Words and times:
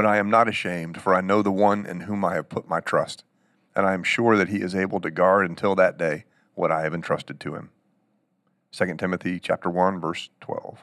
But 0.00 0.06
I 0.06 0.16
am 0.16 0.30
not 0.30 0.48
ashamed, 0.48 0.98
for 0.98 1.14
I 1.14 1.20
know 1.20 1.42
the 1.42 1.52
one 1.52 1.84
in 1.84 2.00
whom 2.00 2.24
I 2.24 2.32
have 2.32 2.48
put 2.48 2.66
my 2.66 2.80
trust, 2.80 3.22
and 3.76 3.84
I 3.84 3.92
am 3.92 4.02
sure 4.02 4.34
that 4.34 4.48
he 4.48 4.62
is 4.62 4.74
able 4.74 4.98
to 4.98 5.10
guard 5.10 5.44
until 5.44 5.74
that 5.74 5.98
day 5.98 6.24
what 6.54 6.72
I 6.72 6.80
have 6.84 6.94
entrusted 6.94 7.38
to 7.40 7.54
him. 7.54 7.68
2 8.72 8.94
Timothy 8.94 9.38
chapter 9.38 9.68
1 9.68 10.00
verse 10.00 10.30
12. 10.40 10.82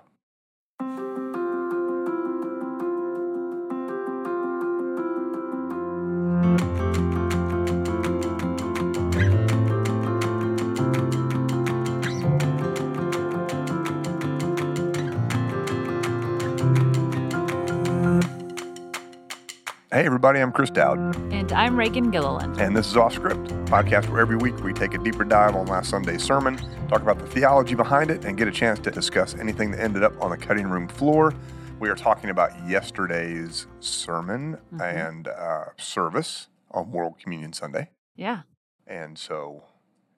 Hey, 19.97 20.05
everybody, 20.05 20.39
I'm 20.41 20.51
Chris 20.51 20.69
Dowd, 20.69 20.99
And 21.33 21.51
I'm 21.51 21.75
Reagan 21.75 22.11
Gilliland. 22.11 22.61
and 22.61 22.77
this 22.77 22.85
is 22.85 22.95
Off 22.95 23.15
Script, 23.15 23.49
a 23.51 23.55
podcast 23.65 24.07
where 24.09 24.21
every 24.21 24.37
week 24.37 24.55
we 24.63 24.71
take 24.71 24.93
a 24.93 24.99
deeper 24.99 25.23
dive 25.23 25.55
on 25.55 25.65
last 25.65 25.89
Sunday's 25.89 26.21
sermon, 26.21 26.55
talk 26.87 27.01
about 27.01 27.17
the 27.17 27.25
theology 27.25 27.73
behind 27.73 28.11
it, 28.11 28.23
and 28.23 28.37
get 28.37 28.47
a 28.47 28.51
chance 28.51 28.77
to 28.81 28.91
discuss 28.91 29.33
anything 29.33 29.71
that 29.71 29.79
ended 29.79 30.03
up 30.03 30.13
on 30.21 30.29
the 30.29 30.37
cutting 30.37 30.67
room 30.67 30.87
floor. 30.87 31.33
We 31.79 31.89
are 31.89 31.95
talking 31.95 32.29
about 32.29 32.51
yesterday's 32.69 33.65
sermon 33.79 34.59
and 34.79 35.29
uh, 35.29 35.65
service 35.79 36.49
on 36.69 36.91
World 36.91 37.15
Communion 37.19 37.51
Sunday. 37.51 37.89
Yeah, 38.15 38.41
And 38.85 39.17
so 39.17 39.63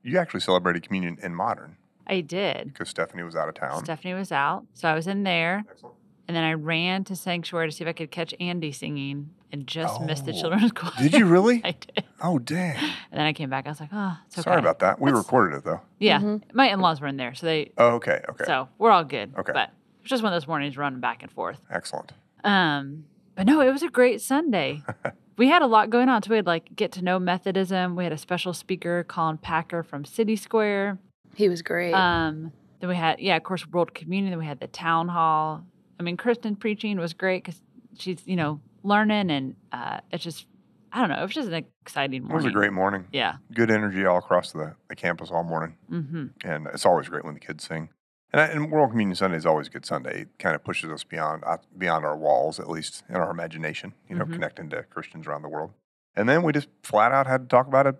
you 0.03 0.17
actually 0.17 0.41
celebrated 0.41 0.83
communion 0.83 1.19
in 1.23 1.33
modern 1.33 1.77
I 2.05 2.19
did. 2.19 2.73
because 2.73 2.89
Stephanie 2.89 3.23
was 3.23 3.37
out 3.37 3.47
of 3.47 3.55
town. 3.55 3.85
Stephanie 3.85 4.13
was 4.13 4.33
out. 4.33 4.65
So 4.73 4.89
I 4.89 4.93
was 4.93 5.07
in 5.07 5.23
there. 5.23 5.63
Excellent. 5.71 5.95
And 6.27 6.35
then 6.35 6.43
I 6.43 6.51
ran 6.51 7.05
to 7.05 7.15
Sanctuary 7.15 7.69
to 7.69 7.71
see 7.73 7.85
if 7.85 7.87
I 7.87 7.93
could 7.93 8.11
catch 8.11 8.35
Andy 8.41 8.73
singing 8.73 9.29
and 9.51 9.65
just 9.67 10.01
missed 10.01 10.25
the 10.25 10.33
Oh, 10.33 10.39
children's 10.39 10.71
choir. 10.75 10.91
Did 10.99 11.13
you 11.13 11.25
really? 11.25 11.61
I 11.65 11.71
did. 11.71 12.03
Oh, 12.21 12.39
dang. 12.39 12.75
And 12.77 13.19
then 13.19 13.21
I 13.25 13.33
came 13.33 13.49
back. 13.49 13.65
I 13.65 13.69
was 13.69 13.79
like, 13.79 13.89
oh, 13.91 14.17
it's 14.27 14.37
okay. 14.37 14.43
Sorry 14.43 14.59
about 14.59 14.79
that. 14.79 14.99
We 14.99 15.09
That's- 15.11 15.25
recorded 15.25 15.57
it, 15.57 15.63
though. 15.63 15.81
Yeah. 15.99 16.37
My 16.53 16.67
in 16.71 16.79
laws 16.79 17.01
were 17.01 17.07
in 17.07 17.17
there. 17.17 17.33
So 17.33 17.45
they, 17.47 17.71
Oh, 17.77 17.95
okay. 17.95 18.21
Okay. 18.29 18.43
so 18.45 18.69
we're 18.77 18.91
all 18.91 19.03
good. 19.03 19.33
Okay. 19.37 19.51
But 19.53 19.69
it 19.69 20.03
was 20.03 20.09
just 20.09 20.23
one 20.23 20.31
of 20.33 20.39
those 20.41 20.47
mornings 20.47 20.77
running 20.77 20.99
back 20.99 21.23
and 21.23 21.31
forth. 21.31 21.59
Excellent. 21.71 22.11
Um, 22.43 23.05
but 23.35 23.45
no, 23.47 23.61
it 23.61 23.71
was 23.71 23.83
a 23.83 23.89
great 23.89 24.21
Sunday. 24.21 24.83
we 25.37 25.47
had 25.47 25.61
a 25.61 25.67
lot 25.67 25.89
going 25.89 26.09
on. 26.09 26.21
So 26.23 26.29
we 26.29 26.35
had 26.35 26.45
like 26.45 26.75
get 26.75 26.91
to 26.93 27.01
know 27.01 27.17
Methodism. 27.19 27.95
We 27.95 28.03
had 28.03 28.13
a 28.13 28.17
special 28.17 28.53
speaker, 28.53 29.03
Colin 29.07 29.37
Packer 29.37 29.81
from 29.83 30.05
City 30.05 30.35
Square. 30.35 30.99
He 31.35 31.47
was 31.49 31.61
great. 31.61 31.93
Um, 31.93 32.51
then 32.79 32.89
we 32.89 32.95
had, 32.95 33.19
yeah, 33.19 33.35
of 33.37 33.43
course, 33.43 33.65
World 33.67 33.93
Communion. 33.93 34.31
Then 34.31 34.39
we 34.39 34.45
had 34.45 34.59
the 34.59 34.67
town 34.67 35.07
hall. 35.09 35.63
I 35.99 36.03
mean, 36.03 36.17
Kristen 36.17 36.55
preaching 36.55 36.97
was 36.97 37.13
great 37.13 37.43
because 37.43 37.61
she's, 37.97 38.21
you 38.25 38.35
know, 38.37 38.61
learning 38.83 39.29
and 39.31 39.55
uh, 39.71 39.99
it's 40.11 40.23
just, 40.23 40.45
I 40.91 40.99
don't 41.01 41.09
know, 41.09 41.19
it 41.19 41.23
was 41.23 41.33
just 41.33 41.49
an 41.49 41.65
exciting 41.81 42.23
morning. 42.23 42.31
It 42.33 42.35
was 42.35 42.45
a 42.45 42.51
great 42.51 42.73
morning. 42.73 43.05
Yeah. 43.11 43.35
Good 43.53 43.69
energy 43.71 44.05
all 44.05 44.17
across 44.17 44.51
the, 44.51 44.75
the 44.87 44.95
campus 44.95 45.29
all 45.31 45.43
morning. 45.43 45.77
Mm-hmm. 45.91 46.25
And 46.43 46.67
it's 46.73 46.85
always 46.85 47.07
great 47.09 47.23
when 47.25 47.33
the 47.33 47.39
kids 47.39 47.63
sing. 47.67 47.89
And, 48.31 48.41
I, 48.41 48.45
and 48.45 48.71
World 48.71 48.91
Communion 48.91 49.15
Sunday 49.15 49.37
is 49.37 49.45
always 49.45 49.67
a 49.67 49.71
good 49.71 49.85
Sunday. 49.85 50.21
It 50.21 50.29
kind 50.39 50.55
of 50.55 50.63
pushes 50.63 50.91
us 50.91 51.03
beyond 51.03 51.43
out- 51.45 51.65
beyond 51.77 52.05
our 52.05 52.15
walls, 52.15 52.59
at 52.59 52.69
least 52.69 53.03
in 53.09 53.15
our 53.15 53.31
imagination, 53.31 53.93
you 54.07 54.15
know, 54.15 54.25
Mhm. 54.25 54.33
connecting 54.33 54.69
to 54.69 54.83
Christians 54.83 55.25
around 55.27 55.41
the 55.41 55.49
world. 55.49 55.71
And 56.15 56.29
then 56.29 56.43
we 56.43 56.53
just 56.53 56.67
flat 56.83 57.11
out 57.11 57.25
had 57.27 57.41
to 57.41 57.47
talk 57.47 57.67
about 57.67 57.87
a 57.87 57.95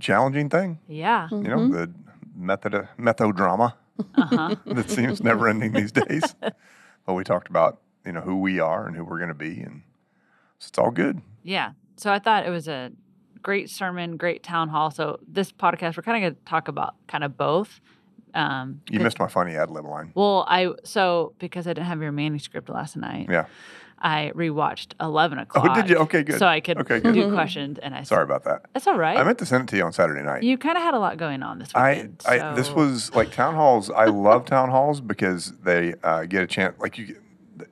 challenging 0.00 0.48
thing, 0.50 0.80
Yeah. 0.86 1.28
you 1.30 1.42
know, 1.42 1.58
Mhm. 1.58 1.72
the 1.72 1.90
method, 2.36 2.88
methodrama 2.98 3.74
Uh-huh. 4.16 4.54
that 4.66 4.90
seems 4.90 5.22
never 5.22 5.46
ending 5.48 5.72
these 5.72 5.92
days. 5.92 6.34
But 7.06 7.14
we 7.14 7.22
talked 7.24 7.48
about, 7.48 7.80
you 8.06 8.12
know, 8.12 8.22
who 8.22 8.40
we 8.40 8.60
are 8.60 8.86
and 8.86 8.96
who 8.96 9.04
we're 9.04 9.18
going 9.18 9.28
to 9.28 9.34
be. 9.34 9.60
And 9.60 9.82
so 9.92 9.93
it's 10.68 10.78
all 10.78 10.90
good. 10.90 11.20
yeah. 11.42 11.72
So 11.96 12.12
I 12.12 12.18
thought 12.18 12.44
it 12.44 12.50
was 12.50 12.66
a 12.66 12.90
great 13.40 13.70
sermon, 13.70 14.16
great 14.16 14.42
town 14.42 14.68
hall. 14.68 14.90
So 14.90 15.20
this 15.28 15.52
podcast, 15.52 15.96
we're 15.96 16.02
kind 16.02 16.16
of 16.24 16.28
going 16.32 16.34
to 16.34 16.44
talk 16.44 16.66
about 16.68 16.94
kind 17.06 17.22
of 17.22 17.36
both. 17.36 17.80
Um, 18.34 18.80
You 18.90 18.98
missed 18.98 19.20
my 19.20 19.28
funny 19.28 19.54
ad 19.54 19.70
lib 19.70 19.84
line. 19.84 20.10
Well, 20.14 20.44
I 20.48 20.70
so 20.82 21.34
because 21.38 21.66
I 21.68 21.70
didn't 21.70 21.86
have 21.86 22.02
your 22.02 22.10
manuscript 22.10 22.68
last 22.68 22.96
night. 22.96 23.28
Yeah. 23.30 23.46
I 23.96 24.32
rewatched 24.34 24.94
Eleven 25.00 25.38
O'clock. 25.38 25.66
Oh, 25.70 25.74
did 25.74 25.88
you? 25.88 25.96
Okay, 25.98 26.24
good. 26.24 26.38
So 26.40 26.46
I 26.46 26.60
could 26.60 26.78
Okay, 26.78 26.98
good. 27.00 27.14
do 27.14 27.32
questions, 27.32 27.78
and 27.78 27.94
I. 27.94 28.02
Sorry 28.02 28.24
about 28.24 28.42
that. 28.44 28.62
That's 28.74 28.86
all 28.88 28.98
right. 28.98 29.16
I 29.16 29.22
meant 29.22 29.38
to 29.38 29.46
send 29.46 29.62
it 29.62 29.68
to 29.70 29.76
you 29.76 29.84
on 29.84 29.92
Saturday 29.92 30.20
night. 30.22 30.42
you 30.42 30.58
kind 30.58 30.76
of 30.76 30.82
had 30.82 30.94
a 30.94 30.98
lot 30.98 31.16
going 31.16 31.42
on 31.44 31.58
this 31.60 31.70
I, 31.74 31.92
weekend. 31.92 32.22
I 32.26 32.54
this 32.54 32.66
so- 32.66 32.74
was 32.74 33.14
like 33.14 33.30
town 33.30 33.54
halls. 33.54 33.88
I 33.88 34.06
love 34.06 34.44
town 34.46 34.68
halls 34.70 35.00
because 35.00 35.52
they 35.62 35.94
uh, 36.02 36.24
get 36.24 36.42
a 36.42 36.46
chance. 36.48 36.76
Like 36.80 36.98
you, 36.98 37.06
get, 37.06 37.16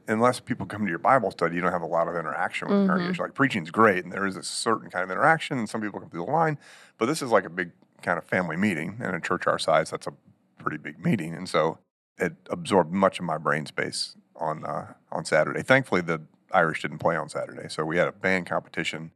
unless 0.08 0.40
people 0.40 0.66
come 0.66 0.84
to 0.84 0.88
your 0.90 0.98
Bible 0.98 1.30
study, 1.30 1.56
you 1.56 1.60
don't 1.60 1.72
have 1.72 1.82
a 1.82 1.86
lot 1.86 2.08
of 2.08 2.14
interaction 2.16 2.68
with 2.68 2.78
the 2.78 2.84
Mhm. 2.84 2.88
congregation. 2.88 3.24
Like 3.24 3.34
preaching's 3.34 3.70
great, 3.70 4.04
and 4.04 4.12
there 4.12 4.26
is 4.26 4.36
a 4.36 4.42
certain 4.42 4.90
kind 4.90 5.02
of 5.04 5.10
interaction, 5.10 5.58
and 5.58 5.68
some 5.68 5.80
people 5.80 6.00
come 6.00 6.10
through 6.10 6.24
the 6.24 6.30
line. 6.30 6.58
But 6.98 7.06
this 7.06 7.22
is 7.22 7.30
like 7.30 7.44
a 7.44 7.50
big 7.50 7.72
kind 8.02 8.18
of 8.18 8.24
family 8.24 8.56
meeting, 8.56 8.98
and 9.00 9.14
a 9.16 9.20
church 9.20 9.46
our 9.46 9.58
size, 9.58 9.90
that's 9.90 10.06
a 10.06 10.12
pretty 10.58 10.76
big 10.78 10.98
meeting, 11.04 11.34
and 11.34 11.48
so 11.48 11.78
it 12.18 12.34
absorbed 12.50 12.92
much 12.92 13.18
of 13.18 13.24
my 13.24 13.38
brain 13.38 13.66
space 13.66 14.16
on 14.36 14.64
uh, 14.64 14.94
on 15.10 15.24
Saturday. 15.24 15.62
Thankfully, 15.62 16.00
the 16.00 16.22
Irish 16.52 16.82
didn't 16.82 16.98
play 16.98 17.16
on 17.16 17.28
Saturday, 17.28 17.68
so 17.68 17.84
we 17.84 17.96
had 17.96 18.08
a 18.08 18.12
band 18.12 18.46
competition, 18.46 19.12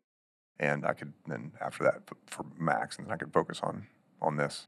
and 0.59 0.84
I 0.87 0.93
could 0.94 1.12
then 1.27 1.53
after 1.60 1.84
that 1.84 2.03
for 2.27 2.47
Max, 2.59 2.97
and 2.97 3.06
then 3.06 3.12
I 3.12 3.16
could 3.16 3.33
focus 3.33 3.60
on 3.62 3.87
on 4.21 4.37
this. 4.37 4.66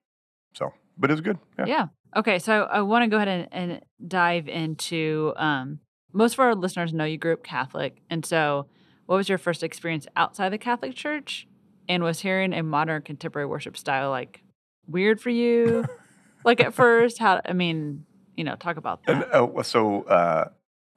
So, 0.55 0.73
but 0.97 1.11
it 1.11 1.15
was 1.15 1.21
good. 1.21 1.39
Yeah. 1.59 1.65
yeah. 1.67 1.87
Okay, 2.17 2.39
so 2.39 2.65
I 2.65 2.81
want 2.83 3.03
to 3.03 3.09
go 3.09 3.17
ahead 3.17 3.29
and, 3.29 3.49
and 3.53 3.83
dive 4.07 4.49
into. 4.49 5.33
Um, 5.37 5.81
most 6.13 6.35
of 6.35 6.41
our 6.41 6.55
listeners 6.55 6.93
know 6.93 7.05
you 7.05 7.19
grew 7.19 7.33
up 7.35 7.43
Catholic, 7.43 8.01
and 8.11 8.25
so 8.25 8.67
what 9.07 9.17
was 9.17 9.29
your 9.29 9.39
first 9.39 9.63
experience 9.63 10.07
outside 10.17 10.51
the 10.51 10.59
Catholic 10.59 10.95
Church? 10.95 11.47
And 11.91 12.03
was 12.03 12.21
hearing 12.21 12.53
a 12.53 12.63
modern 12.63 13.01
contemporary 13.01 13.47
worship 13.47 13.75
style 13.77 14.11
like 14.11 14.43
weird 14.87 15.21
for 15.23 15.31
you? 15.31 15.87
like 16.45 16.61
at 16.61 16.75
first, 16.75 17.19
how? 17.19 17.41
I 17.47 17.55
mean, 17.55 18.05
you 18.37 18.45
know, 18.45 18.57
talk 18.57 18.77
about 18.77 19.05
that. 19.07 19.33
And 19.33 19.57
uh, 19.57 19.63
so, 19.63 20.03
uh, 20.03 20.49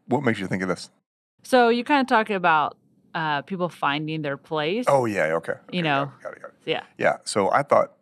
what 0.08 0.22
makes 0.24 0.40
you 0.40 0.48
think 0.48 0.62
of 0.64 0.68
this? 0.68 0.90
So 1.44 1.70
you 1.70 1.86
kind 1.86 2.02
of 2.02 2.08
talk 2.08 2.30
about 2.30 2.78
uh, 3.16 3.42
people 3.44 3.70
finding 3.70 4.22
their 4.22 4.36
place. 4.36 4.86
Oh 4.90 5.06
yeah, 5.06 5.24
okay. 5.36 5.54
okay, 5.54 5.62
You 5.72 5.82
got 5.84 5.90
know. 5.90 6.04
it, 6.04 6.24
got 6.24 6.34
it, 6.34 6.42
got 6.42 6.50
it. 6.50 6.56
yeah, 6.66 6.84
Yeah. 6.98 7.18
So 7.24 7.50
I 7.50 7.64
thought, 7.64 7.94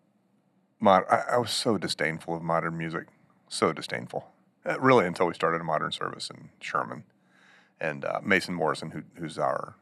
mod- 0.80 1.06
I, 1.09 1.24
I 1.34 1.38
was 1.38 1.52
so 1.52 1.78
disdainful 1.78 2.36
of 2.36 2.42
modern 2.42 2.75
music, 2.78 3.06
so 3.48 3.72
disdainful. 3.72 4.28
Uh, 4.69 4.80
really, 4.80 5.07
until 5.07 5.25
we 5.25 5.34
started 5.34 5.59
a 5.59 5.63
modern 5.63 5.91
service 5.91 6.30
in 6.30 6.50
Sherman, 6.62 7.03
and 7.81 8.06
uh, 8.06 8.19
Mason 8.24 8.53
Morrison, 8.53 8.91
who, 8.91 9.02
who's 9.16 9.40
our 9.40 9.75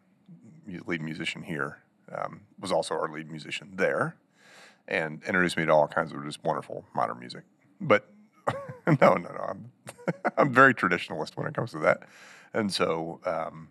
lead 0.86 1.02
musician 1.02 1.44
here, 1.44 1.80
um, 2.12 2.42
was 2.58 2.72
also 2.72 2.94
our 2.94 3.12
lead 3.12 3.30
musician 3.30 3.72
there, 3.76 4.16
and 4.88 5.22
introduced 5.26 5.58
me 5.58 5.66
to 5.66 5.74
all 5.74 5.88
kinds 5.88 6.14
of 6.14 6.24
just 6.24 6.42
wonderful 6.44 6.86
modern 6.96 7.20
music. 7.20 7.44
But 7.82 8.10
no, 8.88 8.96
no, 9.02 9.18
no, 9.18 9.46
I'm 9.50 9.72
I'm 10.38 10.54
very 10.54 10.74
traditionalist 10.74 11.36
when 11.36 11.48
it 11.48 11.54
comes 11.54 11.72
to 11.72 11.80
that, 11.80 12.04
and 12.54 12.72
so. 12.72 13.20
Um, 13.26 13.70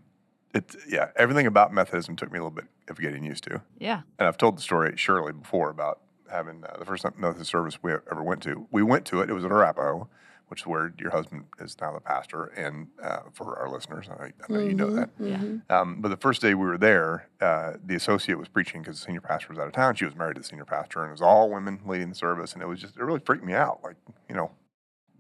it, 0.55 0.75
yeah, 0.89 1.09
everything 1.17 1.47
about 1.47 1.75
Methodism 1.75 2.17
took 2.17 2.33
me 2.33 2.39
a 2.39 2.43
little 2.43 2.51
bit 2.51 2.65
of 2.89 2.99
getting 2.99 3.25
used 3.25 3.45
to 3.45 3.61
yeah, 3.79 4.03
and 4.19 4.27
I've 4.27 4.39
told 4.39 4.57
the 4.57 4.63
story 4.63 4.97
Shirley 4.97 5.35
before 5.35 5.69
about 5.69 6.01
having 6.31 6.65
uh, 6.65 6.79
the 6.79 6.85
first 6.87 7.05
Methodist 7.19 7.51
service 7.51 7.83
we 7.83 7.93
ever 7.93 8.23
went 8.23 8.43
to. 8.45 8.67
We 8.71 8.83
went 8.83 9.05
to 9.07 9.21
it. 9.21 9.29
It 9.29 9.35
was 9.35 9.45
at 9.45 9.51
Arapaho, 9.51 10.09
which 10.49 10.61
is 10.63 10.67
where 10.67 10.93
your 10.99 11.11
husband 11.11 11.45
is 11.61 11.77
now 11.81 11.93
the 11.93 12.01
pastor. 12.01 12.45
And 12.57 12.87
uh, 13.03 13.21
for 13.33 13.59
our 13.59 13.69
listeners, 13.69 14.07
I, 14.09 14.27
I 14.27 14.33
know 14.49 14.61
you 14.61 14.75
know 14.75 14.91
that. 14.95 15.11
Yeah. 15.19 15.37
Mhm. 15.39 15.71
Um, 15.71 16.01
but 16.01 16.09
the 16.09 16.17
first 16.17 16.41
day 16.41 16.55
we 16.55 16.65
were 16.67 16.79
there, 16.79 17.29
uh, 17.41 17.73
the 17.85 17.97
associate 17.97 18.39
was 18.39 18.49
preaching 18.49 18.83
because 18.83 18.99
the 19.01 19.05
senior 19.07 19.21
pastor 19.21 19.49
was 19.51 19.59
out 19.59 19.67
of 19.67 19.73
town. 19.73 19.95
She 19.97 20.05
was 20.05 20.15
married 20.15 20.35
to 20.37 20.41
the 20.43 20.47
senior 20.47 20.65
pastor, 20.65 21.01
and 21.03 21.09
it 21.09 21.13
was 21.13 21.23
all 21.23 21.51
women 21.51 21.81
leading 21.87 22.09
the 22.11 22.15
service. 22.15 22.53
And 22.53 22.63
it 22.63 22.67
was 22.67 22.81
just, 22.81 22.97
it 22.97 23.03
really 23.03 23.21
freaked 23.25 23.45
me 23.45 23.55
out. 23.55 23.81
Like, 23.83 23.97
you 24.29 24.37
know, 24.37 24.53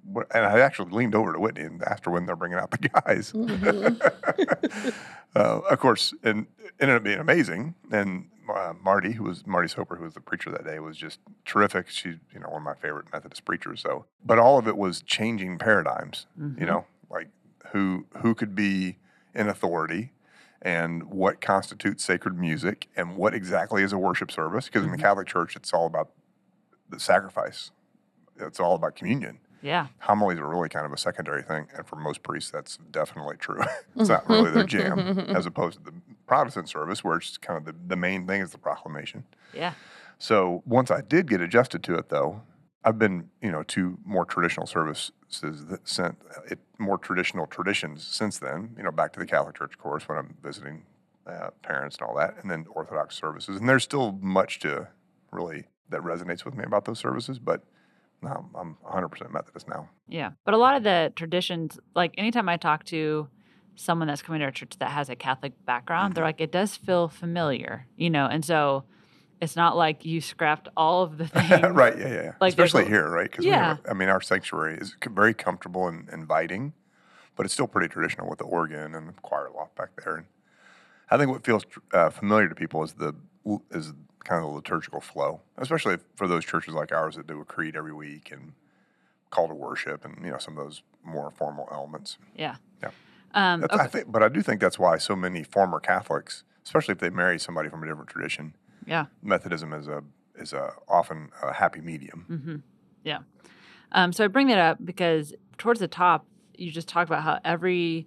what, 0.04 0.28
and 0.32 0.44
I 0.46 0.60
actually 0.60 0.92
leaned 0.92 1.16
over 1.16 1.32
to 1.32 1.40
Whitney 1.40 1.62
and 1.62 1.82
asked 1.82 2.04
her 2.04 2.12
when 2.12 2.26
they're 2.26 2.36
bringing 2.36 2.58
out 2.58 2.70
the 2.70 2.88
guys. 2.88 3.32
Mhm. 3.32 4.94
uh, 5.34 5.60
of 5.70 5.78
course, 5.80 6.14
and 6.22 6.46
it 6.64 6.72
ended 6.80 6.96
up 6.96 7.02
being 7.02 7.18
amazing. 7.18 7.74
And 7.90 8.28
uh, 8.50 8.74
Marty, 8.82 9.12
who 9.12 9.24
was 9.24 9.46
Marty 9.46 9.68
Soper, 9.68 9.96
who 9.96 10.04
was 10.04 10.14
the 10.14 10.20
preacher 10.20 10.50
that 10.50 10.64
day, 10.64 10.78
was 10.78 10.96
just 10.96 11.20
terrific. 11.44 11.88
She's 11.88 12.16
you 12.32 12.40
know 12.40 12.48
one 12.48 12.58
of 12.58 12.62
my 12.64 12.74
favorite 12.74 13.06
Methodist 13.12 13.44
preachers. 13.44 13.80
So, 13.80 14.06
but 14.24 14.38
all 14.38 14.58
of 14.58 14.66
it 14.68 14.76
was 14.76 15.02
changing 15.02 15.58
paradigms. 15.58 16.26
Mhm. 16.40 16.60
You 16.60 16.66
know, 16.66 16.86
like 17.10 17.28
who 17.72 18.06
who 18.18 18.34
could 18.34 18.54
be 18.54 18.98
in 19.34 19.48
authority. 19.48 20.12
And 20.62 21.04
what 21.04 21.40
constitutes 21.40 22.02
sacred 22.02 22.36
music, 22.36 22.88
and 22.96 23.16
what 23.16 23.34
exactly 23.34 23.82
is 23.84 23.92
a 23.92 23.98
worship 23.98 24.32
service? 24.32 24.66
Because 24.66 24.84
in 24.84 24.90
the 24.90 24.96
Mhm. 24.96 25.02
Catholic 25.02 25.26
Church, 25.28 25.54
it's 25.54 25.72
all 25.72 25.86
about 25.86 26.10
the 26.88 26.98
sacrifice. 26.98 27.70
It's 28.40 28.58
all 28.58 28.74
about 28.74 28.96
communion 28.96 29.38
yeah, 29.62 29.88
homilies 30.00 30.38
are 30.38 30.46
really 30.46 30.68
kind 30.68 30.86
of 30.86 30.92
a 30.92 30.96
secondary 30.98 31.42
thing, 31.42 31.66
and 31.76 31.86
for 31.86 31.96
most 31.96 32.22
priests, 32.22 32.50
that's 32.50 32.76
definitely 32.90 33.36
true. 33.36 33.60
it's 33.96 34.08
not 34.08 34.28
really 34.28 34.50
their 34.50 34.64
jam, 34.64 34.98
as 35.34 35.44
opposed 35.46 35.78
to 35.78 35.84
the 35.90 35.92
Protestant 36.26 36.68
service, 36.68 37.04
where 37.04 37.16
it's 37.18 37.38
kind 37.38 37.56
of 37.56 37.64
the, 37.64 37.74
the 37.86 37.96
main 37.96 38.26
thing 38.26 38.40
is 38.40 38.50
the 38.50 38.58
proclamation. 38.58 39.24
yeah, 39.54 39.74
So 40.18 40.62
once 40.66 40.90
I 40.90 41.00
did 41.00 41.28
get 41.28 41.40
adjusted 41.40 41.82
to 41.84 41.94
it, 41.94 42.08
though, 42.08 42.42
I've 42.84 42.98
been, 42.98 43.30
you 43.42 43.50
know, 43.50 43.62
to 43.64 43.98
more 44.04 44.24
traditional 44.24 44.66
services, 44.66 45.12
that 45.40 45.88
sent 45.88 46.16
it 46.48 46.60
more 46.78 46.98
traditional 46.98 47.46
traditions 47.46 48.06
since 48.06 48.38
then. 48.38 48.74
You 48.76 48.84
know, 48.84 48.92
back 48.92 49.12
to 49.14 49.18
the 49.18 49.26
Catholic 49.26 49.56
Church, 49.56 49.74
of 49.74 49.78
course, 49.78 50.08
when 50.08 50.18
I'm 50.18 50.36
visiting 50.42 50.84
uh, 51.26 51.50
parents 51.62 51.96
and 51.98 52.08
all 52.08 52.14
that, 52.16 52.36
and 52.40 52.50
then 52.50 52.66
Orthodox 52.70 53.16
services. 53.16 53.58
And 53.58 53.68
there's 53.68 53.82
still 53.82 54.12
much 54.20 54.60
to 54.60 54.88
really 55.32 55.64
that 55.88 56.00
resonates 56.00 56.44
with 56.44 56.54
me 56.54 56.64
about 56.64 56.84
those 56.84 56.98
services, 56.98 57.38
but 57.38 57.62
no, 58.22 58.48
I'm 58.54 58.76
100% 58.84 59.32
Methodist 59.32 59.68
now. 59.68 59.88
Yeah. 60.08 60.30
But 60.44 60.54
a 60.54 60.56
lot 60.56 60.76
of 60.76 60.82
the 60.82 61.12
traditions, 61.14 61.78
like 61.94 62.14
anytime 62.16 62.48
I 62.48 62.56
talk 62.56 62.84
to 62.86 63.28
someone 63.76 64.08
that's 64.08 64.22
coming 64.22 64.40
to 64.40 64.46
a 64.48 64.52
church 64.52 64.74
that 64.78 64.90
has 64.90 65.08
a 65.08 65.16
Catholic 65.16 65.52
background, 65.64 66.14
they're 66.14 66.24
like, 66.24 66.40
it 66.40 66.50
does 66.50 66.76
feel 66.76 67.08
familiar, 67.08 67.86
you 67.96 68.10
know? 68.10 68.26
And 68.26 68.44
so 68.44 68.84
it's 69.40 69.54
not 69.54 69.76
like 69.76 70.04
you 70.04 70.20
scrapped 70.20 70.68
all 70.76 71.02
of 71.02 71.18
the 71.18 71.26
things. 71.28 71.50
right. 71.70 71.96
Yeah. 71.98 72.08
Yeah. 72.08 72.14
yeah. 72.14 72.32
Like 72.40 72.50
Especially 72.50 72.86
here, 72.86 73.08
right? 73.08 73.30
Because 73.30 73.44
Yeah. 73.44 73.76
I 73.88 73.94
mean, 73.94 74.08
our 74.08 74.20
sanctuary 74.20 74.78
is 74.78 74.96
very 75.08 75.34
comfortable 75.34 75.86
and 75.86 76.08
inviting, 76.10 76.72
but 77.36 77.46
it's 77.46 77.52
still 77.52 77.68
pretty 77.68 77.88
traditional 77.88 78.28
with 78.28 78.38
the 78.38 78.44
organ 78.44 78.94
and 78.94 79.08
the 79.08 79.12
choir 79.22 79.50
loft 79.54 79.76
back 79.76 79.90
there. 80.02 80.16
And 80.16 80.26
I 81.10 81.18
think 81.18 81.30
what 81.30 81.44
feels 81.44 81.64
uh, 81.92 82.10
familiar 82.10 82.48
to 82.48 82.54
people 82.54 82.82
is 82.82 82.94
the 82.94 83.14
is 83.70 83.92
kind 84.24 84.42
of 84.44 84.50
the 84.50 84.56
liturgical 84.56 85.00
flow, 85.00 85.40
especially 85.56 85.98
for 86.16 86.26
those 86.26 86.44
churches 86.44 86.74
like 86.74 86.90
ours 86.90 87.14
that 87.14 87.28
do 87.28 87.40
a 87.40 87.44
creed 87.44 87.76
every 87.76 87.92
week 87.92 88.32
and 88.32 88.54
call 89.30 89.48
to 89.48 89.54
worship 89.54 90.04
and 90.04 90.24
you 90.24 90.30
know 90.30 90.38
some 90.38 90.56
of 90.56 90.64
those 90.64 90.82
more 91.04 91.30
formal 91.30 91.68
elements. 91.70 92.18
Yeah. 92.34 92.56
Yeah. 92.82 92.90
Um, 93.36 93.62
okay. 93.64 93.76
I 93.76 93.86
think, 93.86 94.10
but 94.10 94.22
I 94.22 94.28
do 94.28 94.42
think 94.42 94.60
that's 94.60 94.78
why 94.78 94.96
so 94.98 95.14
many 95.14 95.42
former 95.42 95.78
Catholics, 95.78 96.42
especially 96.64 96.92
if 96.92 96.98
they 96.98 97.10
marry 97.10 97.38
somebody 97.38 97.68
from 97.68 97.82
a 97.82 97.86
different 97.86 98.08
tradition, 98.08 98.56
yeah. 98.86 99.06
Methodism 99.22 99.72
is 99.72 99.88
a 99.88 100.02
is 100.36 100.52
a 100.52 100.72
often 100.88 101.30
a 101.42 101.52
happy 101.52 101.80
medium. 101.80 102.24
hmm 102.28 102.56
Yeah. 103.04 103.20
Um, 103.92 104.12
so 104.12 104.24
I 104.24 104.28
bring 104.28 104.48
that 104.48 104.58
up 104.58 104.78
because 104.84 105.34
towards 105.58 105.80
the 105.80 105.88
top, 105.88 106.26
you 106.56 106.70
just 106.70 106.88
talk 106.88 107.06
about 107.06 107.22
how 107.22 107.38
every 107.44 108.06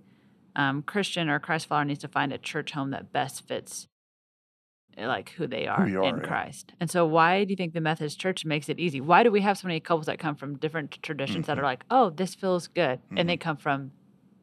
um, 0.55 0.81
Christian 0.83 1.29
or 1.29 1.39
Christ 1.39 1.67
follower 1.67 1.85
needs 1.85 1.99
to 2.01 2.07
find 2.07 2.33
a 2.33 2.37
church 2.37 2.71
home 2.71 2.91
that 2.91 3.11
best 3.13 3.47
fits 3.47 3.87
uh, 4.97 5.07
like 5.07 5.29
who 5.31 5.47
they 5.47 5.67
are, 5.67 5.87
you 5.87 6.01
are, 6.01 6.09
in 6.09 6.17
yeah. 6.17 6.23
Christ. 6.23 6.73
And 6.79 6.89
so 6.89 7.05
why 7.05 7.43
do 7.43 7.51
you 7.51 7.55
think 7.55 7.73
the 7.73 7.81
Methodist 7.81 8.19
Church 8.19 8.45
makes 8.45 8.69
it 8.69 8.79
easy? 8.79 8.99
Why 9.01 9.23
do 9.23 9.31
we 9.31 9.41
have 9.41 9.57
so 9.57 9.67
many 9.67 9.79
couples 9.79 10.07
that 10.07 10.19
come 10.19 10.35
from 10.35 10.57
different 10.57 10.97
traditions 11.01 11.47
that 11.47 11.57
Mhm. 11.57 11.61
are 11.61 11.63
like, 11.63 11.83
oh, 11.91 12.09
this 12.09 12.35
feels 12.35 12.67
good, 12.67 12.99
and 13.15 13.29
they 13.29 13.37
come 13.37 13.57
from 13.57 13.91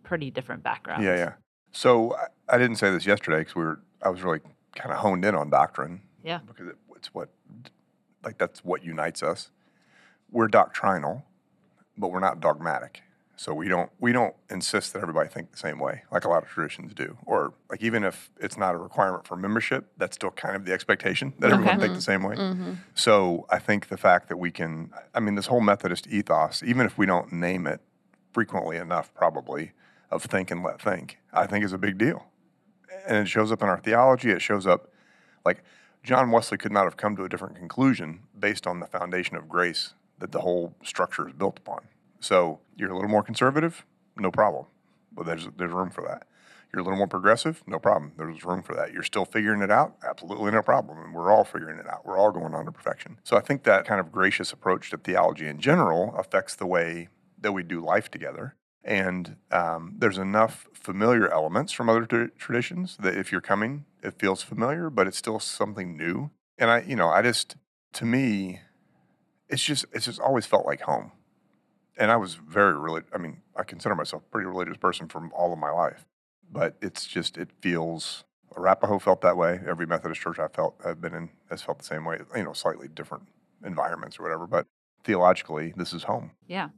pretty 0.06 0.30
different 0.30 0.62
backgrounds? 0.62 1.04
Yeah, 1.04 1.16
yeah. 1.16 1.32
So 1.72 2.14
I, 2.14 2.54
I 2.54 2.58
didn't 2.58 2.76
say 2.76 2.90
this 2.90 3.04
yesterday 3.04 3.40
because 3.40 3.54
we 3.54 3.64
were 3.64 3.80
I 4.02 4.08
was 4.08 4.22
really 4.22 4.40
kind 4.74 4.92
of 4.92 4.98
honed 4.98 5.24
in 5.24 5.34
on 5.34 5.50
doctrine. 5.50 6.02
Yeah. 6.24 6.40
Because 6.46 6.68
it, 6.68 6.76
it's 6.96 7.12
what 7.12 7.28
like 8.24 8.38
that's 8.38 8.64
what 8.64 8.82
unites 8.84 9.22
us. 9.22 9.50
We're 10.30 10.48
doctrinal, 10.48 11.24
but 11.98 12.10
we're 12.10 12.20
not 12.20 12.40
dogmatic. 12.40 13.02
So 13.38 13.52
we 13.52 13.68
don't 13.68 13.90
we 14.00 14.12
don't 14.12 14.34
insist 14.48 14.94
that 14.94 15.02
everybody 15.02 15.28
think 15.28 15.50
the 15.50 15.58
same 15.58 15.78
way, 15.78 16.04
like 16.10 16.24
a 16.24 16.28
lot 16.28 16.42
of 16.42 16.48
traditions 16.48 16.94
do. 16.94 17.18
Or 17.26 17.52
like 17.68 17.82
even 17.82 18.02
if 18.02 18.30
it's 18.40 18.56
not 18.56 18.74
a 18.74 18.78
requirement 18.78 19.26
for 19.26 19.36
membership, 19.36 19.92
that's 19.98 20.14
still 20.14 20.30
kind 20.30 20.56
of 20.56 20.64
the 20.64 20.72
expectation 20.72 21.34
that 21.40 21.52
everyone 21.52 21.74
Okay. 21.74 21.82
think 21.82 21.94
the 21.94 22.00
same 22.00 22.22
way. 22.22 22.36
Mm-hmm. 22.36 22.72
So 22.94 23.44
I 23.50 23.58
think 23.58 23.88
the 23.88 23.98
fact 23.98 24.28
that 24.28 24.38
we 24.38 24.50
can, 24.50 24.90
I 25.14 25.20
mean, 25.20 25.34
this 25.34 25.46
whole 25.46 25.60
Methodist 25.60 26.06
ethos, 26.08 26.62
even 26.62 26.86
if 26.86 26.96
we 26.96 27.04
don't 27.04 27.30
name 27.30 27.66
it 27.66 27.80
frequently 28.32 28.78
enough, 28.78 29.12
probably, 29.12 29.72
of 30.10 30.22
think 30.24 30.50
and 30.50 30.62
let 30.62 30.80
think, 30.80 31.18
I 31.32 31.46
think 31.46 31.64
is 31.64 31.72
a 31.72 31.78
big 31.78 31.98
deal. 31.98 32.26
And 33.06 33.18
it 33.18 33.28
shows 33.28 33.52
up 33.52 33.62
in 33.62 33.68
our 33.68 33.80
theology. 33.80 34.30
It 34.30 34.42
shows 34.42 34.66
up 34.66 34.90
like 35.44 35.62
John 36.02 36.30
Wesley 36.30 36.58
could 36.58 36.72
not 36.72 36.84
have 36.84 36.96
come 36.96 37.16
to 37.16 37.24
a 37.24 37.28
different 37.28 37.56
conclusion 37.56 38.20
based 38.38 38.66
on 38.66 38.80
the 38.80 38.86
foundation 38.86 39.36
of 39.36 39.48
grace 39.48 39.94
that 40.18 40.32
the 40.32 40.40
whole 40.40 40.74
structure 40.82 41.26
is 41.28 41.34
built 41.34 41.58
upon. 41.58 41.88
So 42.20 42.60
you're 42.76 42.90
a 42.90 42.94
little 42.94 43.10
more 43.10 43.22
conservative, 43.22 43.84
no 44.16 44.30
problem. 44.30 44.66
But 45.12 45.26
there's, 45.26 45.48
there's 45.56 45.72
room 45.72 45.90
for 45.90 46.02
that. 46.02 46.26
You're 46.72 46.80
a 46.80 46.84
little 46.84 46.98
more 46.98 47.06
progressive, 47.06 47.62
no 47.66 47.78
problem. 47.78 48.12
There's 48.16 48.44
room 48.44 48.62
for 48.62 48.74
that. 48.74 48.92
You're 48.92 49.02
still 49.02 49.24
figuring 49.24 49.62
it 49.62 49.70
out, 49.70 49.96
absolutely 50.06 50.50
no 50.50 50.62
problem. 50.62 50.98
And 50.98 51.14
we're 51.14 51.30
all 51.30 51.44
figuring 51.44 51.78
it 51.78 51.86
out. 51.88 52.04
We're 52.04 52.18
all 52.18 52.32
going 52.32 52.54
on 52.54 52.66
to 52.66 52.72
perfection. 52.72 53.18
So 53.24 53.36
I 53.36 53.40
think 53.40 53.62
that 53.62 53.86
kind 53.86 54.00
of 54.00 54.12
gracious 54.12 54.52
approach 54.52 54.90
to 54.90 54.96
theology 54.96 55.46
in 55.46 55.58
general 55.58 56.14
affects 56.16 56.54
the 56.54 56.66
way 56.66 57.08
that 57.40 57.52
we 57.52 57.62
do 57.62 57.80
life 57.80 58.10
together. 58.10 58.56
And 58.86 59.36
um, 59.50 59.96
there's 59.98 60.16
enough 60.16 60.68
familiar 60.72 61.28
elements 61.28 61.72
from 61.72 61.88
other 61.88 62.06
tra- 62.06 62.30
traditions 62.30 62.96
that 63.00 63.16
if 63.16 63.32
you're 63.32 63.40
coming, 63.40 63.84
it 64.00 64.14
feels 64.16 64.42
familiar, 64.42 64.90
but 64.90 65.08
it's 65.08 65.18
still 65.18 65.40
something 65.40 65.96
new. 65.96 66.30
And 66.56 66.70
I, 66.70 66.82
you 66.82 66.94
know, 66.94 67.08
I 67.08 67.20
just, 67.20 67.56
to 67.94 68.04
me, 68.04 68.60
it's 69.48 69.64
just, 69.64 69.86
it's 69.92 70.04
just 70.04 70.20
always 70.20 70.46
felt 70.46 70.66
like 70.66 70.82
home. 70.82 71.10
And 71.98 72.12
I 72.12 72.16
was 72.16 72.36
very 72.36 72.78
really, 72.78 73.02
I 73.12 73.18
mean, 73.18 73.42
I 73.56 73.64
consider 73.64 73.96
myself 73.96 74.22
a 74.22 74.30
pretty 74.30 74.46
religious 74.46 74.76
person 74.76 75.08
from 75.08 75.32
all 75.34 75.52
of 75.52 75.58
my 75.58 75.72
life, 75.72 76.06
but 76.48 76.76
it's 76.80 77.06
just, 77.06 77.36
it 77.36 77.48
feels, 77.60 78.22
Arapaho 78.56 79.00
felt 79.00 79.20
that 79.22 79.36
way. 79.36 79.60
Every 79.66 79.86
Methodist 79.86 80.20
church 80.20 80.38
I 80.38 80.46
felt, 80.46 80.80
I've 80.84 81.00
been 81.00 81.14
in 81.14 81.30
has 81.50 81.62
felt 81.62 81.78
the 81.78 81.84
same 81.84 82.04
way, 82.04 82.18
you 82.36 82.44
know, 82.44 82.52
slightly 82.52 82.86
different 82.86 83.24
environments 83.64 84.20
or 84.20 84.22
whatever. 84.22 84.46
But 84.46 84.66
theologically, 85.02 85.74
this 85.76 85.92
is 85.92 86.04
home. 86.04 86.30
Yeah. 86.46 86.68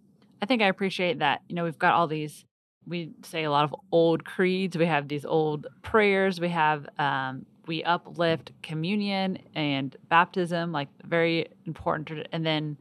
I 0.41 0.47
think 0.47 0.63
I 0.63 0.67
appreciate 0.67 1.19
that. 1.19 1.43
You 1.49 1.55
know, 1.55 1.65
we've 1.65 1.79
got 1.79 1.95
all 1.95 2.07
these, 2.07 2.45
we 2.87 3.11
say 3.23 3.45
a 3.45 3.51
lot 3.51 3.65
of 3.65 3.75
old 3.93 4.25
creeds, 4.25 4.77
we 4.77 4.87
have 4.87 5.09
these 5.09 5.25
old 5.25 5.67
prayers, 5.83 6.41
we 6.41 6.49
have, 6.49 6.89
um, 6.99 7.45
we 7.67 7.85
uplift 7.85 8.53
communion 8.63 9.39
and 9.55 9.95
baptism, 10.09 10.73
like 10.73 10.89
very 11.05 11.49
important. 11.67 12.29
And 12.33 12.47
then, 12.47 12.79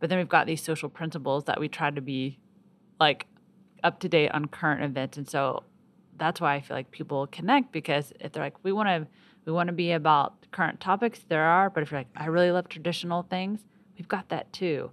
but 0.00 0.10
then 0.10 0.18
we've 0.18 0.28
got 0.28 0.46
these 0.46 0.62
social 0.62 0.88
principles 0.88 1.44
that 1.44 1.60
we 1.60 1.68
try 1.68 1.90
to 1.90 2.00
be 2.00 2.38
like 2.98 3.26
up 3.84 4.00
to 4.00 4.08
date 4.08 4.30
on 4.30 4.46
current 4.46 4.82
events. 4.82 5.16
And 5.18 5.28
so 5.28 5.62
that's 6.18 6.40
why 6.40 6.54
I 6.54 6.60
feel 6.60 6.76
like 6.76 6.90
people 6.90 7.26
connect 7.28 7.70
because 7.70 8.12
if 8.18 8.32
they're 8.32 8.42
like, 8.42 8.56
we 8.64 8.72
want 8.72 8.88
to, 8.88 9.06
we 9.44 9.52
want 9.52 9.68
to 9.68 9.72
be 9.72 9.92
about 9.92 10.50
current 10.50 10.80
topics, 10.80 11.20
there 11.28 11.44
are. 11.44 11.70
But 11.70 11.82
if 11.82 11.90
you're 11.90 12.00
like, 12.00 12.08
I 12.16 12.26
really 12.26 12.50
love 12.50 12.68
traditional 12.68 13.22
things, 13.22 13.60
we've 13.96 14.08
got 14.08 14.30
that 14.30 14.52
too 14.52 14.90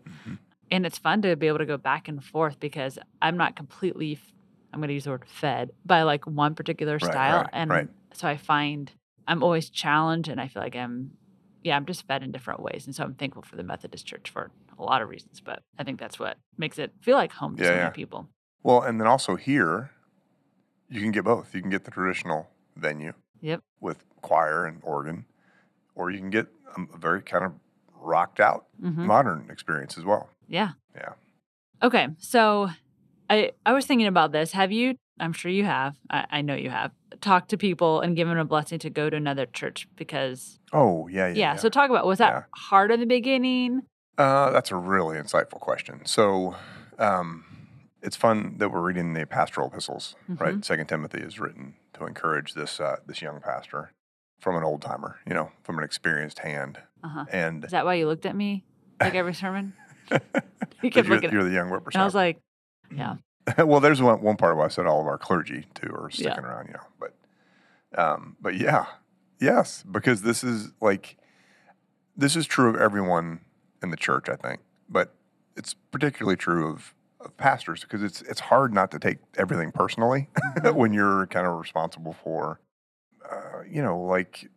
and 0.71 0.85
it's 0.85 0.97
fun 0.97 1.21
to 1.23 1.35
be 1.35 1.47
able 1.47 1.59
to 1.59 1.65
go 1.65 1.77
back 1.77 2.07
and 2.07 2.23
forth 2.23 2.59
because 2.59 2.97
I'm 3.21 3.37
not 3.37 3.55
completely 3.55 4.19
I'm 4.73 4.79
going 4.79 4.87
to 4.87 4.93
use 4.93 5.03
the 5.03 5.09
word 5.11 5.25
fed 5.27 5.71
by 5.85 6.03
like 6.03 6.25
one 6.25 6.55
particular 6.55 6.97
Right, 6.99 7.13
style. 7.13 7.41
right, 7.43 7.49
and 7.53 7.69
right. 7.69 7.87
so 8.13 8.27
I 8.27 8.37
find 8.37 8.91
I'm 9.27 9.43
always 9.43 9.69
challenged 9.69 10.29
and 10.29 10.39
I 10.39 10.47
feel 10.47 10.63
like 10.63 10.75
I'm, 10.75 11.11
yeah, 11.63 11.75
I'm 11.75 11.85
just 11.85 12.07
fed 12.07 12.23
in 12.23 12.31
different 12.31 12.61
ways. 12.61 12.85
And 12.85 12.95
so 12.95 13.03
I'm 13.03 13.13
thankful 13.15 13.41
for 13.43 13.55
the 13.57 13.63
Methodist 13.63 14.05
Church 14.05 14.29
for 14.29 14.49
a 14.79 14.83
lot 14.83 15.01
of 15.01 15.09
reasons, 15.09 15.41
but 15.41 15.61
I 15.77 15.83
think 15.83 15.99
that's 15.99 16.19
what 16.19 16.37
makes 16.57 16.79
it 16.79 16.91
feel 17.01 17.17
like 17.17 17.33
home 17.33 17.57
to 17.57 17.63
Yeah, 17.63 17.69
so 17.69 17.73
many 17.73 17.85
yeah. 17.85 17.89
people. 17.89 18.29
Well, 18.63 18.81
and 18.81 18.99
then 18.99 19.07
also 19.07 19.35
here, 19.35 19.91
you 20.89 21.01
can 21.01 21.11
get 21.11 21.23
both. 21.25 21.53
You 21.53 21.61
can 21.61 21.69
get 21.69 21.83
the 21.83 21.91
traditional 21.91 22.49
venue 22.75 23.13
Yep. 23.41 23.61
with 23.79 24.03
choir 24.21 24.65
and 24.65 24.79
organ, 24.83 25.25
or 25.95 26.11
you 26.11 26.19
can 26.19 26.29
get 26.29 26.47
um, 26.75 26.89
a 26.93 26.97
very 26.97 27.21
kind 27.21 27.43
of 27.45 27.53
rocked 27.93 28.39
out 28.39 28.67
hmm 28.79 29.05
modern 29.05 29.47
experience 29.49 29.97
as 29.97 30.03
well. 30.05 30.29
Yeah. 30.51 30.71
Yeah. 30.95 31.13
Okay. 31.81 32.09
So 32.19 32.69
I, 33.29 33.51
I 33.65 33.73
was 33.73 33.85
thinking 33.85 34.07
about 34.07 34.31
this. 34.31 34.51
Have 34.51 34.71
you, 34.71 34.95
I'm 35.19 35.33
sure 35.33 35.49
you 35.51 35.63
have, 35.63 35.95
I, 36.09 36.25
I 36.29 36.41
know 36.41 36.53
you 36.55 36.69
have, 36.69 36.91
talked 37.21 37.49
to 37.49 37.57
people 37.57 38.01
and 38.01 38.15
given 38.15 38.37
a 38.37 38.45
blessing 38.45 38.79
to 38.79 38.89
go 38.89 39.09
to 39.09 39.15
another 39.17 39.45
church 39.45 39.87
because 39.95 40.59
Oh, 40.73 41.07
yeah, 41.07 41.27
yeah. 41.27 41.33
Yeah. 41.33 41.55
So 41.55 41.69
talk 41.69 41.89
about 41.89 42.05
was 42.05 42.17
that 42.19 42.31
Yeah. 42.33 42.43
hard 42.55 42.91
in 42.91 42.99
the 42.99 43.05
beginning? 43.05 43.81
Uh, 44.17 44.49
that's 44.51 44.71
a 44.71 44.75
really 44.75 45.17
insightful 45.17 45.59
question. 45.59 46.05
So, 46.05 46.55
um, 46.99 47.45
it's 48.01 48.15
fun 48.15 48.55
that 48.57 48.69
we're 48.71 48.81
reading 48.81 49.13
the 49.13 49.25
pastoral 49.25 49.67
epistles, 49.67 50.15
Mm-hmm. 50.29 50.43
right? 50.43 50.65
Second 50.65 50.87
Timothy 50.87 51.19
is 51.19 51.39
written 51.39 51.75
to 51.93 52.05
encourage 52.05 52.53
this 52.55 52.79
uh, 52.79 52.97
this 53.05 53.21
young 53.21 53.39
pastor 53.39 53.91
from 54.39 54.55
an 54.55 54.63
old 54.63 54.81
timer, 54.81 55.19
you 55.27 55.33
know, 55.35 55.51
from 55.63 55.77
an 55.77 55.83
experienced 55.83 56.39
hand, 56.39 56.79
Uh 57.03 57.07
huh. 57.09 57.25
and 57.31 57.63
Is 57.65 57.71
that 57.71 57.85
why 57.85 57.95
you 57.95 58.07
looked 58.07 58.25
at 58.25 58.35
me 58.35 58.63
like 58.99 59.13
every 59.15 59.33
sermon? 59.35 59.73
You 60.81 60.89
kept 60.89 61.07
you're, 61.07 61.15
looking. 61.15 61.31
you're 61.31 61.43
the 61.43 61.51
young 61.51 61.71
and 61.71 61.95
I 61.95 62.05
was 62.05 62.15
like, 62.15 62.39
yeah, 62.95 63.17
well, 63.63 63.79
there's 63.79 64.01
one, 64.01 64.21
one 64.21 64.37
part 64.37 64.53
of 64.53 64.57
why 64.57 64.65
I 64.65 64.69
said 64.69 64.85
all 64.85 65.01
of 65.01 65.07
our 65.07 65.17
clergy 65.17 65.65
too 65.75 65.93
are 65.93 66.09
sticking 66.09 66.43
around, 66.43 66.67
you 66.67 66.73
know. 66.73 66.79
But 66.99 68.01
um, 68.01 68.35
but 68.41 68.55
yeah, 68.57 68.85
yes, 69.39 69.83
because 69.89 70.23
this 70.23 70.43
is 70.43 70.71
like 70.81 71.17
this 72.17 72.35
is 72.35 72.47
true 72.47 72.69
of 72.69 72.75
everyone 72.75 73.41
in 73.83 73.91
the 73.91 73.97
church, 73.97 74.27
I 74.27 74.35
think. 74.35 74.61
But 74.89 75.13
it's 75.55 75.75
particularly 75.91 76.35
true 76.35 76.67
of, 76.67 76.93
of 77.19 77.35
pastors 77.37 77.81
because 77.81 78.01
it's 78.01 78.21
it's 78.23 78.39
hard 78.39 78.73
not 78.73 78.91
to 78.91 78.99
take 78.99 79.19
everything 79.37 79.71
personally 79.71 80.29
when 80.73 80.93
you're 80.93 81.27
kind 81.27 81.45
of 81.45 81.59
responsible 81.59 82.15
for 82.23 82.59
uh, 83.31 83.61
you 83.69 83.81
know, 83.81 83.99
like 83.99 84.49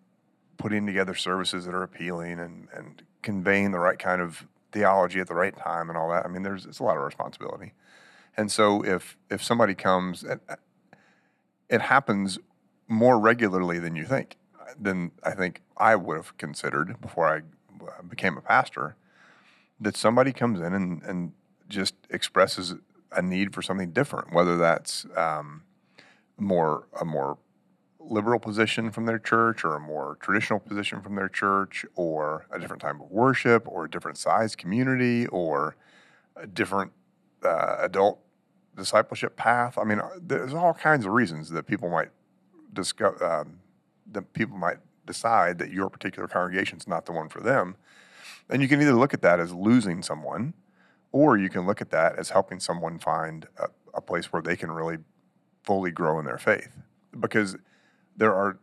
putting 0.57 0.87
together 0.87 1.15
services 1.15 1.65
that 1.65 1.75
are 1.75 1.83
appealing 1.83 2.41
and, 2.41 2.69
and 2.75 3.03
conveying 3.23 3.71
the 3.71 3.79
right 3.79 3.99
kind 3.99 4.21
of 4.21 4.47
theology 4.75 5.21
at 5.21 5.29
the 5.29 5.35
right 5.35 5.57
time 5.57 5.89
and 5.89 5.97
all 5.97 6.11
that. 6.11 6.27
I 6.27 6.29
mean, 6.29 6.43
there's 6.43 6.67
it's 6.67 6.81
a 6.81 6.83
lot 6.83 6.97
of 6.99 7.03
responsibility. 7.03 7.73
And 8.37 8.53
so 8.53 8.85
if 8.85 9.17
if 9.31 9.43
somebody 9.43 9.75
comes, 9.75 10.23
and 10.23 10.41
uh, 10.49 10.57
it 11.71 11.81
happens 11.81 12.39
more 12.89 13.19
regularly 13.19 13.79
than 13.79 13.97
you 13.97 14.05
think. 14.05 14.37
Than 14.79 15.13
I 15.23 15.31
think 15.31 15.63
I 15.77 15.95
would 15.95 16.17
have 16.17 16.37
considered 16.37 17.01
before 17.01 17.27
I 17.29 17.39
uh, 17.83 18.03
became 18.03 18.37
a 18.37 18.41
pastor. 18.43 18.97
That 19.81 19.97
somebody 19.97 20.33
comes 20.33 20.61
in 20.61 20.73
and, 20.73 21.03
and 21.03 21.33
just 21.69 21.95
expresses 22.11 22.75
a 23.13 23.23
need 23.23 23.55
for 23.55 23.63
something 23.63 23.91
different, 23.93 24.33
whether 24.33 24.57
that's 24.57 25.07
um, 25.17 25.63
more 26.37 26.87
a 27.01 27.05
more 27.05 27.39
liberal 28.09 28.39
position 28.39 28.91
from 28.91 29.07
their 29.07 29.19
church 29.19 29.65
or 29.65 29.77
a 29.77 29.81
more 29.81 30.17
traditional 30.21 30.61
position 30.61 31.01
from 31.01 31.15
their 31.15 31.29
church 31.29 31.85
or 31.95 32.47
a 32.51 32.59
different 32.59 32.83
type 32.83 32.97
of 33.01 33.11
worship 33.11 33.67
or 33.67 33.85
a 33.85 33.91
different 33.91 34.19
size 34.19 34.55
community 34.55 35.27
or 35.29 35.77
a 36.37 36.47
different 36.47 36.93
uh, 37.45 37.77
adult 37.81 38.21
discipleship 38.77 39.37
path. 39.37 39.79
I 39.79 39.85
mean, 39.85 40.01
uh, 40.01 40.11
there's 40.21 40.55
all 40.55 40.75
kinds 40.75 41.07
of 41.07 41.13
reasons 41.13 41.51
that 41.51 41.67
people 41.67 41.89
might 41.91 42.11
discuss, 42.73 43.21
um, 43.23 43.61
that 44.13 44.33
people 44.33 44.57
might 44.57 44.79
decide 45.07 45.59
that 45.59 45.71
your 45.71 45.89
particular 45.89 46.29
congregation 46.29 46.79
is 46.79 46.89
not 46.89 47.07
the 47.07 47.13
one 47.13 47.29
for 47.29 47.41
them. 47.41 47.77
And 48.51 48.61
you 48.61 48.69
can 48.69 48.81
either 48.81 48.95
look 48.95 49.15
at 49.15 49.23
that 49.23 49.41
as 49.41 49.53
losing 49.53 50.03
someone, 50.03 50.55
or 51.13 51.39
you 51.39 51.49
can 51.49 51.67
look 51.67 51.81
at 51.81 51.91
that 51.91 52.19
as 52.19 52.31
helping 52.31 52.61
someone 52.61 52.99
find 52.99 53.47
a, 53.59 53.69
a 53.95 54.01
place 54.01 54.33
where 54.33 54.43
they 54.43 54.57
can 54.57 54.71
really 54.71 54.99
fully 55.63 55.91
grow 55.91 56.19
in 56.19 56.25
their 56.25 56.39
faith. 56.39 56.71
Because 57.19 57.57
there 58.17 58.35
are 58.35 58.59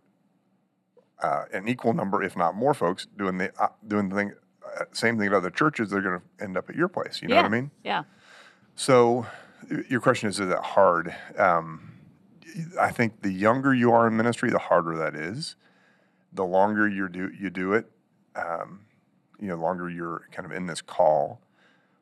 uh, 1.22 1.46
an 1.54 1.68
equal 1.68 1.94
number, 1.94 2.24
if 2.24 2.36
not 2.36 2.56
more, 2.56 2.74
folks 2.74 3.08
doing 3.18 3.38
the 3.38 3.52
uh, 3.62 3.70
doing 3.88 4.10
the 4.10 4.16
thing, 4.16 4.34
uh, 4.80 4.86
same 4.92 5.18
thing 5.18 5.28
at 5.28 5.34
other 5.34 5.50
churches. 5.50 5.90
They're 5.90 6.02
going 6.02 6.20
to 6.20 6.44
end 6.44 6.58
up 6.58 6.70
at 6.70 6.76
your 6.76 6.88
place. 6.88 7.22
You 7.22 7.28
know 7.28 7.36
what 7.36 7.46
I 7.46 7.50
mean? 7.50 7.72
Yeah. 7.84 8.04
So, 8.76 9.26
your 9.90 10.02
question 10.02 10.30
is: 10.30 10.40
Is 10.40 10.50
that 10.50 10.64
hard? 10.64 11.16
Um, 11.38 11.92
I 12.80 12.92
think 12.92 13.22
the 13.22 13.32
younger 13.32 13.74
you 13.74 13.92
are 13.92 14.08
in 14.08 14.18
ministry, 14.18 14.50
the 14.50 14.60
harder 14.60 14.98
that 14.98 15.16
is. 15.16 15.56
The 16.34 16.46
longer 16.46 16.88
you 16.88 17.10
do 17.10 17.30
you 17.38 17.50
do 17.50 17.74
it, 17.74 17.92
um, 18.36 18.82
you 19.40 19.48
know, 19.48 19.58
the 19.58 19.62
longer 19.62 19.90
you're 19.90 20.28
kind 20.32 20.46
of 20.46 20.54
in 20.54 20.66
this 20.66 20.82
call, 20.82 21.42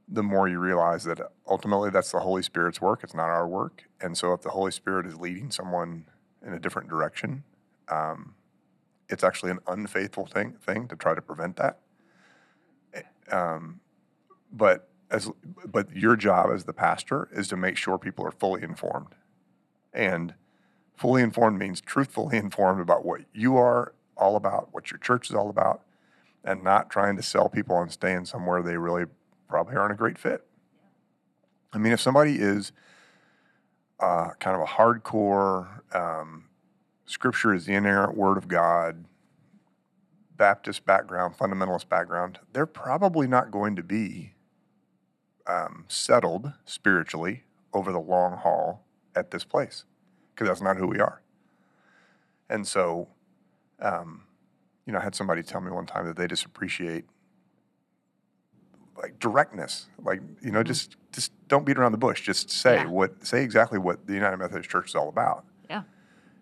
the 0.07 0.21
more 0.21 0.47
you 0.47 0.59
realize 0.59 1.03
that 1.05 1.19
ultimately 1.47 1.89
that's 1.89 2.11
the 2.11 2.19
Holy 2.19 2.43
Spirit's 2.43 2.79
work. 2.79 3.03
It's 3.03 3.15
not 3.15 3.29
our 3.29 3.47
work. 3.47 3.85
And 3.99 4.15
so, 4.17 4.33
if 4.33 4.43
the 4.43 4.51
Holy 4.51 4.71
Spirit 4.71 5.07
is 5.07 5.17
leading 5.17 5.49
someone 5.49 6.05
in 6.45 6.53
a 6.53 6.59
different 6.59 6.89
direction, 6.89 7.43
um, 7.89 8.35
it's 9.09 9.23
actually 9.23 9.51
an 9.51 9.59
unfaithful 9.67 10.25
thing 10.25 10.53
thing 10.53 10.87
to 10.87 10.95
try 10.95 11.15
to 11.15 11.21
prevent 11.21 11.55
that. 11.57 11.79
Eh, 12.93 13.01
Um, 13.31 13.81
but 14.51 14.89
as 15.11 15.31
but 15.65 15.95
your 15.95 16.15
job 16.15 16.51
as 16.51 16.63
the 16.65 16.73
pastor 16.73 17.27
is 17.31 17.47
to 17.49 17.57
make 17.57 17.77
sure 17.77 17.97
people 17.97 18.25
are 18.25 18.31
fully 18.31 18.63
informed, 18.63 19.15
and 19.93 20.35
fully 20.95 21.21
informed 21.21 21.57
means 21.57 21.81
truthfully 21.81 22.37
informed 22.45 22.81
about 22.81 23.05
what 23.05 23.21
you 23.33 23.57
are 23.57 23.93
all 24.17 24.35
about, 24.35 24.69
what 24.71 24.91
your 24.91 24.99
church 24.99 25.29
is 25.29 25.35
all 25.35 25.49
about, 25.49 25.83
and 26.43 26.63
not 26.63 26.89
trying 26.89 27.15
to 27.15 27.23
sell 27.23 27.49
people 27.49 27.75
on 27.75 27.89
staying 27.89 28.25
somewhere 28.25 28.61
they 28.61 28.77
really 28.77 29.05
probably 29.47 29.75
aren't 29.75 29.93
a 29.93 29.95
great 29.95 30.17
fit. 30.17 30.45
I 31.73 31.77
mean, 31.77 31.93
if 31.93 32.01
somebody 32.01 32.35
is 32.35 32.71
uh, 33.99 34.29
kind 34.39 34.55
of 34.55 34.61
a 34.61 34.65
hardcore 34.65 35.81
um, 35.95 36.45
scripture 37.05 37.53
is 37.53 37.65
the 37.65 37.73
inerrant 37.73 38.15
word 38.15 38.37
of 38.37 38.47
God, 38.47 39.05
Baptist 40.37 40.85
background, 40.85 41.37
fundamentalist 41.37 41.89
background, 41.89 42.39
they're 42.53 42.65
probably 42.65 43.27
not 43.27 43.51
going 43.51 43.75
to 43.75 43.83
be 43.83 44.33
um, 45.47 45.85
settled 45.87 46.53
spiritually 46.65 47.43
over 47.73 47.91
the 47.91 47.99
long 47.99 48.37
haul 48.37 48.85
at 49.15 49.31
this 49.31 49.43
place 49.43 49.83
because 50.33 50.47
that's 50.47 50.61
not 50.61 50.77
who 50.77 50.87
we 50.87 50.99
are. 50.99 51.21
And 52.49 52.65
so, 52.65 53.09
um, 53.81 54.23
you 54.85 54.93
know, 54.93 54.99
I 54.99 55.03
had 55.03 55.15
somebody 55.15 55.43
tell 55.43 55.61
me 55.61 55.71
one 55.71 55.85
time 55.85 56.05
that 56.05 56.15
they 56.15 56.27
just 56.27 56.45
appreciate 56.45 57.05
like 59.01 59.17
directness, 59.19 59.87
like 60.03 60.21
you 60.41 60.51
know, 60.51 60.63
just 60.63 60.95
just 61.11 61.31
don't 61.47 61.65
beat 61.65 61.77
around 61.77 61.91
the 61.93 61.97
bush. 61.97 62.21
Just 62.21 62.49
say 62.51 62.75
Yeah. 62.75 62.87
what, 62.87 63.25
say 63.25 63.43
exactly 63.43 63.79
what 63.79 64.05
the 64.05 64.13
United 64.13 64.37
Methodist 64.37 64.69
Church 64.69 64.89
is 64.89 64.95
all 64.95 65.09
about. 65.09 65.45
Yeah. 65.69 65.83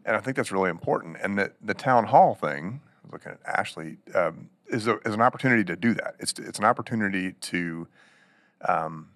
And 0.06 0.16
I 0.16 0.20
think 0.20 0.36
that's 0.36 0.52
really 0.52 0.70
important. 0.70 1.18
And 1.22 1.38
the 1.38 1.52
the 1.62 1.74
town 1.74 2.06
hall 2.06 2.36
thing, 2.36 2.82
looking 3.12 3.32
at 3.34 3.40
Ashley, 3.46 3.98
um, 4.16 4.50
is 4.68 4.88
a, 4.88 4.98
is 5.00 5.14
an 5.14 5.22
opportunity 5.22 5.64
to 5.66 5.76
do 5.76 5.94
that. 5.94 6.16
It's 6.20 6.34
it's 6.40 6.60
an 6.60 6.66
opportunity 6.66 7.34
to, 7.34 7.88
um, 8.68 9.10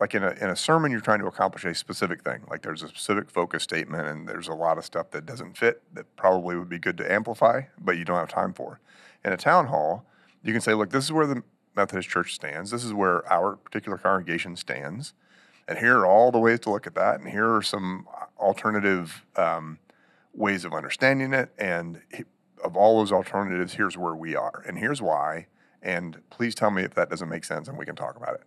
like 0.00 0.14
in 0.14 0.24
a 0.24 0.30
in 0.30 0.48
a 0.50 0.56
sermon, 0.56 0.90
you're 0.90 1.00
trying 1.00 1.20
to 1.20 1.26
accomplish 1.26 1.64
a 1.64 1.74
specific 1.74 2.22
thing. 2.24 2.42
Like 2.50 2.62
there's 2.62 2.82
a 2.82 2.88
specific 2.88 3.30
focus 3.30 3.62
statement, 3.62 4.06
and 4.08 4.28
there's 4.28 4.48
a 4.48 4.54
lot 4.54 4.78
of 4.78 4.84
stuff 4.84 5.10
that 5.10 5.26
doesn't 5.26 5.56
fit 5.56 5.82
that 5.94 6.16
probably 6.16 6.56
would 6.56 6.68
be 6.68 6.78
good 6.78 6.96
to 6.98 7.12
amplify, 7.12 7.62
but 7.78 7.96
you 7.98 8.04
don't 8.04 8.18
have 8.18 8.28
time 8.28 8.52
for. 8.52 8.80
In 9.24 9.32
a 9.32 9.36
town 9.36 9.66
hall, 9.66 10.04
you 10.42 10.52
can 10.52 10.60
say, 10.60 10.74
look, 10.74 10.90
this 10.90 11.04
is 11.04 11.12
where 11.12 11.26
the 11.26 11.42
Methodist 11.76 12.08
Church 12.08 12.34
stands. 12.34 12.70
This 12.70 12.84
is 12.84 12.92
where 12.92 13.30
our 13.32 13.56
particular 13.56 13.98
congregation 13.98 14.56
stands. 14.56 15.12
And 15.66 15.78
here 15.78 15.98
are 15.98 16.06
all 16.06 16.30
the 16.30 16.38
ways 16.38 16.60
to 16.60 16.70
look 16.70 16.86
at 16.86 16.94
that. 16.94 17.20
And 17.20 17.28
here 17.28 17.54
are 17.54 17.62
some 17.62 18.06
alternative 18.38 19.24
um, 19.36 19.78
ways 20.34 20.64
of 20.64 20.74
understanding 20.74 21.32
it. 21.32 21.50
And 21.58 22.02
of 22.62 22.76
all 22.76 22.98
those 22.98 23.12
alternatives, 23.12 23.74
here's 23.74 23.96
where 23.96 24.14
we 24.14 24.36
are. 24.36 24.62
And 24.66 24.78
here's 24.78 25.00
why. 25.00 25.46
And 25.82 26.20
please 26.30 26.54
tell 26.54 26.70
me 26.70 26.82
if 26.82 26.94
that 26.94 27.10
doesn't 27.10 27.28
make 27.28 27.44
sense 27.44 27.68
and 27.68 27.78
we 27.78 27.84
can 27.84 27.96
talk 27.96 28.16
about 28.16 28.34
it. 28.34 28.42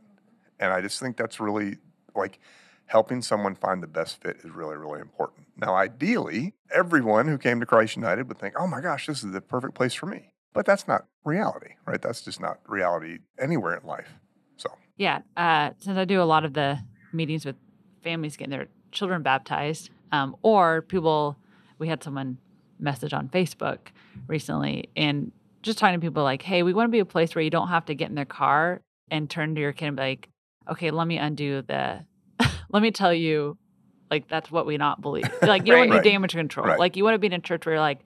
And 0.59 0.73
I 0.73 0.81
just 0.81 0.99
think 0.99 1.17
that's 1.17 1.39
really 1.39 1.77
like 2.15 2.39
helping 2.87 3.21
someone 3.21 3.53
find 3.53 3.83
the 3.83 3.87
best 3.87 4.21
fit 4.21 4.37
is 4.43 4.51
really, 4.51 4.75
really 4.75 4.99
important. 4.99 5.47
Now, 5.57 5.75
ideally, 5.75 6.53
everyone 6.73 7.27
who 7.27 7.37
came 7.37 7.59
to 7.59 7.65
Christ 7.65 7.95
United 7.95 8.27
would 8.27 8.39
think, 8.39 8.55
oh 8.57 8.65
my 8.65 8.81
gosh, 8.81 9.07
this 9.07 9.23
is 9.23 9.31
the 9.31 9.41
perfect 9.41 9.75
place 9.75 9.93
for 9.93 10.05
me. 10.05 10.33
But 10.57 10.65
that's 10.65 10.87
not 10.87 11.05
reality, 11.23 11.75
right? 11.85 12.01
That's 12.01 12.23
just 12.23 12.41
not 12.41 12.57
reality 12.67 13.19
anywhere 13.39 13.77
in 13.77 13.85
life. 13.85 14.09
So, 14.55 14.71
Yeah. 14.97 15.19
Uh, 15.37 15.69
since 15.77 15.99
I 15.99 16.05
do 16.05 16.19
a 16.19 16.23
lot 16.25 16.45
of 16.45 16.53
the 16.53 16.79
meetings 17.13 17.45
with 17.45 17.57
families 18.03 18.35
getting 18.37 18.49
their 18.49 18.67
children 18.91 19.21
baptized, 19.21 19.91
um, 20.11 20.35
or 20.41 20.81
people, 20.81 21.37
we 21.77 21.87
had 21.87 22.01
someone 22.01 22.39
message 22.79 23.13
on 23.13 23.29
Facebook 23.29 23.77
recently 24.25 24.89
and 24.95 25.31
just 25.61 25.77
talking 25.77 25.93
to 25.93 26.03
people 26.03 26.23
like, 26.23 26.41
hey, 26.41 26.63
we 26.63 26.73
want 26.73 26.87
to 26.87 26.91
be 26.91 26.97
a 26.97 27.05
place 27.05 27.35
where 27.35 27.43
you 27.43 27.51
don't 27.51 27.67
have 27.67 27.85
to 27.85 27.93
get 27.93 28.09
in 28.09 28.15
their 28.15 28.25
car 28.25 28.81
and 29.11 29.29
turn 29.29 29.53
to 29.53 29.61
your 29.61 29.73
kid 29.73 29.89
and 29.89 29.97
be 29.97 30.01
like, 30.01 30.29
okay, 30.67 30.89
let 30.89 31.07
me 31.07 31.19
undo 31.19 31.61
the, 31.61 32.03
let 32.71 32.81
me 32.81 32.89
tell 32.89 33.13
you, 33.13 33.59
like, 34.09 34.27
that's 34.27 34.49
what 34.49 34.65
we 34.65 34.77
not 34.77 35.01
believe. 35.01 35.29
Like, 35.43 35.67
you 35.67 35.73
don't 35.73 35.87
want 35.87 35.91
to 35.91 36.09
do 36.09 36.09
damage 36.09 36.31
control. 36.31 36.65
Right. 36.65 36.79
Like, 36.79 36.95
you 36.95 37.03
want 37.03 37.13
to 37.13 37.19
be 37.19 37.27
in 37.27 37.33
a 37.33 37.39
church 37.39 37.63
where 37.67 37.75
you're 37.75 37.79
like, 37.79 37.99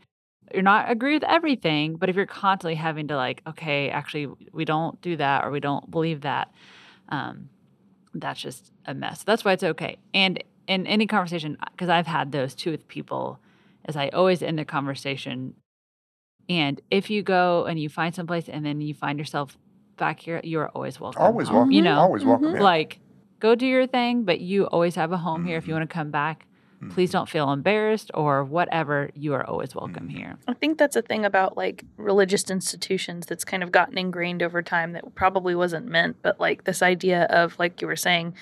you're 0.53 0.63
not 0.63 0.89
agree 0.91 1.13
with 1.13 1.23
everything, 1.23 1.95
but 1.95 2.09
if 2.09 2.15
you're 2.15 2.25
constantly 2.25 2.75
having 2.75 3.07
to 3.09 3.15
like, 3.15 3.41
okay, 3.47 3.89
actually, 3.89 4.27
we 4.51 4.65
don't 4.65 4.99
do 5.01 5.17
that 5.17 5.43
or 5.43 5.51
we 5.51 5.59
don't 5.59 5.89
believe 5.89 6.21
that, 6.21 6.53
um, 7.09 7.49
that's 8.13 8.41
just 8.41 8.71
a 8.85 8.93
mess. 8.93 9.23
That's 9.23 9.45
why 9.45 9.53
it's 9.53 9.63
okay. 9.63 9.97
And 10.13 10.43
in 10.67 10.85
any 10.87 11.07
conversation, 11.07 11.57
because 11.71 11.89
I've 11.89 12.07
had 12.07 12.31
those 12.31 12.55
too 12.55 12.71
with 12.71 12.87
people, 12.87 13.39
is 13.87 13.95
I 13.95 14.09
always 14.09 14.41
end 14.41 14.59
the 14.59 14.65
conversation. 14.65 15.55
And 16.49 16.81
if 16.91 17.09
you 17.09 17.23
go 17.23 17.65
and 17.65 17.79
you 17.79 17.89
find 17.89 18.13
someplace 18.13 18.49
and 18.49 18.65
then 18.65 18.81
you 18.81 18.93
find 18.93 19.17
yourself 19.17 19.57
back 19.97 20.19
here, 20.19 20.41
you 20.43 20.59
are 20.59 20.69
always 20.69 20.99
welcome. 20.99 21.21
always 21.21 21.47
home, 21.47 21.57
welcome. 21.57 21.71
You 21.71 21.81
know, 21.81 21.99
always 21.99 22.25
welcome. 22.25 22.47
Mhm. 22.47 22.55
yeah. 22.55 22.63
like 22.63 22.99
go 23.39 23.55
do 23.55 23.65
your 23.65 23.87
thing, 23.87 24.23
but 24.23 24.39
you 24.39 24.65
always 24.65 24.95
have 24.95 25.11
a 25.11 25.17
home 25.17 25.45
here. 25.45 25.57
If 25.57 25.67
you 25.67 25.73
want 25.73 25.89
to 25.89 25.93
come 25.93 26.11
back, 26.11 26.45
please 26.89 27.11
don't 27.11 27.29
feel 27.29 27.51
embarrassed 27.51 28.09
or 28.13 28.43
whatever. 28.43 29.09
You 29.13 29.33
are 29.33 29.45
always 29.45 29.75
welcome 29.75 30.07
Mhm. 30.07 30.11
here. 30.17 30.37
I 30.47 30.53
think 30.53 30.77
that's 30.77 30.95
a 30.95 31.01
thing 31.01 31.25
about 31.25 31.55
like 31.55 31.83
religious 31.97 32.49
institutions 32.49 33.25
that's 33.27 33.43
kind 33.45 33.61
of 33.63 33.71
gotten 33.71 33.97
ingrained 33.97 34.41
over 34.41 34.61
time 34.61 34.93
that 34.93 35.13
probably 35.15 35.53
wasn't 35.55 35.85
meant, 35.87 36.17
but 36.21 36.39
like 36.39 36.63
this 36.63 36.81
idea 36.81 37.23
of, 37.25 37.57
like 37.59 37.81
you 37.81 37.87
were 37.87 37.95
saying, 37.95 38.33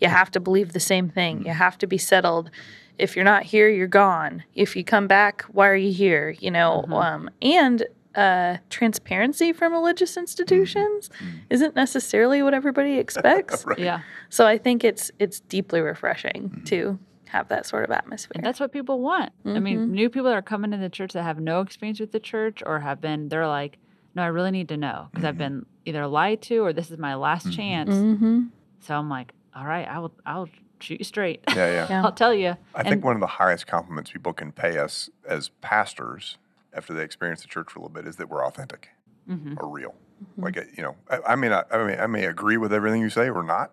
you 0.00 0.08
have 0.08 0.30
to 0.30 0.40
believe 0.40 0.72
the 0.72 0.80
same 0.80 1.08
thing, 1.08 1.44
you 1.44 1.52
have 1.52 1.76
to 1.78 1.86
be 1.86 1.98
settled. 1.98 2.50
If 2.98 3.14
you're 3.16 3.24
not 3.24 3.44
here, 3.44 3.68
you're 3.68 3.86
gone. 3.86 4.42
If 4.54 4.74
you 4.76 4.84
come 4.84 5.06
back, 5.06 5.42
why 5.52 5.68
are 5.68 5.76
you 5.76 5.92
here? 5.92 6.34
You 6.40 6.50
know, 6.50 6.84
Mhm. 6.88 7.04
um, 7.04 7.30
and 7.42 7.84
uh, 8.14 8.56
transparency 8.68 9.52
from 9.52 9.72
religious 9.72 10.16
institutions 10.16 11.08
Mhm. 11.20 11.40
isn't 11.50 11.76
necessarily 11.76 12.42
what 12.42 12.52
everybody 12.54 12.98
expects. 12.98 13.64
Right. 13.66 13.78
Yeah. 13.78 14.00
So 14.28 14.44
I 14.46 14.58
think 14.58 14.82
it's 14.82 15.12
it's 15.20 15.38
deeply 15.40 15.80
refreshing 15.80 16.50
Mhm. 16.50 16.64
to 16.66 16.98
have 17.28 17.48
that 17.48 17.66
sort 17.66 17.84
of 17.84 17.90
atmosphere. 17.90 18.32
And 18.34 18.44
that's 18.44 18.60
what 18.60 18.72
people 18.72 19.00
want. 19.00 19.32
I 19.44 19.58
mean, 19.60 19.80
Mhm. 19.80 19.90
new 19.90 20.08
people 20.10 20.24
that 20.28 20.34
are 20.36 20.42
coming 20.42 20.70
to 20.72 20.76
the 20.76 20.88
church 20.88 21.12
that 21.12 21.22
have 21.22 21.38
no 21.38 21.60
experience 21.60 22.00
with 22.00 22.12
the 22.12 22.20
church 22.20 22.62
or 22.64 22.80
have 22.80 23.00
been, 23.00 23.28
they're 23.28 23.46
like, 23.48 23.78
no, 24.14 24.22
I 24.22 24.26
really 24.26 24.50
need 24.50 24.68
to 24.68 24.76
know 24.76 25.08
because 25.10 25.24
I've 25.24 25.34
Mhm. 25.34 25.38
been 25.38 25.66
either 25.84 26.06
lied 26.06 26.42
to 26.42 26.58
or 26.58 26.72
this 26.72 26.90
is 26.90 26.98
my 26.98 27.14
last 27.14 27.48
Mhm. 27.48 27.52
chance. 27.52 27.94
mm-hmm. 27.94 28.40
So 28.80 28.96
I'm 28.96 29.08
like, 29.08 29.32
all 29.54 29.64
right, 29.66 29.86
I 29.88 29.98
will, 29.98 30.12
I'll 30.26 30.48
shoot 30.80 31.00
you 31.00 31.04
straight. 31.04 31.42
Yeah, 31.48 31.70
yeah. 31.70 31.86
Yeah. 31.90 32.02
I'll 32.04 32.12
tell 32.12 32.32
you. 32.34 32.56
I 32.74 32.82
think 32.82 33.04
one 33.04 33.16
of 33.16 33.20
the 33.20 33.26
highest 33.26 33.66
compliments 33.66 34.10
people 34.12 34.32
can 34.32 34.52
pay 34.52 34.78
us 34.78 35.10
as 35.26 35.48
pastors 35.60 36.38
after 36.72 36.94
they 36.94 37.02
experience 37.02 37.42
the 37.42 37.48
church 37.48 37.70
for 37.72 37.78
a 37.80 37.82
little 37.82 37.94
bit 37.94 38.06
is 38.06 38.16
that 38.16 38.28
we're 38.28 38.44
authentic 38.46 38.90
hmm 39.26 39.54
or 39.58 39.68
real. 39.68 39.94
Like, 40.36 40.56
you 40.76 40.82
know, 40.82 40.96
I, 41.10 41.32
I 41.32 41.34
may 41.36 41.48
not, 41.48 41.72
I 41.72 41.84
may, 41.84 41.98
I 41.98 42.06
may 42.06 42.24
agree 42.26 42.56
with 42.56 42.72
everything 42.72 43.00
you 43.00 43.10
say 43.10 43.28
or 43.28 43.42
not, 43.42 43.72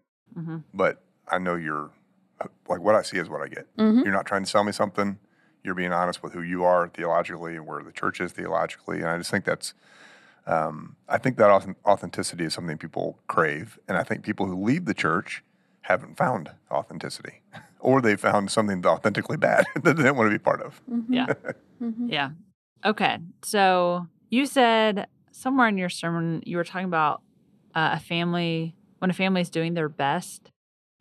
but 0.73 1.01
I 1.27 1.37
know 1.39 1.55
you're, 1.55 1.91
like, 2.67 2.81
what 2.81 2.95
I 2.95 3.01
see 3.01 3.17
is 3.17 3.29
what 3.29 3.41
I 3.41 3.47
get. 3.47 3.67
Mm-hmm. 3.77 4.01
You're 4.01 4.13
not 4.13 4.25
trying 4.25 4.43
to 4.43 4.49
sell 4.49 4.63
me 4.63 4.71
something. 4.71 5.17
You're 5.63 5.75
being 5.75 5.91
honest 5.91 6.21
with 6.21 6.33
who 6.33 6.41
you 6.41 6.63
are 6.63 6.87
theologically 6.89 7.55
and 7.55 7.65
where 7.65 7.81
the 7.83 7.91
church 7.91 8.21
is 8.21 8.31
theologically. 8.31 8.97
And 8.97 9.07
I 9.07 9.17
just 9.17 9.31
think 9.31 9.45
that's, 9.45 9.73
um, 10.45 10.95
I 11.09 11.17
think 11.17 11.37
that 11.37 11.49
authenticity 11.85 12.43
is 12.45 12.53
something 12.53 12.77
people 12.77 13.17
crave. 13.27 13.79
And 13.87 13.97
I 13.97 14.03
think 14.03 14.23
people 14.23 14.45
who 14.45 14.63
leave 14.63 14.85
the 14.85 14.93
church 14.93 15.43
haven't 15.81 16.17
found 16.17 16.51
authenticity 16.71 17.41
or 17.79 18.01
they 18.01 18.15
found 18.15 18.51
something 18.51 18.85
authentically 18.85 19.37
bad 19.37 19.65
that 19.75 19.83
they 19.83 20.03
didn't 20.03 20.15
want 20.17 20.27
to 20.29 20.37
be 20.37 20.41
part 20.41 20.61
of. 20.61 20.81
Mm-hmm. 20.91 21.13
Yeah. 21.13 21.33
Mhm. 21.81 22.09
Yeah. 22.09 22.29
Okay. 22.85 23.17
So 23.43 24.07
you 24.29 24.45
said 24.45 25.07
somewhere 25.33 25.67
in 25.67 25.77
your 25.77 25.89
sermon 25.89 26.41
you 26.45 26.55
were 26.55 26.63
talking 26.63 26.87
about 26.87 27.21
uh, 27.75 27.91
a 27.95 27.99
family 27.99 28.75
when 28.99 29.09
a 29.09 29.13
family 29.13 29.41
is 29.41 29.49
doing 29.49 29.73
their 29.73 29.89
best. 29.89 30.51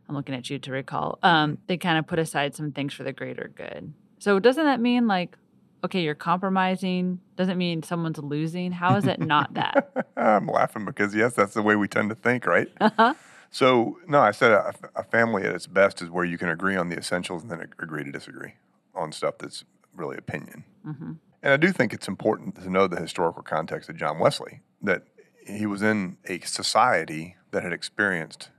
I'm 0.08 0.14
looking 0.14 0.34
at 0.34 0.50
you 0.50 0.58
to 0.58 0.73
recall. 0.73 1.18
Um, 1.23 1.58
they 1.66 1.76
kind 1.76 1.99
of 1.99 2.06
put 2.06 2.18
aside 2.18 2.54
some 2.54 2.73
things 2.73 2.92
for 2.94 3.04
the 3.04 3.12
greater 3.12 3.50
good. 3.54 3.92
So 4.18 4.38
doesn't 4.38 4.64
that 4.64 4.80
mean 4.80 5.06
like, 5.06 5.37
okay, 5.84 6.00
you're 6.02 6.14
compromising? 6.14 7.20
Doesn't 7.37 7.58
mean 7.58 7.82
someone's 7.82 8.18
losing? 8.18 8.73
How 8.73 8.96
is 8.96 9.06
it 9.06 9.20
not 9.20 9.54
that? 9.54 10.06
I'm 10.16 10.46
laughing 10.46 10.84
because 10.84 11.14
yes, 11.14 11.34
that's 11.34 11.54
the 11.54 11.62
way 11.62 11.76
we 11.76 11.88
tend 11.88 12.11
to 12.11 12.14
think, 12.14 12.46
right? 12.46 12.68
Uh-huh. 12.80 13.14
So 13.50 13.99
no, 14.08 14.20
I 14.20 14.32
said 14.32 14.50
a, 14.50 14.75
a 14.96 15.04
family 15.04 15.44
at 15.44 15.54
its 15.54 15.66
best 15.66 16.02
is 16.02 16.11
where 16.11 16.25
you 16.25 16.38
can 16.38 16.49
agree 16.49 16.76
on 16.76 16.88
the 16.88 16.96
essentials 16.96 17.42
and 17.42 17.50
then 17.50 17.61
agree 17.78 18.02
to 18.04 18.11
disagree 18.11 18.54
on 18.94 19.12
stuff 19.12 19.38
that's 19.38 19.64
really 19.94 20.16
opinion. 20.16 20.64
hmm 20.84 21.12
And 21.42 21.52
I 21.52 21.56
do 21.56 21.70
think 21.73 21.92
it's 21.92 22.08
important 22.08 22.56
to 22.56 22.70
know 22.70 22.87
the 22.87 23.00
historical 23.00 23.42
context 23.42 23.88
of 23.88 23.96
John 23.96 24.18
Wesley, 24.18 24.62
that 24.82 25.04
he 25.46 25.66
was 25.66 25.82
in 25.82 26.16
a 26.26 26.40
society 26.40 27.37
that 27.50 27.62
had 27.62 27.73
experienced 27.73 28.50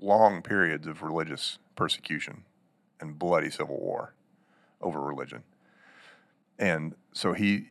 long 0.00 0.42
periods 0.42 0.86
of 0.86 1.02
religious 1.02 1.58
persecution 1.76 2.44
and 3.00 3.18
bloody 3.18 3.50
civil 3.50 3.78
war 3.78 4.14
over 4.80 5.00
religion. 5.00 5.42
And 6.58 6.94
so 7.12 7.32
he, 7.32 7.70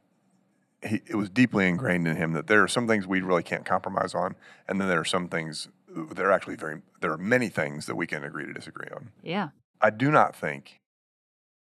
he 0.84 1.02
it 1.06 1.16
was 1.16 1.30
deeply 1.30 1.68
ingrained 1.68 2.08
in 2.08 2.16
him 2.16 2.34
that 2.34 2.48
there 2.48 2.64
are 2.64 2.68
some 2.68 2.88
things 2.88 3.06
we 3.06 3.22
really 3.22 3.44
can't 3.44 3.66
compromise 3.66 4.16
on, 4.16 4.36
and 4.68 4.80
then 4.80 4.88
there 4.88 5.00
are 5.00 5.06
some 5.06 5.28
things 5.28 5.70
there 6.12 6.28
are 6.28 6.32
actually 6.32 6.56
very 6.56 6.82
there 7.02 7.12
are 7.12 7.18
many 7.18 7.50
things 7.50 7.86
that 7.86 7.96
we 7.96 8.08
can 8.08 8.24
agree 8.24 8.46
to 8.46 8.54
disagree 8.54 8.90
on. 8.94 9.10
Yeah. 9.24 9.50
I 9.82 9.90
do 9.90 10.12
not 10.12 10.36
think 10.36 10.80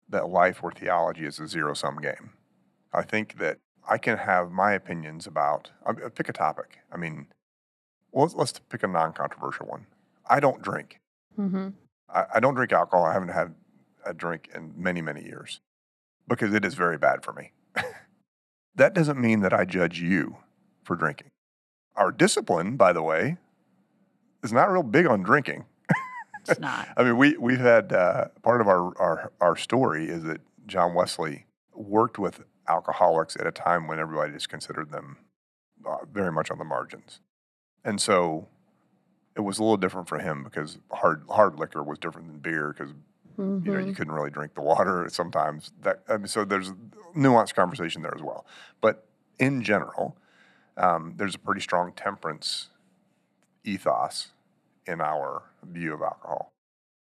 that 0.09 0.29
life 0.29 0.63
or 0.63 0.71
theology 0.71 1.25
is 1.25 1.39
a 1.39 1.47
zero 1.47 1.73
sum 1.73 1.97
game. 1.97 2.31
I 2.91 3.03
think 3.03 3.37
that 3.37 3.57
I 3.87 3.97
can 3.97 4.17
have 4.17 4.51
my 4.51 4.73
opinions 4.73 5.25
about, 5.25 5.71
I 5.85 5.93
pick 5.93 6.29
a 6.29 6.33
topic. 6.33 6.79
I 6.91 6.97
mean, 6.97 7.27
well, 8.11 8.25
let's, 8.25 8.35
let's 8.35 8.59
pick 8.69 8.83
a 8.83 8.87
non 8.87 9.13
controversial 9.13 9.67
one. 9.67 9.85
I 10.29 10.39
don't 10.39 10.61
drink. 10.61 10.99
Mhm. 11.37 11.73
I, 12.13 12.25
I 12.35 12.39
don't 12.39 12.53
drink 12.55 12.71
alcohol. 12.71 13.05
I 13.05 13.13
haven't 13.13 13.29
had 13.29 13.55
a 14.05 14.13
drink 14.13 14.49
in 14.53 14.73
many, 14.77 15.01
many 15.01 15.23
years 15.23 15.59
because 16.27 16.53
it 16.53 16.63
is 16.63 16.75
very 16.75 16.97
bad 16.97 17.23
for 17.23 17.33
me. 17.33 17.51
that 18.75 18.93
doesn't 18.93 19.19
mean 19.19 19.41
that 19.41 19.53
I 19.53 19.65
judge 19.65 19.99
you 19.99 20.37
for 20.83 20.95
drinking. 20.95 21.31
Our 21.95 22.11
discipline, 22.11 22.77
by 22.77 22.93
the 22.93 23.03
way, 23.03 23.37
is 24.43 24.53
not 24.53 24.71
real 24.71 24.83
big 24.83 25.05
on 25.07 25.23
drinking. 25.23 25.65
It's 26.47 26.59
not. 26.59 26.87
I 26.95 27.03
mean, 27.03 27.17
we 27.17 27.37
we've 27.37 27.59
had 27.59 27.91
uh, 27.91 28.29
part 28.41 28.61
of 28.61 28.67
our, 28.67 28.97
our 28.97 29.31
our 29.41 29.55
story 29.57 30.07
is 30.07 30.23
that 30.23 30.39
John 30.65 30.93
Wesley 30.95 31.45
worked 31.75 32.17
with 32.17 32.43
alcoholics 32.67 33.35
at 33.35 33.45
a 33.45 33.51
time 33.51 33.87
when 33.87 33.99
everybody 33.99 34.31
just 34.31 34.49
considered 34.49 34.89
them 34.89 35.17
uh, 35.85 35.97
very 36.11 36.31
much 36.31 36.49
on 36.49 36.57
the 36.57 36.63
margins, 36.63 37.19
and 37.83 37.99
so 38.01 38.47
it 39.39 39.43
was 39.43 39.57
a 39.57 39.63
little 39.63 39.77
different 39.77 40.09
for 40.09 40.19
him 40.19 40.43
because 40.43 40.77
hard 40.91 41.23
hard 41.29 41.55
liquor 41.57 41.81
was 41.81 41.97
different 41.97 42.27
than 42.27 42.39
beer 42.39 42.75
because 42.77 42.93
you 43.63 43.71
know 43.71 43.79
you 43.79 43.93
Mhm. 43.93 43.95
couldn't 43.95 44.13
really 44.13 44.29
drink 44.29 44.53
the 44.55 44.61
water 44.61 45.07
sometimes. 45.11 45.71
That 45.81 46.01
I 46.09 46.17
mean, 46.17 46.27
so 46.27 46.45
there's 46.45 46.73
nuanced 47.15 47.55
conversation 47.55 48.01
there 48.03 48.13
as 48.15 48.21
well, 48.21 48.45
but 48.81 49.05
in 49.39 49.63
general, 49.63 50.17
um, 50.77 51.13
there's 51.17 51.35
a 51.35 51.39
pretty 51.39 51.61
strong 51.61 51.93
temperance 51.93 52.69
ethos 53.63 54.29
in 54.87 55.01
our 55.01 55.43
view 55.63 55.93
of 55.93 56.01
alcohol. 56.01 56.51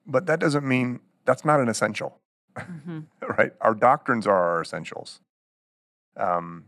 But 0.05 0.25
that 0.27 0.39
doesn't 0.39 0.67
mean 0.67 1.01
that's 1.25 1.45
not 1.45 1.59
an 1.61 1.69
essential, 1.69 2.19
hmm 2.57 3.01
right? 3.37 3.53
Our 3.61 3.75
doctrines 3.75 4.27
are 4.27 4.35
our 4.51 4.61
essentials. 4.61 5.21
Um, 6.17 6.65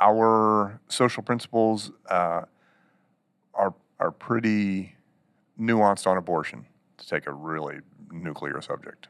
our 0.00 0.80
social 0.88 1.22
principles 1.22 1.90
uh, 2.10 2.42
are 3.54 3.74
are 4.00 4.10
pretty 4.10 4.94
nuanced 5.58 6.06
on 6.06 6.16
abortion. 6.16 6.66
To 6.98 7.08
take 7.08 7.26
a 7.26 7.32
really 7.32 7.78
nuclear 8.12 8.60
subject, 8.60 9.08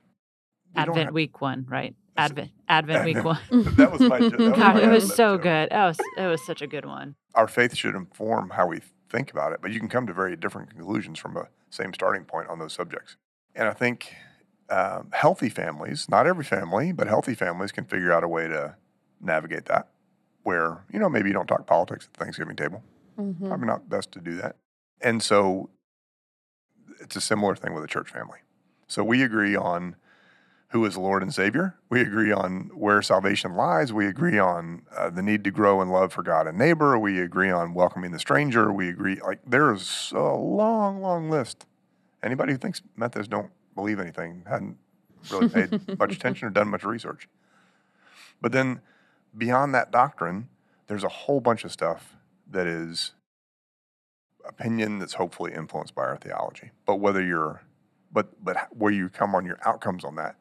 We 0.75 0.81
Advent 0.83 1.07
have- 1.07 1.15
week 1.15 1.41
one, 1.43 1.67
right? 1.69 1.95
Advent 2.17 2.51
Advent 2.69 3.05
week 3.05 3.23
one. 3.25 3.39
that 3.77 3.91
was 3.93 4.01
my. 4.01 4.19
that 4.21 4.39
was 4.39 4.53
God, 4.57 4.75
my 4.77 4.83
it 4.83 4.89
was 4.89 5.09
so 5.15 5.35
joke. 5.37 5.43
good. 5.43 5.69
Oh, 5.73 5.93
it 6.17 6.27
was 6.27 6.45
such 6.47 6.63
a 6.63 6.67
good 6.67 6.87
one. 6.87 7.17
Our 7.35 7.49
faith 7.49 7.75
should 7.77 7.95
inform 7.95 8.51
how 8.51 8.67
we 8.67 8.81
think 9.11 9.31
about 9.31 9.53
it, 9.53 9.61
but 9.61 9.73
you 9.73 9.81
can 9.81 9.89
come 9.91 10.07
to 10.07 10.13
very 10.15 10.37
different 10.37 10.71
conclusions 10.71 11.19
from 11.19 11.37
a 11.37 11.49
same 11.71 11.93
starting 11.93 12.25
point 12.25 12.49
on 12.49 12.59
those 12.59 12.73
subjects. 12.73 13.17
And 13.55 13.69
I 13.69 13.73
think 13.73 14.15
um, 14.71 15.09
healthy 15.13 15.49
families, 15.51 16.07
not 16.09 16.27
every 16.27 16.45
family, 16.45 16.93
but 16.93 17.07
healthy 17.09 17.35
families 17.35 17.73
can 17.73 17.85
figure 17.85 18.13
out 18.13 18.25
a 18.25 18.29
way 18.29 18.49
to 18.49 18.77
navigate 19.21 19.67
that. 19.67 19.89
Where 20.45 20.85
you 20.93 20.99
know 20.99 21.09
maybe 21.11 21.29
you 21.29 21.35
don't 21.35 21.47
talk 21.47 21.67
politics 21.67 22.07
at 22.07 22.15
the 22.19 22.25
Thanksgiving 22.25 22.57
table. 22.57 22.83
Mhm. 23.19 23.49
Probably 23.49 23.67
not 23.67 23.89
best 23.91 24.13
to 24.13 24.21
do 24.21 24.37
that. 24.37 24.57
And 25.03 25.23
so 25.23 25.69
it's 27.01 27.17
a 27.17 27.21
similar 27.21 27.57
thing 27.57 27.75
with 27.75 27.85
a 27.85 27.89
church 27.89 28.11
family. 28.11 28.39
So 28.89 29.03
we 29.03 29.23
agree 29.23 29.57
on 29.57 29.97
who 30.73 30.85
is 30.87 30.97
Lord 30.97 31.23
and 31.23 31.33
Savior. 31.33 31.77
We 31.91 32.01
agree 32.01 32.33
on 32.33 32.71
where 32.75 33.03
salvation 33.03 33.55
lies. 33.55 33.93
We 33.93 34.07
agree 34.07 34.39
on 34.39 34.83
uh, 34.97 35.11
the 35.11 35.23
need 35.23 35.45
to 35.45 35.51
grow 35.51 35.83
in 35.83 35.91
love 35.91 36.15
for 36.15 36.23
God 36.23 36.47
and 36.47 36.57
neighbor. 36.57 36.99
We 36.99 37.21
agree 37.21 37.51
on 37.51 37.75
welcoming 37.75 38.11
the 38.11 38.19
stranger. 38.19 38.73
We 38.73 38.89
agree, 38.89 39.21
like, 39.21 39.41
there's 39.47 40.13
a 40.15 40.33
long, 40.33 41.03
long 41.03 41.29
list. 41.29 41.67
Anybody 42.23 42.53
who 42.53 42.59
thinks 42.59 42.81
Methodists 42.97 43.31
don't 43.31 43.51
believe 43.75 44.01
anything 44.01 44.45
hadn't 44.49 44.79
really 45.31 45.49
paid 45.51 45.99
much 45.99 46.15
attention 46.15 46.49
or 46.49 46.51
done 46.51 46.69
much 46.69 46.85
research. 46.85 47.29
But 48.41 48.53
then 48.53 48.81
beyond 49.37 49.75
that 49.75 49.91
doctrine, 49.91 50.49
there's 50.87 51.05
a 51.05 51.09
whole 51.09 51.41
bunch 51.41 51.65
of 51.65 51.73
stuff 51.73 52.17
that 52.51 52.67
is 52.67 53.13
opinion 54.47 54.99
that's 54.99 55.15
hopefully 55.15 55.53
influenced 55.53 55.95
by 55.95 56.03
our 56.03 56.17
theology. 56.17 56.71
But 56.87 56.97
whether 56.97 57.23
you're, 57.23 57.63
but 58.13 58.45
but 58.45 58.69
where 58.71 58.93
you 58.93 59.09
come 59.09 59.35
on 59.35 59.45
your 59.45 59.59
outcomes 59.65 60.05
on 60.05 60.17
that 60.17 60.37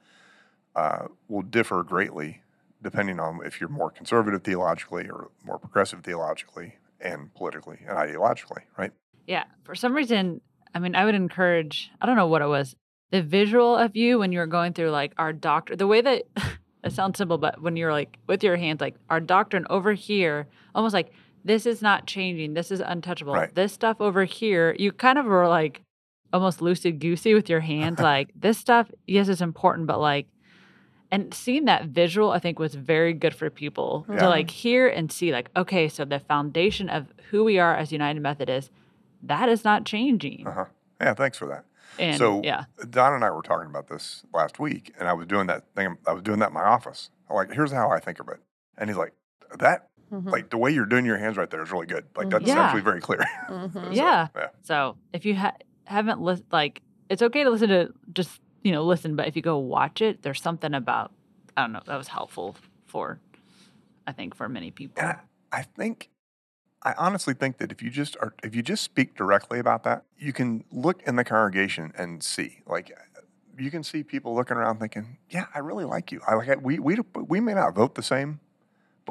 uh, 0.75 1.07
will 1.27 1.41
differ 1.41 1.83
greatly 1.83 2.41
depending 2.83 3.19
on 3.19 3.39
if 3.45 3.59
you're 3.59 3.69
more 3.69 3.91
conservative 3.91 4.43
theologically 4.43 5.07
or 5.09 5.29
more 5.43 5.59
progressive 5.59 6.03
theologically 6.03 6.75
and 6.99 7.33
politically 7.35 7.79
and 7.87 7.97
ideologically, 7.97 8.61
right? 8.77 8.91
Yeah. 9.27 9.43
For 9.63 9.75
some 9.75 9.93
reason, 9.93 10.41
I 10.73 10.79
mean, 10.79 10.95
I 10.95 11.05
would 11.05 11.15
encourage, 11.15 11.91
I 12.01 12.05
don't 12.05 12.15
know 12.15 12.27
what 12.27 12.41
it 12.41 12.47
was, 12.47 12.75
the 13.11 13.21
visual 13.21 13.75
of 13.75 13.95
you 13.95 14.19
when 14.19 14.31
you 14.31 14.39
were 14.39 14.47
going 14.47 14.73
through 14.73 14.89
like 14.89 15.13
our 15.17 15.33
doctor, 15.33 15.75
the 15.75 15.87
way 15.87 16.01
that 16.01 16.23
it 16.83 16.93
sounds 16.93 17.17
simple, 17.17 17.37
but 17.37 17.61
when 17.61 17.75
you're 17.75 17.91
like 17.91 18.17
with 18.27 18.43
your 18.43 18.55
hands, 18.55 18.81
like 18.81 18.95
our 19.09 19.19
doctrine 19.19 19.65
over 19.69 19.93
here, 19.93 20.47
almost 20.73 20.93
like 20.93 21.11
this 21.43 21.65
is 21.65 21.81
not 21.81 22.05
changing. 22.07 22.53
This 22.53 22.71
is 22.71 22.79
untouchable. 22.79 23.33
Right. 23.33 23.53
This 23.53 23.73
stuff 23.73 23.97
over 23.99 24.23
here, 24.25 24.75
you 24.77 24.91
kind 24.91 25.17
of 25.17 25.25
were 25.25 25.47
like 25.47 25.81
almost 26.33 26.59
loosey 26.59 26.97
goosey 26.97 27.33
with 27.33 27.49
your 27.49 27.59
hands. 27.59 27.99
like 28.11 28.29
this 28.35 28.57
stuff, 28.57 28.89
yes, 29.07 29.27
it's 29.27 29.41
important, 29.41 29.87
but 29.87 29.99
like, 29.99 30.27
and 31.11 31.33
seeing 31.33 31.65
that 31.65 31.85
visual, 31.87 32.31
I 32.31 32.39
think 32.39 32.57
was 32.57 32.73
very 32.75 33.13
good 33.13 33.35
for 33.35 33.49
people 33.49 34.05
Yeah. 34.09 34.19
to 34.19 34.29
like 34.29 34.49
hear 34.49 34.87
and 34.87 35.11
see, 35.11 35.31
like, 35.33 35.49
okay, 35.57 35.89
so 35.89 36.05
the 36.05 36.19
foundation 36.19 36.89
of 36.89 37.07
who 37.31 37.43
we 37.43 37.59
are 37.59 37.75
as 37.75 37.91
United 37.91 38.21
Methodists, 38.21 38.71
that 39.23 39.49
is 39.49 39.63
not 39.65 39.85
changing. 39.85 40.47
Uh 40.47 40.51
huh. 40.53 40.65
Yeah, 41.01 41.13
thanks 41.13 41.37
for 41.37 41.47
that. 41.47 41.65
And 41.99 42.17
so 42.17 42.41
yeah, 42.43 42.65
Don 42.89 43.13
and 43.13 43.25
I 43.25 43.31
were 43.31 43.41
talking 43.41 43.69
about 43.69 43.87
this 43.89 44.23
last 44.33 44.59
week, 44.59 44.93
and 44.97 45.09
I 45.09 45.13
was 45.13 45.27
doing 45.27 45.47
that 45.47 45.65
thing. 45.75 45.97
I 46.07 46.13
was 46.13 46.23
doing 46.23 46.39
that 46.39 46.49
in 46.49 46.53
my 46.53 46.63
office. 46.63 47.09
I'm 47.29 47.35
like, 47.35 47.51
here's 47.51 47.71
how 47.73 47.89
I 47.89 47.99
think 47.99 48.19
of 48.21 48.29
it, 48.29 48.39
and 48.77 48.89
he's 48.89 48.95
like, 48.97 49.11
that 49.59 49.89
Mhm. 50.11 50.31
like 50.31 50.49
the 50.49 50.57
way 50.57 50.71
you're 50.71 50.85
doing 50.85 51.05
your 51.05 51.17
hands 51.17 51.37
right 51.37 51.49
there 51.49 51.61
is 51.61 51.71
really 51.71 51.85
good. 51.87 52.05
Like 52.15 52.29
that's 52.29 52.43
Mm-hmm. 52.45 52.57
Yeah. 52.57 52.63
actually 52.63 52.81
very 52.81 53.01
clear. 53.01 53.19
Mhm. 53.47 53.73
So, 53.73 53.91
Yeah. 53.91 54.27
yeah. 54.35 54.47
so 54.61 54.97
if 55.13 55.25
you 55.25 55.35
ha- 55.35 55.55
haven't 55.85 56.19
listened, 56.21 56.47
like, 56.51 56.81
it's 57.09 57.21
okay 57.21 57.43
to 57.43 57.49
listen 57.49 57.69
to 57.69 57.93
just 58.13 58.41
you 58.63 58.71
know 58.71 58.83
listen, 58.83 59.15
but 59.15 59.27
if 59.27 59.35
you 59.35 59.41
go 59.41 59.57
watch 59.57 60.01
it, 60.01 60.21
there's 60.21 60.41
something 60.41 60.73
about 60.73 61.11
I 61.57 61.61
don't 61.61 61.71
know 61.73 61.81
that 61.85 61.97
was 61.97 62.07
helpful 62.09 62.55
for 62.87 63.19
I 64.07 64.11
think 64.11 64.35
for 64.35 64.49
many 64.49 64.71
people. 64.71 65.01
And 65.01 65.11
I, 65.51 65.59
I 65.59 65.61
think, 65.63 66.09
I 66.81 66.93
honestly 66.97 67.33
think 67.33 67.57
that 67.59 67.71
if 67.71 67.81
you 67.83 67.89
just 67.89 68.17
are, 68.21 68.33
if 68.43 68.55
you 68.55 68.61
just 68.63 68.83
speak 68.83 69.15
directly 69.15 69.59
about 69.59 69.83
that, 69.83 70.03
you 70.17 70.33
can 70.33 70.63
look 70.71 71.01
in 71.03 71.15
the 71.17 71.23
congregation 71.23 71.91
and 71.97 72.23
see, 72.23 72.61
like, 72.65 72.91
you 73.59 73.69
can 73.69 73.83
see 73.83 74.01
people 74.03 74.33
looking 74.33 74.57
around 74.57 74.79
thinking, 74.79 75.17
"Yeah, 75.29 75.45
I 75.53 75.59
really 75.59 75.85
like 75.85 76.11
you. 76.11 76.19
I 76.27 76.33
like 76.35 76.47
it. 76.47 76.61
We 76.63 76.79
we 76.79 76.97
we 77.27 77.39
may 77.39 77.53
not 77.53 77.75
vote 77.75 77.93
the 77.95 78.01
same, 78.03 78.39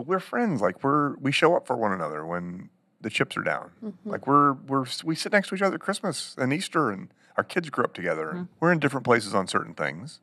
but 0.01 0.07
we're 0.09 0.19
friends. 0.21 0.63
Like 0.63 0.83
we're 0.83 1.17
we 1.17 1.31
show 1.31 1.55
up 1.55 1.67
for 1.67 1.77
one 1.77 1.93
another 1.93 2.25
when 2.25 2.71
the 3.03 3.11
chips 3.11 3.37
are 3.37 3.43
down. 3.43 3.71
Mhm. 3.85 3.93
Like 4.05 4.27
we're 4.27 4.53
we're 4.55 4.87
we 5.05 5.15
sit 5.15 5.33
next 5.33 5.49
to 5.49 5.55
each 5.55 5.63
other 5.63 5.75
at 5.75 5.81
Christmas 5.81 6.35
and 6.39 6.53
Easter, 6.53 6.91
and 6.91 7.13
our 7.37 7.45
kids 7.45 7.69
grew 7.71 7.85
up 7.85 7.93
together. 7.95 8.31
and 8.31 8.49
We're 8.61 8.73
in 8.73 8.79
different 8.79 9.05
places 9.05 9.35
on 9.35 9.47
certain 9.47 9.75
things, 9.75 10.21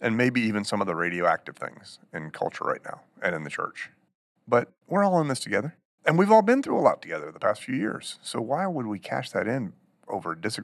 and 0.00 0.16
maybe 0.16 0.40
even 0.42 0.64
some 0.64 0.80
of 0.80 0.86
the 0.86 0.94
radioactive 0.94 1.56
things 1.56 1.98
in 2.12 2.30
culture 2.30 2.64
right 2.64 2.84
now 2.84 3.00
and 3.20 3.34
in 3.34 3.42
the 3.42 3.50
church. 3.50 3.90
But 4.46 4.68
we're 4.86 5.02
all 5.04 5.20
in 5.20 5.26
this 5.28 5.40
together, 5.40 5.74
and 6.04 6.16
we've 6.18 6.30
all 6.30 6.42
been 6.42 6.62
through 6.62 6.78
a 6.78 6.82
lot 6.82 7.02
together 7.02 7.32
the 7.32 7.40
past 7.40 7.62
few 7.64 7.74
years. 7.74 8.18
So 8.22 8.40
why 8.40 8.66
would 8.68 8.86
we 8.86 8.98
cash 9.00 9.30
that 9.30 9.48
in 9.48 9.72
over 10.06 10.32
a, 10.32 10.40
dis- 10.40 10.60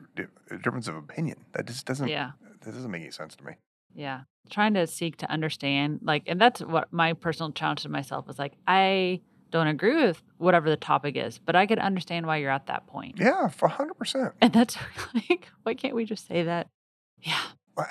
a 0.51 0.57
difference 0.59 0.87
of 0.87 0.95
opinion? 0.97 1.47
That 1.55 1.66
just 1.66 1.85
doesn't 1.87 2.09
yeah, 2.09 2.33
that 2.62 2.73
doesn't 2.75 2.90
make 2.90 3.03
any 3.03 3.11
sense 3.11 3.35
to 3.37 3.45
me. 3.45 3.55
Yeah. 3.94 4.22
Trying 4.50 4.74
to 4.74 4.87
seek 4.87 5.16
to 5.18 5.31
understand, 5.31 6.00
like, 6.03 6.24
and 6.26 6.40
that's 6.40 6.61
what 6.61 6.92
my 6.92 7.12
personal 7.12 7.53
challenge 7.53 7.83
to 7.83 7.88
myself 7.88 8.29
is 8.29 8.38
like, 8.38 8.55
I 8.66 9.20
don't 9.50 9.66
agree 9.66 9.96
with 9.96 10.22
whatever 10.38 10.70
the 10.70 10.76
topic 10.76 11.16
is, 11.16 11.38
but 11.38 11.57
I 11.57 11.66
could 11.66 11.79
understand 11.79 12.26
why 12.26 12.38
you're 12.38 12.50
at 12.50 12.66
that 12.66 12.87
point. 12.87 13.16
Yeah, 13.18 13.48
for 13.48 13.68
hundred 13.68 13.94
percent. 13.94 14.33
And 14.40 14.53
that's 14.53 14.76
like, 15.14 15.48
why 15.62 15.74
can't 15.74 15.94
we 15.94 16.05
just 16.05 16.26
say 16.26 16.42
that? 16.44 16.68
Yeah. 17.20 17.40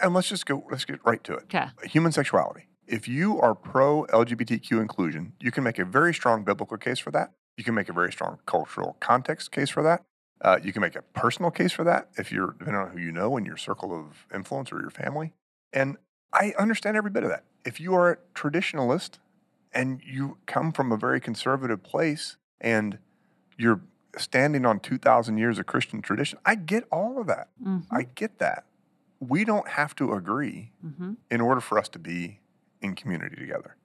And 0.02 0.14
let's 0.14 0.30
just 0.30 0.46
go. 0.46 0.64
Let's 0.70 0.86
get 0.86 1.04
right 1.06 1.24
to 1.24 1.34
it. 1.34 1.44
Okay. 1.44 1.68
Human 1.84 2.12
sexuality. 2.12 2.68
If 2.88 3.08
you 3.08 3.40
are 3.40 3.56
pro 3.56 4.06
LGBTQ 4.06 4.82
inclusion, 4.82 5.34
you 5.40 5.52
can 5.52 5.64
make 5.64 5.80
a 5.80 5.86
very 5.86 6.14
strong 6.14 6.44
biblical 6.44 6.78
case 6.78 7.00
for 7.00 7.12
that. 7.12 7.32
You 7.58 7.64
can 7.64 7.76
make 7.76 7.90
a 7.90 7.94
very 7.94 8.12
strong 8.12 8.40
cultural 8.46 8.98
context 9.00 9.52
case 9.52 9.70
for 9.70 9.84
that. 9.84 10.04
Uh, 10.42 10.58
you 10.64 10.72
can 10.72 10.82
make 10.82 10.96
a 10.96 11.02
personal 11.02 11.52
case 11.52 11.72
for 11.72 11.84
that 11.84 12.10
if 12.18 12.32
you're 12.32 12.56
depending 12.58 12.76
on 12.76 12.92
who 12.92 13.00
you 13.00 13.12
know 13.12 13.36
in 13.38 13.46
your 13.46 13.58
circle 13.58 13.94
of 13.94 14.26
influence 14.34 14.72
or 14.72 14.80
your 14.80 14.90
family. 14.90 15.34
And 15.74 15.98
I 16.34 16.54
understand 16.58 16.98
every 16.98 17.12
bit 17.12 17.24
of 17.24 17.30
that. 17.30 17.44
If 17.66 17.80
you 17.80 17.94
are 17.96 18.12
a 18.12 18.18
traditionalist 18.34 19.20
and 19.74 20.02
you 20.04 20.38
come 20.46 20.72
from 20.72 20.92
a 20.92 20.98
very 20.98 21.20
conservative 21.20 21.84
place 21.84 22.38
and 22.62 22.98
you're 23.58 23.82
standing 24.18 24.66
on 24.66 24.80
2,000 24.80 25.38
years 25.38 25.60
of 25.60 25.66
Christian 25.66 26.02
tradition, 26.02 26.40
I 26.46 26.56
get 26.56 26.86
all 26.92 27.20
of 27.20 27.28
that. 27.28 27.50
Mhm. 27.62 27.86
I 27.92 28.04
get 28.04 28.40
that. 28.40 28.66
We 29.20 29.44
don't 29.44 29.68
have 29.68 29.96
to 29.96 30.14
agree 30.14 30.72
Mhm. 30.84 31.18
in 31.30 31.42
order 31.42 31.62
for 31.62 31.78
us 31.78 31.90
to 31.90 32.00
be 32.00 32.40
in 32.82 32.96
community 32.96 33.36
together. 33.36 33.76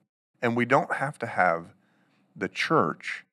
And 0.41 0.55
we 0.55 0.65
don't 0.65 0.93
have 0.95 1.19
to 1.19 1.27
have 1.27 1.73
the 2.35 2.47
church 2.47 3.25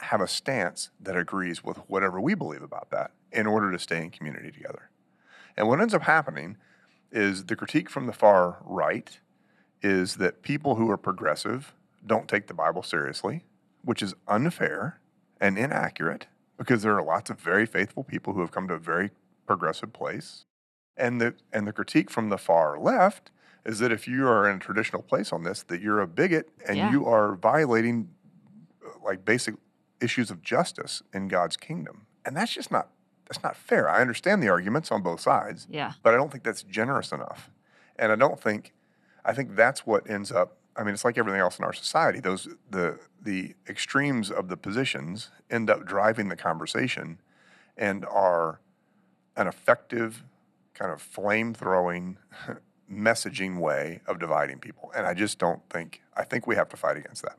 have 0.00 0.20
a 0.20 0.28
stance 0.28 0.90
that 1.00 1.16
agrees 1.16 1.64
with 1.64 1.78
whatever 1.88 2.20
we 2.20 2.34
believe 2.34 2.62
about 2.62 2.90
that 2.90 3.12
in 3.32 3.46
order 3.46 3.72
to 3.72 3.78
stay 3.78 4.02
in 4.04 4.10
community 4.10 4.52
together. 4.52 4.90
And 5.56 5.68
what 5.68 5.80
ends 5.80 5.94
up 5.94 6.02
happening 6.02 6.58
is 7.12 7.46
the 7.46 7.56
critique 7.56 7.88
from 7.90 8.06
the 8.06 8.12
far 8.12 8.58
right 8.64 9.18
is 9.82 10.16
that 10.16 10.42
people 10.42 10.74
who 10.76 10.90
are 10.90 10.96
progressive 10.96 11.74
don't 12.04 12.28
take 12.28 12.46
the 12.46 12.54
Bible 12.54 12.82
seriously, 12.82 13.44
which 13.82 14.02
is 14.02 14.14
unfair 14.26 15.00
and 15.40 15.58
inaccurate 15.58 16.26
because 16.58 16.82
there 16.82 16.96
are 16.96 17.02
lots 17.02 17.30
of 17.30 17.38
very 17.38 17.66
faithful 17.66 18.02
people 18.04 18.32
who 18.32 18.40
have 18.40 18.50
come 18.50 18.66
to 18.68 18.74
a 18.74 18.78
very 18.78 19.10
progressive 19.46 19.92
place. 19.92 20.44
And 20.96 21.20
the 21.20 21.34
and 21.52 21.66
the 21.66 21.72
critique 21.72 22.10
from 22.10 22.30
the 22.30 22.38
far 22.38 22.78
left 22.78 23.30
is 23.64 23.80
that 23.80 23.92
if 23.92 24.08
you 24.08 24.26
are 24.26 24.48
in 24.48 24.56
a 24.56 24.60
traditional 24.60 25.02
place 25.02 25.32
on 25.32 25.42
this, 25.42 25.62
that 25.64 25.80
you're 25.82 26.00
a 26.00 26.06
bigot 26.06 26.48
and 26.66 26.76
Yeah. 26.76 26.90
you 26.90 27.04
are 27.06 27.34
violating 27.36 28.08
uh, 28.84 28.90
like 29.04 29.24
basic 29.24 29.56
issues 30.00 30.30
of 30.30 30.40
justice 30.42 31.02
in 31.12 31.28
God's 31.28 31.56
kingdom. 31.56 32.06
And 32.24 32.36
that's 32.36 32.52
just 32.54 32.70
not 32.70 32.88
that's 33.28 33.42
not 33.42 33.56
fair. 33.56 33.88
I 33.88 34.00
understand 34.00 34.42
the 34.42 34.48
arguments 34.48 34.90
on 34.92 35.02
both 35.02 35.20
sides, 35.20 35.66
Yeah. 35.70 35.92
but 36.02 36.14
I 36.14 36.16
don't 36.16 36.30
think 36.30 36.44
that's 36.44 36.62
generous 36.62 37.12
enough. 37.12 37.50
And 37.96 38.12
I 38.12 38.16
don't 38.16 38.40
think 38.40 38.72
I 39.24 39.32
think 39.32 39.56
that's 39.56 39.84
what 39.86 40.08
ends 40.08 40.30
up 40.30 40.58
I 40.76 40.84
mean 40.84 40.92
it's 40.94 41.04
like 41.04 41.16
everything 41.18 41.40
else 41.40 41.58
in 41.58 41.64
our 41.64 41.72
society. 41.72 42.20
Those 42.20 42.48
the 42.70 42.98
the 43.20 43.54
extremes 43.68 44.30
of 44.30 44.48
the 44.48 44.56
positions 44.56 45.30
end 45.50 45.68
up 45.70 45.84
driving 45.86 46.28
the 46.28 46.36
conversation 46.36 47.20
and 47.76 48.04
are 48.06 48.60
an 49.36 49.46
effective 49.46 50.24
kind 50.74 50.92
of 50.92 51.00
flame 51.02 51.52
throwing 51.54 52.18
messaging 52.90 53.58
way 53.58 54.00
of 54.06 54.18
dividing 54.20 54.58
people. 54.60 54.92
And 54.94 55.06
I 55.06 55.14
just 55.14 55.38
don't 55.38 55.62
think 55.70 56.02
I 56.16 56.22
think 56.24 56.46
we 56.46 56.54
have 56.56 56.68
to 56.68 56.76
fight 56.76 56.96
against 56.96 57.22
that. 57.22 57.38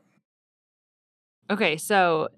Okay. 1.50 1.76
So, 1.78 2.28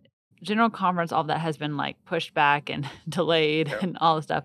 general 0.43 0.71
conference, 0.71 1.13
all 1.13 1.25
that 1.25 1.39
has 1.41 1.57
been 1.57 1.77
like 1.77 2.03
pushed 2.05 2.35
back 2.35 2.71
and 2.71 2.89
delayed 3.09 3.69
Yep. 3.69 3.83
and 3.83 3.99
all 4.01 4.17
the 4.17 4.23
stuff. 4.23 4.45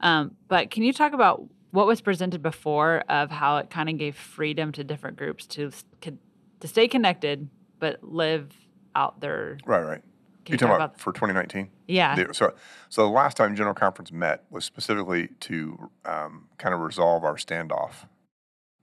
Um, 0.00 0.36
but 0.48 0.70
can 0.70 0.82
you 0.82 0.92
talk 0.92 1.12
about 1.12 1.44
what 1.70 1.86
was 1.86 2.00
presented 2.00 2.42
before 2.42 3.02
of 3.08 3.30
how 3.30 3.56
it 3.58 3.70
kind 3.70 3.88
of 3.88 3.96
gave 3.98 4.16
freedom 4.16 4.72
to 4.72 4.84
different 4.84 5.16
groups 5.16 5.46
to 5.46 5.70
to 6.00 6.68
stay 6.68 6.86
connected 6.88 7.48
but 7.78 8.02
live 8.02 8.52
out 8.94 9.20
their? 9.20 9.58
Right, 9.66 9.82
right. 9.82 10.02
Can 10.44 10.52
you 10.52 10.54
you 10.54 10.58
talking 10.58 10.68
talk 10.70 10.90
about, 10.90 11.00
for 11.00 11.12
2019? 11.12 11.70
Yeah. 11.86 12.16
The- 12.16 12.34
so, 12.34 12.52
so 12.88 13.02
the 13.02 13.08
last 13.12 13.36
time 13.36 13.54
General 13.54 13.74
Conference 13.74 14.10
met 14.10 14.44
was 14.50 14.64
specifically 14.64 15.28
to 15.40 15.90
um, 16.04 16.48
kind 16.58 16.74
of 16.74 16.80
resolve 16.80 17.22
our 17.24 17.36
standoff. 17.36 18.06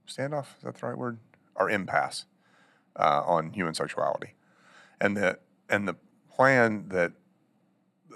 Standoff 0.08 0.56
is 0.58 0.64
that 0.64 0.76
the 0.76 0.88
right 0.88 0.98
word? 0.98 1.20
Our 1.58 1.70
impasse 1.70 2.26
uh, 2.96 3.24
on 3.26 3.52
human 3.52 3.74
sexuality, 3.74 4.36
and 5.02 5.18
the 5.18 5.38
and 5.70 5.88
the 5.88 5.96
plan 6.40 6.86
that 6.88 7.12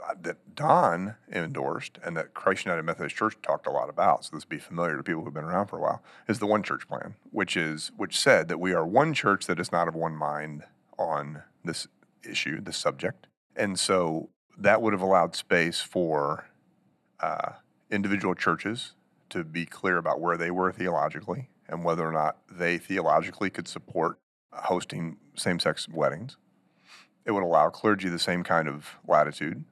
uh, 0.08 0.14
that 0.22 0.56
Don 0.56 1.16
endorsed 1.30 1.98
and 2.06 2.16
that 2.16 2.34
Christ 2.34 2.64
United 2.64 2.84
Methodist 2.84 3.18
Church 3.18 3.36
talked 3.42 3.68
a 3.68 3.70
lot 3.70 3.90
about. 3.90 4.24
So 4.24 4.30
this 4.34 4.46
will 4.46 4.56
be 4.56 4.60
familiar 4.60 4.96
to 4.96 5.04
people 5.04 5.24
who've 5.26 5.34
been 5.34 5.44
around 5.44 5.68
for 5.68 5.78
a 5.78 5.82
while. 5.82 6.02
Is 6.30 6.40
the 6.40 6.48
one 6.48 6.64
church 6.64 6.88
plan, 6.88 7.16
which 7.32 7.58
is 7.58 7.92
which 7.98 8.18
said 8.18 8.48
that 8.48 8.62
we 8.62 8.74
are 8.74 8.88
one 8.88 9.14
church 9.14 9.46
that 9.48 9.60
is 9.60 9.74
not 9.74 9.90
of 9.90 9.96
one 9.96 10.16
mind 10.16 10.64
on 10.98 11.44
this 11.66 11.88
issue, 12.24 12.62
this 12.62 12.78
subject, 12.78 13.28
and 13.58 13.78
so 13.78 14.30
that 14.58 14.82
would 14.82 14.94
have 14.94 15.02
allowed 15.02 15.36
space 15.36 15.82
for 15.82 16.48
uh, 17.20 17.54
individual 17.92 18.36
churches 18.36 18.94
to 19.32 19.44
be 19.44 19.66
clear 19.66 19.98
about 19.98 20.22
where 20.22 20.38
they 20.38 20.52
were 20.52 20.72
theologically 20.72 21.50
and 21.68 21.84
whether 21.84 22.08
or 22.08 22.14
not 22.14 22.38
they 22.50 22.78
theologically 22.78 23.50
could 23.50 23.68
support 23.68 24.18
hosting 24.54 25.18
same 25.36 25.60
sex 25.60 25.90
weddings. 25.90 26.38
It 27.26 27.32
would 27.32 27.44
allow 27.44 27.70
clergy 27.70 28.10
the 28.10 28.20
same 28.20 28.44
kind 28.44 28.68
of 28.68 28.98
latitude, 29.08 29.64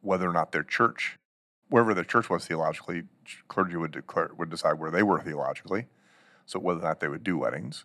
whether 0.00 0.28
or 0.28 0.32
not 0.32 0.52
their 0.52 0.62
church, 0.64 1.18
wherever 1.68 1.94
their 1.94 2.04
church 2.04 2.28
was 2.28 2.46
theologically, 2.46 3.04
clergy 3.48 3.76
would 3.76 3.92
declare 3.92 4.30
would 4.36 4.50
decide 4.50 4.78
where 4.78 4.90
they 4.90 5.02
were 5.02 5.20
theologically, 5.20 5.86
so 6.46 6.58
whether 6.58 6.80
or 6.80 6.84
not 6.84 7.00
they 7.00 7.08
would 7.08 7.22
do 7.24 7.38
weddings. 7.38 7.84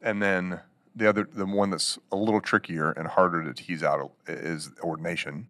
And 0.00 0.22
then 0.22 0.60
the 0.94 1.08
other, 1.08 1.28
the 1.32 1.46
one 1.46 1.70
that's 1.70 1.98
a 2.12 2.16
little 2.16 2.40
trickier 2.40 2.92
and 2.92 3.08
harder 3.08 3.42
to 3.42 3.52
tease 3.54 3.82
out 3.82 4.12
is 4.28 4.70
ordination, 4.82 5.48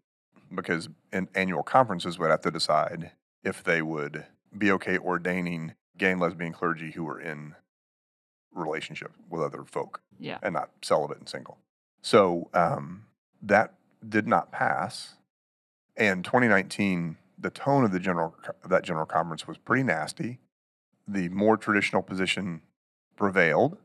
because 0.54 0.88
in 1.12 1.28
annual 1.34 1.62
conferences 1.62 2.18
would 2.18 2.30
have 2.30 2.40
to 2.42 2.50
decide 2.50 3.10
if 3.42 3.62
they 3.62 3.82
would 3.82 4.24
be 4.56 4.70
okay 4.72 4.96
ordaining 4.96 5.74
gay 5.98 6.12
and 6.12 6.20
lesbian 6.20 6.52
clergy 6.52 6.92
who 6.92 7.04
were 7.04 7.20
in 7.20 7.54
relationship 8.54 9.12
with 9.28 9.42
other 9.42 9.64
folk 9.64 10.00
Yeah. 10.18 10.38
and 10.42 10.54
not 10.54 10.70
celibate 10.80 11.18
and 11.18 11.28
single. 11.28 11.58
So 12.04 12.50
um, 12.52 13.06
that 13.40 13.72
did 14.06 14.28
not 14.28 14.52
pass. 14.52 15.14
And 15.96 16.22
2019, 16.22 17.16
the 17.38 17.48
tone 17.48 17.82
of 17.82 17.92
the 17.92 17.98
general 17.98 18.34
that 18.68 18.84
general 18.84 19.06
conference 19.06 19.48
was 19.48 19.56
pretty 19.56 19.84
nasty. 19.84 20.38
The 21.08 21.30
more 21.30 21.56
traditional 21.56 22.02
position 22.02 22.60
prevailed, 23.16 23.78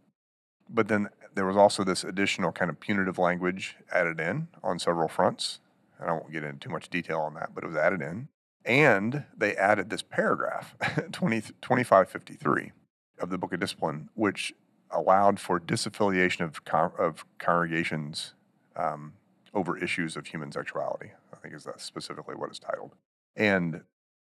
but 0.70 0.90
then 0.90 1.08
there 1.34 1.46
was 1.46 1.56
also 1.56 1.86
this 1.86 2.04
additional 2.04 2.52
kind 2.52 2.70
of 2.70 2.82
punitive 2.82 3.18
language 3.18 3.78
added 3.90 4.20
in 4.20 4.50
on 4.62 4.80
several 4.80 5.08
fronts. 5.08 5.60
And 5.98 6.10
I 6.10 6.14
won't 6.14 6.34
get 6.34 6.44
into 6.44 6.60
too 6.60 6.74
much 6.74 6.90
detail 6.90 7.22
on 7.22 7.36
that, 7.36 7.56
but 7.56 7.64
it 7.64 7.68
was 7.68 7.78
added 7.78 8.02
in. 8.02 8.28
And 8.66 9.24
they 9.36 9.56
added 9.56 9.90
this 9.90 10.02
paragraph, 10.02 10.76
20, 11.14 11.40
2553 11.62 12.74
of 13.20 13.30
the 13.30 13.38
Book 13.38 13.54
of 13.54 13.62
Discipline, 13.62 14.10
which 14.16 14.54
allowed 14.92 15.40
for 15.40 15.60
disaffiliation 15.60 16.42
of, 16.42 16.66
con- 16.66 16.92
of 16.98 17.26
congregations 17.38 18.34
um, 18.76 19.14
over 19.54 19.78
issues 19.78 20.16
of 20.16 20.28
human 20.28 20.52
sexuality. 20.52 21.12
I 21.34 21.38
think 21.38 21.54
is 21.54 21.64
that 21.64 21.82
specifically 21.82 22.36
what 22.36 22.50
it's 22.50 22.60
titled. 22.60 22.96
And 23.36 23.82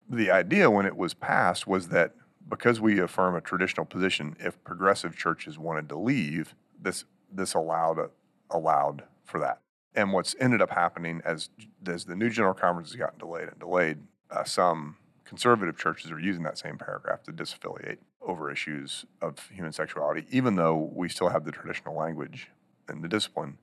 the 0.08 0.30
idea 0.30 0.70
when 0.70 0.86
it 0.86 0.96
was 0.96 1.14
passed 1.14 1.66
was 1.66 1.88
that 1.88 2.14
because 2.48 2.80
we 2.80 2.98
affirm 2.98 3.34
a 3.34 3.40
traditional 3.40 3.86
position, 3.86 4.36
if 4.40 4.62
progressive 4.64 5.16
churches 5.16 5.58
wanted 5.58 5.88
to 5.90 5.98
leave, 5.98 6.54
this 6.80 7.04
this 7.30 7.54
allowed 7.54 8.10
allowed 8.50 9.04
for 9.24 9.38
that. 9.40 9.60
And 9.94 10.12
what's 10.12 10.34
ended 10.40 10.60
up 10.62 10.70
happening 10.70 11.22
as 11.24 11.50
as 11.86 12.04
the 12.04 12.16
new 12.16 12.30
general 12.30 12.54
conference 12.54 12.90
has 12.90 12.96
gotten 12.96 13.18
delayed 13.18 13.48
and 13.48 13.58
delayed, 13.58 13.98
uh, 14.30 14.44
some 14.44 14.96
conservative 15.36 15.78
churches 15.78 16.10
are 16.10 16.18
using 16.20 16.42
that 16.42 16.58
same 16.58 16.76
paragraph 16.76 17.22
to 17.22 17.32
disaffiliate 17.32 17.96
over 18.20 18.50
issues 18.52 19.06
of 19.22 19.48
human 19.48 19.72
sexuality, 19.72 20.26
even 20.30 20.56
though 20.56 20.90
we 20.94 21.08
still 21.08 21.30
have 21.30 21.46
the 21.46 21.50
traditional 21.50 21.96
language 21.96 22.48
and 22.86 23.02
the 23.02 23.08
discipline. 23.08 23.56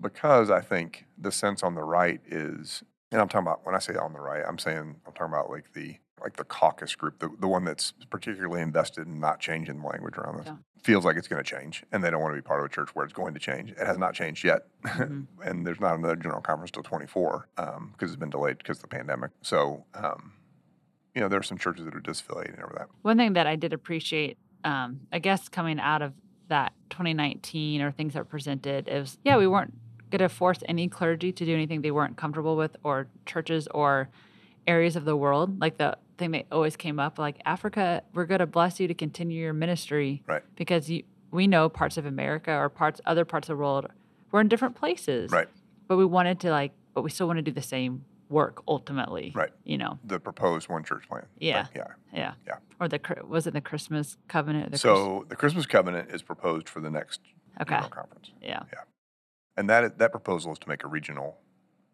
Because 0.00 0.50
I 0.50 0.60
think 0.60 1.06
the 1.16 1.30
sense 1.30 1.62
on 1.62 1.76
the 1.76 1.84
right 1.84 2.20
is, 2.26 2.82
and 3.12 3.20
I'm 3.20 3.28
talking 3.28 3.46
about 3.46 3.64
when 3.64 3.76
I 3.76 3.78
say 3.78 3.94
on 3.94 4.12
the 4.12 4.18
right, 4.20 4.42
I'm 4.44 4.58
saying 4.58 4.96
I'm 5.06 5.12
talking 5.14 5.32
about 5.32 5.48
like 5.48 5.72
the 5.74 5.98
like 6.20 6.36
the 6.36 6.44
caucus 6.44 6.96
group, 6.96 7.20
the, 7.20 7.30
the 7.38 7.46
one 7.48 7.64
that's 7.64 7.92
particularly 8.10 8.60
invested 8.60 9.06
in 9.06 9.20
not 9.20 9.38
changing 9.38 9.78
the 9.80 9.86
language 9.86 10.18
around 10.18 10.38
this. 10.38 10.46
Yeah. 10.48 10.56
Feels 10.82 11.04
like 11.04 11.16
it's 11.16 11.28
going 11.28 11.42
to 11.42 11.48
change, 11.48 11.84
and 11.92 12.02
they 12.02 12.10
don't 12.10 12.20
want 12.20 12.34
to 12.34 12.42
be 12.42 12.44
part 12.44 12.58
of 12.60 12.66
a 12.66 12.68
church 12.68 12.88
where 12.94 13.04
it's 13.04 13.14
going 13.14 13.32
to 13.34 13.40
change. 13.40 13.70
It 13.70 13.86
has 13.86 13.96
not 13.96 14.12
changed 14.12 14.44
yet, 14.44 14.66
Mhm. 14.84 15.26
and 15.44 15.64
there's 15.66 15.78
not 15.80 15.96
another 15.96 16.16
general 16.16 16.40
conference 16.40 16.72
till 16.72 16.82
24 16.82 17.46
because 17.56 18.10
it's 18.10 18.16
been 18.16 18.28
delayed 18.30 18.58
because 18.58 18.78
of 18.78 18.82
the 18.82 18.88
pandemic. 18.88 19.30
So, 19.40 19.84
um, 19.94 20.32
you 21.14 21.20
know, 21.20 21.28
there 21.28 21.38
are 21.40 21.42
some 21.44 21.58
churches 21.58 21.84
that 21.84 21.94
are 21.94 22.00
disaffiliating 22.00 22.62
over 22.62 22.74
that. 22.78 22.88
One 23.02 23.16
thing 23.16 23.32
that 23.34 23.46
I 23.46 23.56
did 23.56 23.72
appreciate, 23.72 24.38
um, 24.64 25.00
I 25.12 25.18
guess, 25.18 25.48
coming 25.48 25.80
out 25.80 26.02
of 26.02 26.12
that 26.48 26.72
2019 26.90 27.80
or 27.82 27.90
things 27.90 28.14
that 28.14 28.20
were 28.20 28.24
presented 28.24 28.88
is, 28.88 29.18
yeah, 29.24 29.36
we 29.36 29.46
weren't 29.46 29.74
going 30.10 30.20
to 30.20 30.28
force 30.28 30.58
any 30.66 30.88
clergy 30.88 31.32
to 31.32 31.44
do 31.44 31.54
anything 31.54 31.82
they 31.82 31.90
weren't 31.90 32.16
comfortable 32.16 32.56
with, 32.56 32.76
or 32.82 33.06
churches 33.26 33.68
or 33.72 34.08
areas 34.66 34.96
of 34.96 35.04
the 35.04 35.16
world. 35.16 35.60
Like 35.60 35.78
the 35.78 35.96
thing 36.18 36.32
that 36.32 36.46
always 36.52 36.76
came 36.76 36.98
up 36.98 37.18
like 37.18 37.40
Africa, 37.46 38.02
we're 38.12 38.24
going 38.26 38.40
to 38.40 38.46
bless 38.46 38.80
you 38.80 38.88
to 38.88 38.94
continue 38.94 39.40
your 39.40 39.52
ministry 39.52 40.22
Right. 40.26 40.42
because 40.56 40.90
you, 40.90 41.04
we 41.30 41.46
know 41.46 41.68
parts 41.68 41.96
of 41.96 42.06
America 42.06 42.52
or 42.52 42.68
parts 42.68 43.00
other 43.06 43.24
parts 43.24 43.48
of 43.48 43.56
the 43.56 43.62
world 43.62 43.86
we're 44.32 44.40
in 44.40 44.48
different 44.48 44.76
places. 44.76 45.30
Right. 45.32 45.48
But 45.88 45.96
we 45.96 46.04
wanted 46.04 46.38
to 46.40 46.50
like 46.50 46.72
but 46.94 47.02
we 47.02 47.10
still 47.10 47.26
want 47.28 47.38
to 47.38 47.42
do 47.42 47.52
the 47.52 47.62
same 47.62 48.04
work 48.30 48.62
ultimately. 48.66 49.32
Right. 49.34 49.50
You 49.64 49.76
know. 49.76 49.98
The 50.04 50.18
proposed 50.18 50.68
one 50.68 50.84
church 50.84 51.06
plan. 51.08 51.26
Yeah. 51.38 51.62
Like, 51.62 51.70
yeah. 51.76 51.84
Yeah. 52.14 52.32
Yeah. 52.46 52.54
Or 52.80 52.88
the 52.88 53.00
was 53.28 53.46
it 53.46 53.52
the 53.52 53.60
Christmas 53.60 54.16
covenant? 54.28 54.70
The 54.72 54.78
So 54.78 55.26
the 55.28 55.36
Christmas 55.36 55.66
covenant 55.66 56.10
is 56.10 56.22
proposed 56.22 56.68
for 56.68 56.80
the 56.80 56.90
next 56.90 57.20
okay. 57.60 57.74
general 57.74 57.90
conference. 57.90 58.30
Yeah. 58.40 58.62
Yeah. 58.72 58.80
And 59.56 59.68
that 59.68 59.98
that 59.98 60.12
proposal 60.12 60.52
is 60.52 60.58
to 60.60 60.68
make 60.68 60.84
a 60.84 60.88
regional, 60.88 61.36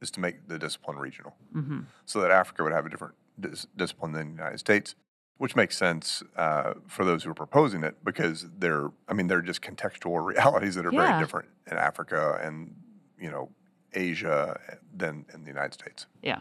is 0.01 0.11
to 0.13 0.21
make 0.21 0.47
the 0.47 0.59
discipline 0.59 0.99
regional, 0.99 1.35
Mm-hmm. 1.55 1.81
so 2.05 2.21
that 2.21 2.31
Africa 2.31 2.63
would 2.63 2.73
have 2.73 2.87
a 2.87 2.91
different 2.91 3.15
dis- 3.41 3.67
discipline 3.77 4.13
than 4.13 4.27
the 4.29 4.33
United 4.35 4.59
States, 4.59 4.95
which 5.39 5.57
makes 5.57 5.77
sense 5.77 6.23
uh, 6.37 6.75
for 6.87 7.05
those 7.05 7.25
who 7.25 7.31
are 7.31 7.35
proposing 7.35 7.83
it 7.83 7.97
because 8.05 8.47
they're, 8.59 8.91
I 9.09 9.15
mean, 9.15 9.27
they're 9.27 9.41
just 9.43 9.63
contextual 9.63 10.25
realities 10.33 10.75
that 10.77 10.87
are 10.87 10.93
Yeah. 10.93 11.07
very 11.09 11.21
different 11.23 11.49
in 11.71 11.77
Africa 11.79 12.39
and 12.43 12.75
you 13.19 13.31
know 13.31 13.49
Asia 13.97 14.59
than 14.95 15.25
in 15.35 15.43
the 15.43 15.49
United 15.49 15.75
States. 15.75 16.07
Yeah. 16.23 16.41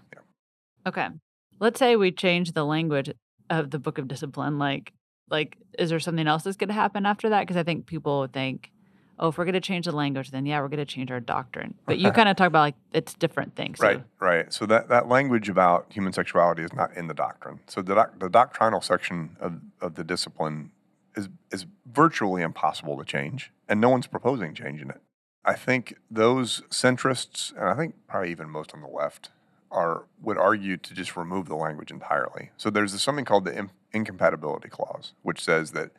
Okay. 0.86 1.08
Let's 1.60 1.80
say 1.80 1.96
we 1.96 2.12
change 2.12 2.52
the 2.52 2.66
language 2.66 3.10
of 3.50 3.72
the 3.72 3.80
book 3.80 3.98
of 3.98 4.08
discipline. 4.08 4.60
Like, 4.60 4.94
like, 5.30 5.58
is 5.80 5.90
there 5.90 6.00
something 6.00 6.28
else 6.28 6.44
that's 6.44 6.58
going 6.58 6.68
to 6.68 6.74
happen 6.74 7.06
after 7.06 7.30
that? 7.30 7.42
Because 7.42 7.58
I 7.58 7.64
think 7.64 7.86
people 7.88 8.20
would 8.20 8.34
think, 8.34 8.72
oh, 9.18 9.30
if 9.30 9.38
we're 9.38 9.46
going 9.46 9.54
to 9.54 9.62
change 9.62 9.86
the 9.86 9.92
language, 9.94 10.32
then 10.32 10.46
yeah, 10.46 10.60
we're 10.62 10.68
going 10.68 10.78
to 10.78 10.86
change 10.86 11.10
our 11.10 11.22
doctrine. 11.22 11.74
But 11.86 11.98
you 11.98 12.12
kind 12.20 12.28
of 12.30 12.36
talk 12.36 12.48
about 12.48 12.60
like 12.62 12.76
it's 12.94 13.14
different 13.14 13.56
things. 13.56 13.80
so- 13.80 13.88
Right, 13.88 14.04
right. 14.20 14.54
So 14.54 14.66
that, 14.68 14.90
that 14.90 15.08
language 15.08 15.48
about 15.50 15.88
human 15.92 16.12
sexuality 16.14 16.64
is 16.64 16.74
not 16.74 16.96
in 16.96 17.08
the 17.08 17.14
doctrine. 17.14 17.62
So 17.68 17.82
the, 17.82 17.96
doc, 17.96 18.20
the 18.20 18.30
doctrinal 18.30 18.82
section 18.82 19.38
of, 19.40 19.54
of 19.82 19.96
the 19.96 20.04
discipline 20.04 20.72
is, 21.16 21.30
is 21.52 21.66
virtually 21.92 22.42
impossible 22.42 22.98
to 22.98 23.06
change, 23.06 23.52
and 23.70 23.80
no 23.80 23.90
one's 23.90 24.06
proposing 24.08 24.54
changing 24.54 24.90
it. 24.90 25.02
I 25.46 25.54
think 25.54 25.96
those 26.10 26.62
centrists, 26.70 27.52
and 27.52 27.70
I 27.70 27.76
think 27.76 27.96
probably 28.08 28.32
even 28.32 28.50
most 28.50 28.74
on 28.74 28.82
the 28.82 28.88
left, 28.88 29.30
are 29.72 30.06
would 30.22 30.38
argue 30.38 30.78
to 30.78 30.94
just 30.94 31.16
remove 31.16 31.48
the 31.48 31.56
language 31.56 31.92
entirely. 31.92 32.52
So 32.58 32.70
there's 32.70 32.94
this, 32.94 33.02
something 33.02 33.26
called 33.26 33.46
the 33.46 33.58
in, 33.58 33.70
incompatibility 33.94 34.70
clause, 34.70 35.14
which 35.22 35.44
says 35.44 35.72
that 35.72 35.92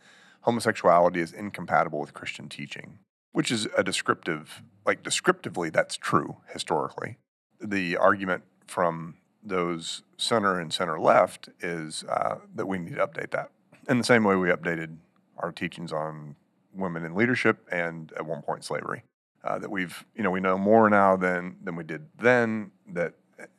homosexuality 0.42 1.20
is 1.20 1.32
incompatible 1.32 2.00
with 2.00 2.14
Christian 2.14 2.48
teaching, 2.48 2.98
which 3.32 3.50
is 3.50 3.68
a 3.76 3.84
descriptive, 3.84 4.62
like 4.84 5.02
descriptively, 5.02 5.70
that's 5.70 5.96
true 5.96 6.36
historically 6.52 7.18
the 7.60 7.96
argument 7.96 8.44
from 8.66 9.16
those 9.42 10.02
center 10.16 10.58
and 10.58 10.72
center 10.72 10.98
left 10.98 11.48
is 11.60 12.04
uh, 12.08 12.36
that 12.54 12.66
we 12.66 12.78
need 12.78 12.96
to 12.96 13.06
update 13.06 13.30
that 13.30 13.50
in 13.88 13.98
the 13.98 14.04
same 14.04 14.24
way 14.24 14.34
we 14.34 14.48
updated 14.48 14.96
our 15.38 15.52
teachings 15.52 15.92
on 15.92 16.34
women 16.74 17.04
in 17.04 17.14
leadership 17.14 17.66
and 17.70 18.12
at 18.16 18.26
one 18.26 18.42
point 18.42 18.64
slavery. 18.64 19.04
Uh, 19.46 19.58
that 19.58 19.70
we've, 19.70 20.04
you 20.14 20.22
know, 20.22 20.30
we 20.30 20.40
know 20.40 20.58
more 20.58 20.90
now 20.90 21.16
than 21.16 21.56
than 21.62 21.76
we 21.76 21.84
did 21.84 22.06
then. 22.18 22.70
That 22.88 23.14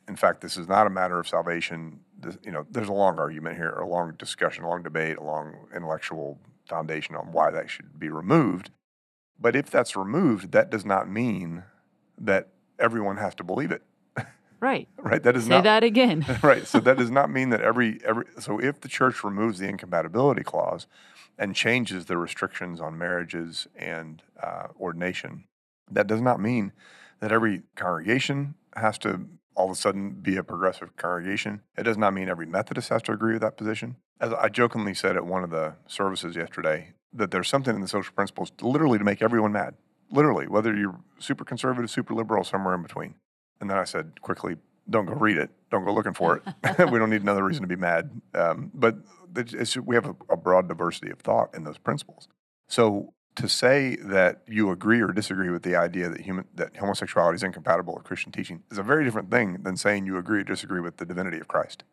in 0.06 0.16
fact, 0.16 0.40
this 0.40 0.56
is 0.56 0.68
not 0.68 0.86
a 0.86 0.90
matter 0.90 1.18
of 1.18 1.28
salvation. 1.28 2.00
This, 2.18 2.36
you 2.44 2.50
know, 2.50 2.66
there's 2.70 2.88
a 2.88 2.92
long 2.92 3.18
argument 3.18 3.56
here, 3.56 3.70
a 3.70 3.86
long 3.86 4.14
discussion, 4.18 4.64
a 4.64 4.68
long 4.68 4.82
debate, 4.82 5.16
a 5.18 5.22
long 5.22 5.54
intellectual 5.74 6.38
foundation 6.68 7.14
on 7.14 7.32
why 7.32 7.50
that 7.50 7.70
should 7.70 7.98
be 7.98 8.08
removed. 8.08 8.70
But 9.40 9.54
if 9.54 9.70
that's 9.70 9.96
removed, 9.96 10.52
that 10.52 10.68
does 10.68 10.84
not 10.84 11.08
mean 11.08 11.62
that 12.18 12.48
everyone 12.78 13.16
has 13.18 13.34
to 13.36 13.44
believe 13.44 13.70
it 13.70 13.82
Right. 14.60 14.88
right? 14.98 15.22
That 15.22 15.36
is 15.36 15.44
Say 15.44 15.50
not 15.50 15.58
say 15.58 15.62
that 15.64 15.84
again. 15.84 16.24
right. 16.42 16.66
So 16.66 16.80
that 16.80 16.96
does 16.98 17.10
not 17.20 17.30
mean 17.30 17.50
that 17.50 17.60
every 17.60 18.00
every. 18.04 18.24
So 18.38 18.58
if 18.58 18.80
the 18.80 18.88
church 18.88 19.22
removes 19.24 19.58
the 19.58 19.68
incompatibility 19.68 20.42
clause 20.42 20.86
and 21.38 21.54
changes 21.54 22.06
the 22.06 22.16
restrictions 22.16 22.80
on 22.80 22.98
marriages 22.98 23.68
and 23.76 24.22
uh, 24.42 24.68
ordination, 24.80 25.44
that 25.90 26.06
does 26.06 26.20
not 26.20 26.40
mean 26.40 26.72
that 27.20 27.32
every 27.32 27.62
congregation 27.76 28.54
has 28.76 28.98
to 28.98 29.26
all 29.58 29.66
of 29.66 29.72
a 29.72 29.74
sudden 29.74 30.12
be 30.12 30.36
a 30.36 30.44
progressive 30.44 30.96
congregation. 30.96 31.62
It 31.76 31.82
does 31.82 31.98
not 31.98 32.14
mean 32.14 32.28
every 32.28 32.46
Methodist 32.46 32.90
has 32.90 33.02
to 33.02 33.12
agree 33.12 33.32
with 33.32 33.42
that 33.42 33.56
position. 33.56 33.96
As 34.20 34.32
I 34.32 34.48
jokingly 34.48 34.94
said 34.94 35.16
at 35.16 35.26
one 35.26 35.42
of 35.42 35.50
the 35.50 35.74
services 35.88 36.36
yesterday, 36.36 36.94
that 37.12 37.32
there's 37.32 37.48
something 37.48 37.74
in 37.74 37.80
the 37.80 37.88
social 37.88 38.14
principles 38.14 38.52
literally 38.60 38.98
to 38.98 39.04
make 39.04 39.20
everyone 39.20 39.52
mad. 39.52 39.74
Literally, 40.10 40.46
whether 40.46 40.74
you're 40.74 41.00
super 41.18 41.44
conservative, 41.44 41.90
super 41.90 42.14
liberal, 42.14 42.44
somewhere 42.44 42.74
in 42.74 42.82
between. 42.82 43.16
And 43.60 43.68
then 43.68 43.76
I 43.76 43.84
said 43.84 44.20
quickly, 44.22 44.56
don't 44.88 45.06
go 45.06 45.14
read 45.14 45.36
it. 45.36 45.50
Don't 45.70 45.84
go 45.84 45.92
looking 45.92 46.14
for 46.14 46.36
it. 46.36 46.42
we 46.90 46.98
don't 46.98 47.10
need 47.10 47.22
another 47.22 47.44
reason 47.44 47.62
to 47.62 47.68
be 47.68 47.76
mad. 47.76 48.10
Um, 48.34 48.70
but 48.72 48.96
we 49.84 49.94
have 49.94 50.06
a, 50.06 50.14
a 50.30 50.36
broad 50.36 50.68
diversity 50.68 51.10
of 51.10 51.18
thought 51.18 51.54
in 51.54 51.64
those 51.64 51.78
principles. 51.78 52.28
So 52.68 53.12
to 53.38 53.48
say 53.48 53.96
that 53.96 54.42
you 54.46 54.70
agree 54.70 55.00
or 55.00 55.08
disagree 55.08 55.50
with 55.50 55.62
the 55.62 55.74
idea 55.74 56.08
that 56.08 56.20
human 56.20 56.44
that 56.54 56.76
homosexuality 56.76 57.36
is 57.36 57.42
incompatible 57.42 57.94
with 57.94 58.04
Christian 58.04 58.30
teaching 58.32 58.62
is 58.70 58.78
a 58.78 58.82
very 58.82 59.04
different 59.04 59.30
thing 59.30 59.62
than 59.62 59.76
saying 59.76 60.06
you 60.06 60.18
agree 60.18 60.40
or 60.40 60.44
disagree 60.44 60.80
with 60.80 60.98
the 60.98 61.06
divinity 61.06 61.38
of 61.38 61.48
Christ. 61.48 61.84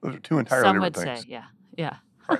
Those 0.00 0.14
are 0.16 0.20
two 0.20 0.38
entirely 0.38 0.68
Some 0.68 0.80
would 0.80 0.92
different 0.94 1.18
say, 1.18 1.22
things. 1.22 1.28
yeah, 1.28 1.44
yeah. 1.76 2.38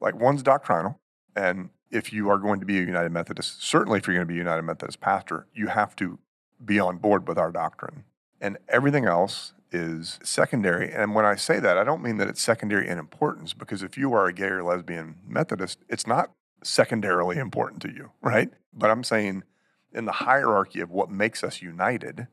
Like 0.00 0.14
one's 0.14 0.42
doctrinal, 0.42 1.00
and 1.34 1.70
if 1.90 2.12
you 2.12 2.28
are 2.28 2.38
going 2.38 2.60
to 2.60 2.66
be 2.66 2.78
a 2.78 2.82
United 2.82 3.10
Methodist, 3.10 3.62
certainly 3.62 3.98
if 3.98 4.06
you're 4.06 4.16
going 4.16 4.26
to 4.26 4.32
be 4.32 4.34
a 4.34 4.38
United 4.38 4.62
Methodist 4.62 5.00
pastor, 5.00 5.46
you 5.54 5.68
have 5.68 5.96
to 5.96 6.18
be 6.64 6.78
on 6.78 6.98
board 6.98 7.26
with 7.26 7.38
our 7.38 7.50
doctrine. 7.50 8.04
And 8.40 8.58
everything 8.68 9.06
else 9.06 9.54
is 9.72 10.18
secondary. 10.22 10.92
And 10.92 11.14
when 11.14 11.24
I 11.24 11.36
say 11.36 11.60
that, 11.60 11.78
I 11.78 11.84
don't 11.84 12.02
mean 12.02 12.18
that 12.18 12.28
it's 12.28 12.42
secondary 12.42 12.86
in 12.88 12.98
importance, 12.98 13.54
because 13.54 13.82
if 13.82 13.96
you 13.96 14.12
are 14.12 14.26
a 14.26 14.32
gay 14.32 14.48
or 14.48 14.62
lesbian 14.62 15.16
Methodist, 15.26 15.78
it's 15.88 16.06
not 16.06 16.30
secondarily 16.66 17.38
important 17.38 17.82
to 17.82 17.90
you, 17.90 18.10
right? 18.20 18.50
But 18.72 18.90
I'm 18.90 19.04
saying 19.04 19.44
in 19.92 20.04
the 20.04 20.12
hierarchy 20.12 20.80
of 20.80 20.90
what 20.90 21.10
makes 21.10 21.42
us 21.42 21.62
united, 21.62 22.26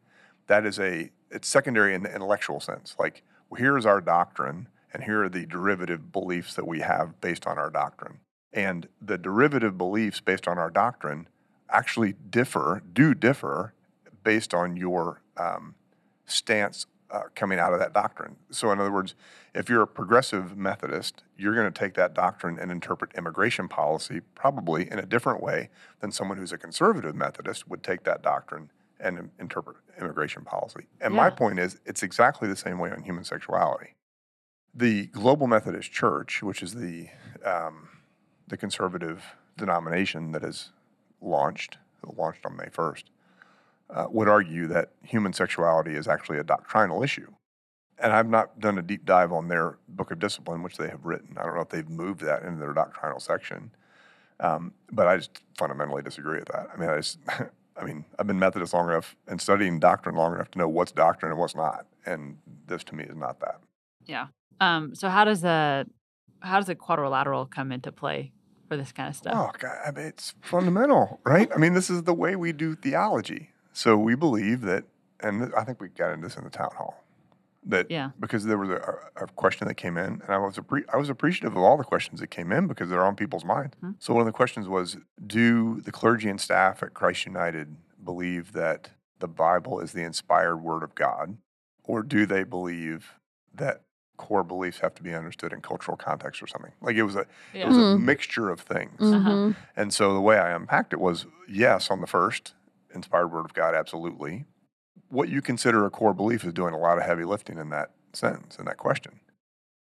that 0.47 0.65
is 0.65 0.79
a 0.79 1.11
it's 1.31 1.47
secondary 1.47 1.95
in 1.95 2.03
the 2.03 2.13
intellectual 2.13 2.59
sense. 2.59 2.95
Like, 2.99 3.23
well, 3.49 3.59
here's 3.59 3.85
our 3.85 4.01
doctrine, 4.01 4.67
and 4.93 5.03
here 5.03 5.23
are 5.23 5.29
the 5.29 5.45
derivative 5.45 6.11
beliefs 6.11 6.53
that 6.55 6.67
we 6.67 6.79
have 6.81 7.19
based 7.21 7.47
on 7.47 7.57
our 7.57 7.69
doctrine. 7.69 8.19
And 8.51 8.87
the 9.01 9.17
derivative 9.17 9.77
beliefs 9.77 10.19
based 10.19 10.47
on 10.47 10.59
our 10.59 10.69
doctrine 10.69 11.27
actually 11.69 12.13
differ, 12.29 12.83
do 12.93 13.15
differ, 13.15 13.73
based 14.23 14.53
on 14.53 14.77
your 14.77 15.21
um, 15.37 15.75
stance 16.25 16.85
uh, 17.13 17.23
coming 17.35 17.59
out 17.59 17.73
of 17.73 17.79
that 17.79 17.93
doctrine. 17.93 18.35
So, 18.49 18.71
in 18.71 18.79
other 18.79 18.91
words, 18.91 19.13
if 19.53 19.69
you're 19.69 19.83
a 19.83 19.87
progressive 19.87 20.57
Methodist, 20.57 21.23
you're 21.37 21.53
going 21.53 21.71
to 21.71 21.79
take 21.79 21.93
that 21.93 22.15
doctrine 22.15 22.57
and 22.59 22.71
interpret 22.71 23.11
immigration 23.15 23.67
policy 23.67 24.21
probably 24.33 24.89
in 24.91 24.97
a 24.97 25.05
different 25.05 25.41
way 25.41 25.69
than 25.99 26.11
someone 26.11 26.37
who's 26.37 26.51
a 26.51 26.57
conservative 26.57 27.15
Methodist 27.15 27.69
would 27.69 27.83
take 27.83 28.03
that 28.03 28.23
doctrine 28.23 28.71
and 28.99 29.29
interpret 29.39 29.77
immigration 29.99 30.43
policy. 30.43 30.87
And 30.99 31.13
my 31.13 31.29
point 31.29 31.59
is, 31.59 31.79
it's 31.85 32.01
exactly 32.01 32.47
the 32.47 32.55
same 32.55 32.79
way 32.79 32.89
on 32.89 33.03
human 33.03 33.23
sexuality. 33.23 33.95
The 34.73 35.07
Global 35.07 35.45
Methodist 35.45 35.91
Church, 35.91 36.41
which 36.41 36.63
is 36.63 36.73
the 36.73 37.09
um, 37.45 37.89
the 38.47 38.57
conservative 38.57 39.23
denomination 39.55 40.31
that 40.31 40.43
is 40.43 40.71
launched, 41.21 41.77
launched 42.17 42.45
on 42.45 42.57
May 42.57 42.69
first, 42.71 43.11
uh, 43.89 44.05
would 44.09 44.27
argue 44.27 44.67
that 44.67 44.91
human 45.03 45.33
sexuality 45.33 45.95
is 45.95 46.07
actually 46.07 46.37
a 46.37 46.43
doctrinal 46.43 47.03
issue. 47.03 47.31
And 47.99 48.11
I've 48.11 48.29
not 48.29 48.59
done 48.59 48.77
a 48.77 48.81
deep 48.81 49.05
dive 49.05 49.31
on 49.31 49.47
their 49.47 49.77
book 49.87 50.11
of 50.11 50.19
discipline, 50.19 50.63
which 50.63 50.77
they 50.77 50.89
have 50.89 51.05
written. 51.05 51.37
I 51.37 51.43
don't 51.43 51.55
know 51.55 51.61
if 51.61 51.69
they've 51.69 51.89
moved 51.89 52.21
that 52.21 52.43
into 52.43 52.59
their 52.59 52.73
doctrinal 52.73 53.19
section, 53.19 53.71
um, 54.39 54.73
but 54.91 55.07
I 55.07 55.17
just 55.17 55.41
fundamentally 55.57 56.01
disagree 56.01 56.39
with 56.39 56.49
that. 56.49 56.69
I 56.73 56.79
mean, 56.79 56.89
I 56.89 56.97
just, 56.97 57.19
I 57.77 57.85
mean, 57.85 58.03
I've 58.17 58.27
been 58.27 58.39
Methodist 58.39 58.73
long 58.73 58.89
enough 58.89 59.15
and 59.27 59.39
studying 59.39 59.79
doctrine 59.79 60.15
long 60.15 60.33
enough 60.33 60.51
to 60.51 60.57
know 60.57 60.67
what's 60.67 60.91
doctrine 60.91 61.31
and 61.31 61.39
what's 61.39 61.55
not, 61.55 61.85
and 62.05 62.37
this 62.67 62.83
to 62.85 62.95
me 62.95 63.03
is 63.03 63.15
not 63.15 63.39
that. 63.39 63.59
Yeah. 64.05 64.27
Um, 64.59 64.95
so 64.95 65.09
how 65.09 65.23
does 65.23 65.41
the 65.41 65.87
how 66.41 66.57
does 66.57 66.67
the 66.67 66.75
quadrilateral 66.75 67.45
come 67.45 67.71
into 67.71 67.91
play 67.91 68.33
for 68.67 68.77
this 68.77 68.91
kind 68.91 69.09
of 69.09 69.15
stuff? 69.15 69.33
Oh, 69.35 69.51
God, 69.57 69.77
I 69.85 69.91
mean, 69.91 70.05
it's 70.05 70.33
fundamental, 70.41 71.19
right? 71.23 71.49
I 71.53 71.57
mean, 71.57 71.73
this 71.73 71.89
is 71.89 72.03
the 72.03 72.13
way 72.13 72.35
we 72.35 72.51
do 72.51 72.75
theology. 72.75 73.52
So 73.73 73.97
we 73.97 74.15
believe 74.15 74.61
that, 74.61 74.85
and 75.19 75.53
I 75.55 75.63
think 75.63 75.81
we 75.81 75.89
got 75.89 76.11
into 76.13 76.27
this 76.27 76.37
in 76.37 76.43
the 76.43 76.49
town 76.49 76.69
hall, 76.77 77.03
that 77.65 77.89
Yeah. 77.89 78.11
because 78.19 78.45
there 78.45 78.57
was 78.57 78.69
a, 78.69 78.95
a 79.17 79.27
question 79.27 79.67
that 79.67 79.75
came 79.75 79.97
in, 79.97 80.21
and 80.21 80.29
I 80.29 80.37
was 80.37 80.57
appre- 80.57 80.85
I 80.93 80.97
was 80.97 81.09
appreciative 81.09 81.55
of 81.57 81.63
all 81.63 81.77
the 81.77 81.83
questions 81.83 82.19
that 82.19 82.27
came 82.27 82.51
in 82.51 82.67
because 82.67 82.89
they're 82.89 83.05
on 83.05 83.15
people's 83.15 83.45
mind. 83.45 83.75
Mhm. 83.83 83.95
So 83.99 84.13
one 84.13 84.21
of 84.21 84.25
the 84.27 84.31
questions 84.33 84.67
was, 84.67 84.97
do 85.25 85.81
the 85.81 85.91
clergy 85.91 86.29
and 86.29 86.39
staff 86.39 86.83
at 86.83 86.93
Christ 86.93 87.25
United 87.25 87.75
believe 88.03 88.51
that 88.53 88.89
the 89.19 89.27
Bible 89.27 89.79
is 89.79 89.93
the 89.93 90.03
inspired 90.03 90.57
Word 90.57 90.83
of 90.83 90.93
God, 90.95 91.37
or 91.83 92.03
do 92.03 92.25
they 92.25 92.43
believe 92.43 93.13
that 93.55 93.81
core 94.17 94.43
beliefs 94.43 94.79
have 94.79 94.93
to 94.95 95.01
be 95.03 95.13
understood 95.13 95.53
in 95.53 95.61
cultural 95.61 95.95
context 95.97 96.43
or 96.43 96.47
something? 96.47 96.73
Like 96.81 96.95
it 96.97 97.03
was 97.03 97.15
a 97.15 97.25
it 97.53 97.65
was 97.65 97.77
a 97.77 97.81
Mhm. 97.81 98.01
mixture 98.03 98.49
of 98.49 98.59
things. 98.59 98.99
Mhm. 98.99 99.55
And 99.75 99.93
so 99.93 100.13
the 100.13 100.21
way 100.21 100.37
I 100.37 100.51
unpacked 100.51 100.91
it 100.93 100.99
was 100.99 101.25
yes, 101.47 101.89
on 101.89 102.01
the 102.01 102.07
first, 102.07 102.53
inspired 102.93 103.27
word 103.27 103.45
of 103.45 103.53
God, 103.53 103.75
absolutely. 103.75 104.45
What 105.09 105.29
you 105.29 105.41
consider 105.41 105.85
a 105.85 105.89
core 105.89 106.13
belief 106.13 106.43
is 106.43 106.53
doing 106.53 106.73
a 106.73 106.79
lot 106.79 106.97
of 106.97 107.03
heavy 107.03 107.23
lifting 107.23 107.57
in 107.57 107.69
that 107.69 107.91
sentence, 108.13 108.57
in 108.57 108.65
that 108.65 108.77
question. 108.77 109.19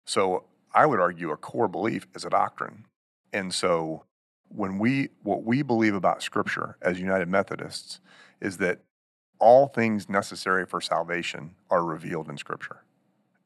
So 0.06 0.44
I 0.74 0.86
would 0.86 1.00
argue, 1.00 1.30
a 1.30 1.36
core 1.36 1.68
belief 1.68 2.06
is 2.14 2.24
a 2.24 2.30
doctrine. 2.30 2.86
And 3.32 3.52
so 3.54 4.04
when 4.48 4.78
we 4.78 5.08
what 5.22 5.44
we 5.44 5.62
believe 5.62 5.94
about 5.94 6.22
scripture 6.22 6.76
as 6.82 7.00
United 7.00 7.28
Methodists 7.28 8.00
is 8.40 8.58
that 8.58 8.80
all 9.38 9.66
things 9.66 10.08
necessary 10.08 10.64
for 10.64 10.80
salvation 10.80 11.54
are 11.70 11.84
revealed 11.84 12.28
in 12.28 12.36
scripture. 12.36 12.84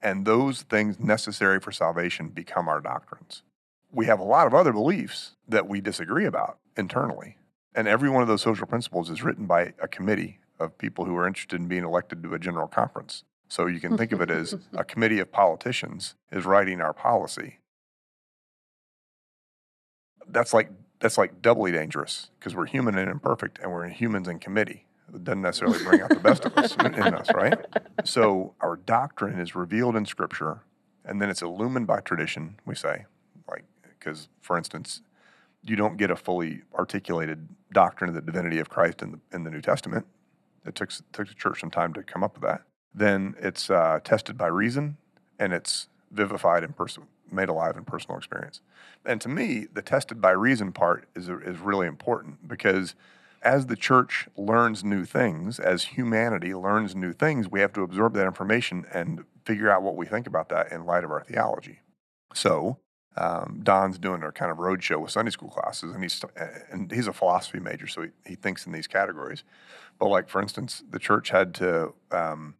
And 0.03 0.25
those 0.25 0.63
things 0.63 1.01
necessary 1.01 1.61
for 1.61 1.73
salvation 1.73 2.29
become 2.29 2.69
our 2.69 2.81
doctrines. 2.81 3.43
We 3.91 4.07
have 4.07 4.21
a 4.21 4.25
lot 4.25 4.47
of 4.47 4.55
other 4.55 4.73
beliefs 4.73 5.35
that 5.49 5.67
we 5.67 5.81
disagree 5.81 6.27
about 6.27 6.59
internally. 6.77 7.39
And 7.79 7.87
every 7.87 8.11
one 8.11 8.23
of 8.23 8.29
those 8.29 8.43
social 8.43 8.67
principles 8.67 9.09
is 9.09 9.23
written 9.23 9.47
by 9.47 9.73
a 9.81 9.87
committee 9.87 10.41
of 10.59 10.77
people 10.79 11.05
who 11.05 11.15
are 11.15 11.29
interested 11.29 11.61
in 11.61 11.69
being 11.69 11.85
elected 11.85 12.25
to 12.25 12.35
a 12.35 12.39
general 12.41 12.67
conference. 12.67 13.23
So 13.47 13.67
you 13.67 13.79
can 13.79 13.97
think 13.97 14.11
of 14.11 14.21
it 14.21 14.33
as 14.33 14.57
a 14.73 14.83
committee 14.83 15.21
of 15.21 15.31
politicians 15.31 16.17
is 16.33 16.45
writing 16.45 16.81
our 16.81 16.93
policy. 16.93 17.61
That's 20.27 20.53
like 20.53 20.71
that's 20.99 21.17
like 21.17 21.41
doubly 21.41 21.71
dangerous 21.71 22.31
because 22.41 22.57
we're 22.57 22.67
human 22.67 22.99
and 22.99 23.09
imperfect, 23.09 23.61
and 23.63 23.71
we're 23.71 23.87
humans 23.87 24.27
in 24.27 24.41
committee. 24.41 24.87
It 25.15 25.23
doesn't 25.23 25.43
necessarily 25.43 25.79
bring 25.85 26.01
out 26.01 26.09
the 26.09 26.17
best 26.17 26.47
of 26.47 26.59
us 26.59 26.75
in 26.75 27.15
us, 27.15 27.33
right? 27.33 27.65
So 28.03 28.55
our 28.61 28.75
doctrine 28.75 29.39
is 29.39 29.55
revealed 29.55 29.95
in 29.95 30.05
Scripture, 30.05 30.63
and 31.05 31.23
then 31.23 31.31
it's 31.31 31.43
illumined 31.43 31.87
by 31.87 32.01
tradition. 32.01 32.59
We 32.67 32.75
say, 32.75 33.05
like, 33.49 33.63
because 33.85 34.29
for 34.41 34.59
instance, 34.59 35.03
you 35.69 35.77
don't 35.77 35.97
get 35.97 36.11
a 36.11 36.17
fully 36.17 36.63
articulated 36.75 37.49
doctrine 37.73 38.09
of 38.09 38.15
the 38.15 38.23
divinity 38.23 38.59
of 38.59 38.69
Christ 38.69 39.03
in 39.03 39.13
the 39.13 39.21
in 39.33 39.45
the 39.45 39.51
New 39.51 39.61
Testament. 39.61 40.07
It 40.67 40.75
took 40.75 40.91
took 41.13 41.29
the 41.29 41.35
church 41.35 41.61
some 41.61 41.71
time 41.71 41.93
to 41.95 42.03
come 42.03 42.23
up 42.23 42.35
with 42.35 42.43
that. 42.43 42.63
Then 42.95 43.35
it's 43.39 43.71
uh, 43.71 44.01
tested 44.03 44.37
by 44.37 44.47
reason, 44.49 44.97
and 45.39 45.53
it's 45.53 45.89
vivified 46.11 46.65
and 46.65 46.77
person 46.77 47.05
made 47.31 47.49
alive 47.49 47.77
in 47.77 47.85
personal 47.85 48.17
experience. 48.17 48.61
And 49.05 49.21
to 49.21 49.29
me, 49.29 49.67
the 49.73 49.83
tested 49.83 50.21
by 50.21 50.31
reason 50.31 50.73
part 50.73 51.07
is 51.15 51.29
is 51.29 51.59
really 51.59 51.87
important 51.87 52.49
because 52.49 52.95
as 53.43 53.67
the 53.67 53.77
church 53.77 54.29
learns 54.37 54.83
new 54.83 55.05
things, 55.05 55.61
as 55.61 55.85
humanity 55.85 56.55
learns 56.55 56.97
new 56.97 57.13
things, 57.13 57.49
we 57.49 57.61
have 57.61 57.73
to 57.75 57.83
absorb 57.83 58.15
that 58.15 58.27
information 58.27 58.85
and 58.93 59.25
figure 59.45 59.71
out 59.71 59.83
what 59.83 59.97
we 59.97 60.07
think 60.07 60.27
about 60.27 60.49
that 60.49 60.73
in 60.73 60.85
light 60.85 61.05
of 61.05 61.11
our 61.11 61.23
theology. 61.23 61.81
So 62.35 62.79
um, 63.19 63.61
Don's 63.63 63.99
doing 63.99 64.23
a 64.23 64.31
kind 64.31 64.51
of 64.51 64.59
roadshow 64.59 65.01
with 65.01 65.11
Sunday 65.11 65.33
school 65.33 65.49
classes, 65.49 65.93
and 65.93 66.03
he's 66.03 66.23
and 66.71 66.91
he's 66.91 67.09
a 67.09 67.13
philosophy 67.13 67.59
major, 67.59 67.89
so 67.89 68.03
he, 68.03 68.09
he 68.25 68.35
thinks 68.37 68.65
in 68.65 68.73
these 68.73 68.87
categories. 68.87 69.43
But 69.99 70.09
like 70.09 70.29
for 70.29 70.41
instance, 70.41 70.85
the 70.89 71.01
church 71.01 71.31
had 71.31 71.53
to, 71.57 71.95
um, 72.13 72.55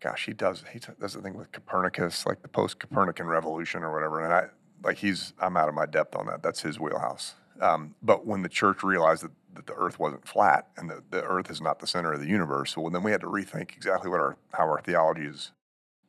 gosh, 0.00 0.26
he 0.26 0.34
does 0.34 0.64
he 0.70 0.80
does 1.00 1.14
the 1.14 1.22
thing 1.22 1.34
with 1.34 1.50
Copernicus, 1.50 2.26
like 2.26 2.42
the 2.42 2.48
post 2.48 2.78
Copernican 2.78 3.26
revolution 3.26 3.82
or 3.82 3.92
whatever, 3.92 4.22
and 4.22 4.34
I 4.34 4.46
like 4.84 4.98
he's 4.98 5.32
I'm 5.40 5.56
out 5.56 5.68
of 5.68 5.74
my 5.74 5.86
depth 5.86 6.14
on 6.14 6.26
that. 6.26 6.42
That's 6.42 6.60
his 6.60 6.78
wheelhouse. 6.78 7.34
Um, 7.60 7.94
but 8.02 8.26
when 8.26 8.42
the 8.42 8.48
church 8.48 8.82
realized 8.82 9.22
that, 9.22 9.30
that 9.54 9.66
the 9.66 9.74
Earth 9.74 9.98
wasn't 9.98 10.26
flat 10.26 10.68
and 10.76 10.90
that 10.90 11.10
the 11.10 11.22
Earth 11.22 11.50
is 11.50 11.60
not 11.60 11.78
the 11.78 11.86
center 11.86 12.12
of 12.12 12.20
the 12.20 12.26
universe, 12.26 12.76
well, 12.76 12.90
then 12.90 13.02
we 13.02 13.12
had 13.12 13.20
to 13.20 13.28
rethink 13.28 13.76
exactly 13.76 14.10
what 14.10 14.20
our 14.20 14.36
how 14.52 14.64
our 14.64 14.80
theology 14.82 15.24
is 15.24 15.52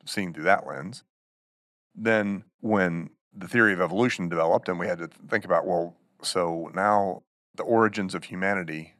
seen 0.06 0.34
through 0.34 0.44
that 0.44 0.68
lens. 0.68 1.04
Then 1.95 2.43
when 2.60 3.10
the 3.36 3.47
theory 3.47 3.73
of 3.73 3.82
evolution 3.82 4.29
developed, 4.29 4.69
and 4.69 4.79
we 4.79 4.88
had 4.88 4.99
to 4.99 5.08
think 5.08 5.45
about, 5.45 5.65
well, 5.65 5.95
so 6.21 6.71
now 6.73 7.23
the 7.56 7.63
origins 7.63 8.15
of 8.15 8.25
humanity 8.25 8.95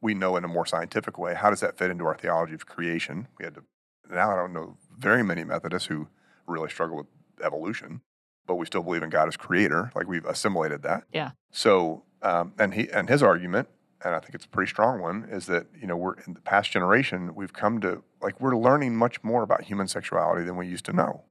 we 0.00 0.14
know 0.14 0.36
in 0.36 0.44
a 0.44 0.48
more 0.48 0.66
scientific 0.66 1.18
way. 1.18 1.34
How 1.34 1.50
does 1.50 1.60
that 1.60 1.76
fit 1.76 1.90
into 1.90 2.04
our 2.04 2.16
theology 2.16 2.54
of 2.54 2.66
creation? 2.66 3.28
We 3.38 3.44
had 3.44 3.54
to. 3.54 3.64
Now 4.10 4.30
I 4.30 4.36
don't 4.36 4.52
know 4.52 4.76
very 4.96 5.22
many 5.22 5.44
Methodists 5.44 5.88
who 5.88 6.08
really 6.46 6.70
struggle 6.70 6.96
with 6.96 7.06
evolution, 7.44 8.00
but 8.46 8.54
we 8.54 8.66
still 8.66 8.82
believe 8.82 9.02
in 9.02 9.10
God 9.10 9.28
as 9.28 9.36
creator. 9.36 9.90
Like 9.94 10.06
we've 10.06 10.24
assimilated 10.24 10.82
that. 10.82 11.04
Yeah. 11.12 11.32
So, 11.50 12.04
um, 12.22 12.54
and 12.58 12.74
he 12.74 12.88
and 12.90 13.08
his 13.08 13.22
argument, 13.22 13.68
and 14.04 14.14
I 14.14 14.20
think 14.20 14.34
it's 14.34 14.44
a 14.44 14.48
pretty 14.48 14.70
strong 14.70 15.00
one, 15.00 15.28
is 15.30 15.46
that 15.46 15.66
you 15.78 15.86
know 15.86 15.96
we're 15.96 16.14
in 16.26 16.34
the 16.34 16.40
past 16.40 16.70
generation 16.70 17.34
we've 17.34 17.52
come 17.52 17.80
to 17.80 18.02
like 18.22 18.40
we're 18.40 18.56
learning 18.56 18.96
much 18.96 19.22
more 19.22 19.42
about 19.42 19.64
human 19.64 19.88
sexuality 19.88 20.44
than 20.44 20.56
we 20.56 20.66
used 20.66 20.84
to 20.86 20.92
know. 20.92 21.24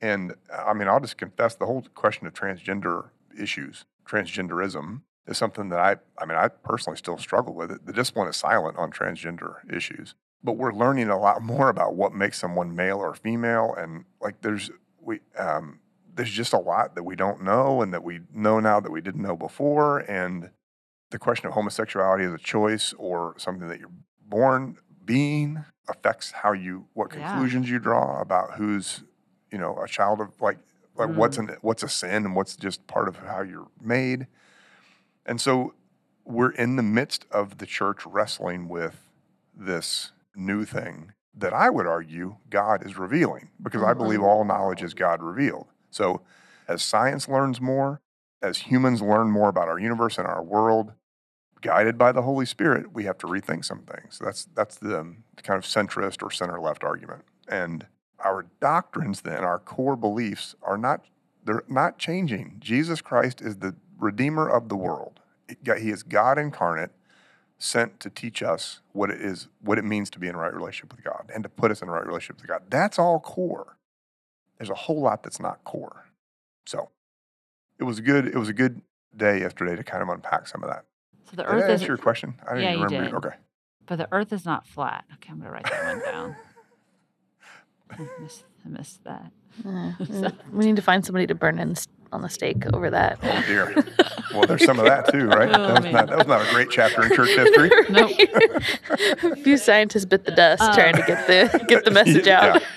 And 0.00 0.34
I 0.52 0.72
mean, 0.74 0.88
I'll 0.88 1.00
just 1.00 1.16
confess 1.16 1.54
the 1.54 1.66
whole 1.66 1.82
question 1.94 2.26
of 2.26 2.34
transgender 2.34 3.10
issues, 3.38 3.84
transgenderism, 4.06 5.02
is 5.26 5.38
something 5.38 5.68
that 5.70 5.78
I, 5.78 5.96
I 6.22 6.26
mean, 6.26 6.38
I 6.38 6.48
personally 6.48 6.96
still 6.96 7.18
struggle 7.18 7.54
with 7.54 7.70
it. 7.70 7.86
The 7.86 7.92
discipline 7.92 8.28
is 8.28 8.36
silent 8.36 8.76
on 8.76 8.90
transgender 8.90 9.56
issues, 9.72 10.14
but 10.42 10.52
we're 10.52 10.72
learning 10.72 11.08
a 11.08 11.18
lot 11.18 11.42
more 11.54 11.68
about 11.68 11.94
what 11.94 12.12
makes 12.14 12.38
someone 12.38 12.74
male 12.76 12.98
or 12.98 13.14
female, 13.14 13.74
and 13.76 14.04
like 14.20 14.42
there's 14.42 14.70
we 15.00 15.20
um, 15.38 15.80
there's 16.14 16.30
just 16.30 16.52
a 16.52 16.58
lot 16.58 16.94
that 16.94 17.02
we 17.02 17.16
don't 17.16 17.42
know, 17.42 17.82
and 17.82 17.92
that 17.92 18.04
we 18.04 18.20
know 18.32 18.60
now 18.60 18.80
that 18.80 18.92
we 18.92 19.00
didn't 19.00 19.22
know 19.22 19.36
before, 19.36 19.98
and 20.00 20.50
the 21.10 21.18
question 21.18 21.46
of 21.46 21.54
homosexuality 21.54 22.24
as 22.24 22.32
a 22.32 22.38
choice 22.38 22.92
or 22.98 23.34
something 23.38 23.68
that 23.68 23.78
you're 23.80 23.90
born 24.28 24.76
being 25.04 25.64
affects 25.88 26.32
how 26.32 26.52
you 26.52 26.86
what 26.94 27.08
Yeah. 27.10 27.22
conclusions 27.22 27.70
you 27.70 27.78
draw 27.78 28.20
about 28.20 28.54
who's 28.54 29.04
you 29.50 29.58
know 29.58 29.78
a 29.82 29.88
child 29.88 30.20
of 30.20 30.40
like 30.40 30.58
like 30.96 31.10
what's 31.10 31.36
an 31.36 31.56
what's 31.60 31.82
a 31.82 31.88
sin 31.88 32.24
and 32.24 32.34
what's 32.34 32.56
just 32.56 32.86
part 32.86 33.08
of 33.08 33.16
how 33.16 33.42
you're 33.42 33.68
made 33.80 34.26
and 35.26 35.40
so 35.40 35.74
we're 36.24 36.50
in 36.50 36.76
the 36.76 36.82
midst 36.82 37.24
of 37.30 37.58
the 37.58 37.66
church 37.66 38.04
wrestling 38.04 38.68
with 38.68 39.10
this 39.54 40.12
new 40.34 40.64
thing 40.64 41.12
that 41.34 41.52
I 41.52 41.70
would 41.70 41.86
argue 41.86 42.36
God 42.50 42.84
is 42.84 42.98
revealing 42.98 43.50
because 43.62 43.82
I 43.82 43.94
believe 43.94 44.22
all 44.22 44.44
knowledge 44.44 44.82
is 44.82 44.94
God 44.94 45.22
revealed. 45.22 45.66
So 45.90 46.22
as 46.66 46.82
science 46.82 47.28
learns 47.28 47.60
more, 47.60 48.00
as 48.42 48.58
humans 48.58 49.02
learn 49.02 49.30
more 49.30 49.48
about 49.48 49.68
our 49.68 49.78
universe 49.78 50.18
and 50.18 50.26
our 50.26 50.42
world, 50.42 50.92
guided 51.60 51.98
by 51.98 52.12
the 52.12 52.22
Holy 52.22 52.46
Spirit, 52.46 52.92
we 52.92 53.04
have 53.04 53.18
to 53.18 53.26
rethink 53.26 53.64
some 53.64 53.80
things. 53.80 54.18
That's 54.22 54.46
that's 54.54 54.76
the 54.76 55.00
um, 55.00 55.24
kind 55.42 55.58
of 55.58 55.64
centrist 55.64 56.22
or 56.22 56.30
center 56.30 56.60
left 56.60 56.84
argument. 56.84 57.22
And 57.48 57.86
our 58.20 58.46
doctrines 58.60 59.20
then, 59.22 59.44
our 59.44 59.58
core 59.58 59.96
beliefs 59.96 60.54
are 60.62 60.78
not 60.78 61.04
they're 61.44 61.62
not 61.68 61.98
changing. 61.98 62.56
Jesus 62.58 63.00
Christ 63.00 63.40
is 63.40 63.58
the 63.58 63.74
redeemer 63.98 64.48
of 64.48 64.68
the 64.68 64.76
world. 64.76 65.20
He 65.48 65.90
is 65.90 66.02
God 66.02 66.38
incarnate, 66.38 66.90
sent 67.56 68.00
to 68.00 68.10
teach 68.10 68.42
us 68.42 68.80
what 68.92 69.10
it 69.10 69.20
is, 69.20 69.46
what 69.60 69.78
it 69.78 69.84
means 69.84 70.10
to 70.10 70.18
be 70.18 70.26
in 70.26 70.36
right 70.36 70.52
relationship 70.52 70.94
with 70.96 71.04
God 71.04 71.30
and 71.32 71.44
to 71.44 71.48
put 71.48 71.70
us 71.70 71.82
in 71.82 71.88
a 71.88 71.92
right 71.92 72.04
relationship 72.04 72.38
with 72.42 72.48
God. 72.48 72.62
That's 72.68 72.98
all 72.98 73.20
core. 73.20 73.76
There's 74.58 74.70
a 74.70 74.74
whole 74.74 75.00
lot 75.00 75.22
that's 75.22 75.38
not 75.38 75.62
core. 75.62 76.06
So 76.66 76.88
it 77.78 77.84
was 77.84 78.00
good. 78.00 78.26
It 78.26 78.36
was 78.36 78.48
a 78.48 78.52
good 78.54 78.82
day 79.16 79.40
yesterday 79.40 79.76
to 79.76 79.84
kind 79.84 80.02
of 80.02 80.08
unpack 80.08 80.48
some 80.48 80.64
of 80.64 80.68
that. 80.70 80.84
So 81.30 81.36
the 81.36 81.42
Did 81.44 81.52
Earth 81.52 81.70
is, 81.70 81.86
your 81.86 81.96
question? 81.96 82.34
I 82.44 82.54
didn't 82.54 82.62
Yeah, 82.64 82.86
even 82.86 82.98
you 82.98 83.04
did. 83.04 83.14
Okay. 83.14 83.36
but 83.86 83.96
the 83.96 84.08
Earth 84.10 84.32
is 84.32 84.44
not 84.44 84.66
flat. 84.66 85.04
Okay, 85.14 85.30
I'm 85.30 85.38
gonna 85.38 85.50
write 85.50 85.64
that 85.64 85.84
one 85.84 86.00
down. 86.04 86.36
I 87.90 88.06
missed, 88.20 88.44
I 88.64 88.68
missed 88.68 89.04
that. 89.04 89.30
Uh, 89.66 89.92
we 90.52 90.66
need 90.66 90.76
to 90.76 90.82
find 90.82 91.04
somebody 91.04 91.26
to 91.26 91.34
burn 91.34 91.58
in 91.58 91.74
on 92.12 92.22
the 92.22 92.28
stake 92.28 92.64
over 92.72 92.90
that. 92.90 93.18
Oh 93.22 93.44
dear. 93.46 93.74
well, 94.32 94.46
there's 94.46 94.64
some 94.64 94.78
of 94.78 94.84
that 94.86 95.10
too, 95.10 95.26
right? 95.28 95.48
Oh, 95.52 95.66
that, 95.74 95.82
was 95.84 95.92
not, 95.92 96.06
that 96.08 96.18
was 96.18 96.26
not 96.26 96.46
a 96.46 96.50
great 96.52 96.70
chapter 96.70 97.04
in 97.04 97.12
church 97.14 97.30
history. 97.30 97.70
Nope. 97.90 98.10
a 99.22 99.36
few 99.36 99.56
scientists 99.56 100.04
bit 100.04 100.24
the 100.24 100.30
dust 100.32 100.62
Uh, 100.62 100.74
trying 100.74 100.94
to 100.94 101.02
get 101.06 101.26
the 101.26 101.64
get 101.68 101.84
the 101.84 101.90
message 101.90 102.26
Yeah. 102.26 102.54
out. 102.56 102.62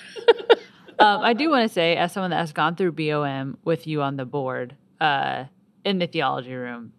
Um, 1.02 1.22
I 1.22 1.32
do 1.32 1.50
want 1.50 1.66
to 1.66 1.74
say, 1.74 1.96
as 1.96 2.12
someone 2.12 2.32
that 2.32 2.42
has 2.42 2.52
gone 2.52 2.76
through 2.76 2.92
BOM 2.92 3.58
with 3.64 3.88
you 3.88 4.02
on 4.02 4.18
the 4.18 4.26
board 4.26 4.76
uh, 5.00 5.46
in 5.86 5.98
the 5.98 6.08
theology 6.08 6.54
room, 6.54 6.92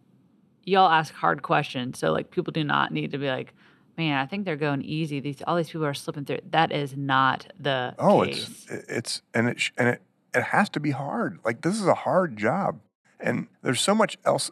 y'all 0.64 0.88
ask 0.90 1.12
hard 1.12 1.42
questions. 1.42 1.98
So, 1.98 2.10
like, 2.10 2.30
people 2.30 2.50
do 2.50 2.64
not 2.64 2.92
need 2.94 3.10
to 3.12 3.18
be 3.18 3.26
like, 3.28 3.52
"Man, 4.00 4.16
I 4.18 4.26
think 4.26 4.44
they're 4.46 4.56
going 4.68 4.82
easy. 4.82 5.20
These 5.20 5.42
all 5.46 5.56
these 5.56 5.68
people 5.70 5.86
are 5.86 5.94
slipping 5.94 6.24
through." 6.24 6.38
That 6.50 6.72
is 6.72 6.96
not 6.96 7.52
the 7.58 7.94
Oh, 7.98 8.24
case. 8.24 8.66
it's 8.70 8.88
it's 8.88 9.22
and 9.34 9.48
it 9.48 9.60
sh- 9.60 9.72
and 9.76 9.88
it 9.88 10.00
it 10.34 10.42
has 10.44 10.68
to 10.70 10.80
be 10.80 10.92
hard. 10.92 11.38
Like 11.44 11.60
this 11.60 11.74
is 11.80 11.86
a 11.86 11.94
hard 12.06 12.36
job, 12.36 12.80
and 13.18 13.48
there's 13.62 13.80
so 13.80 13.94
much 13.94 14.16
else. 14.24 14.50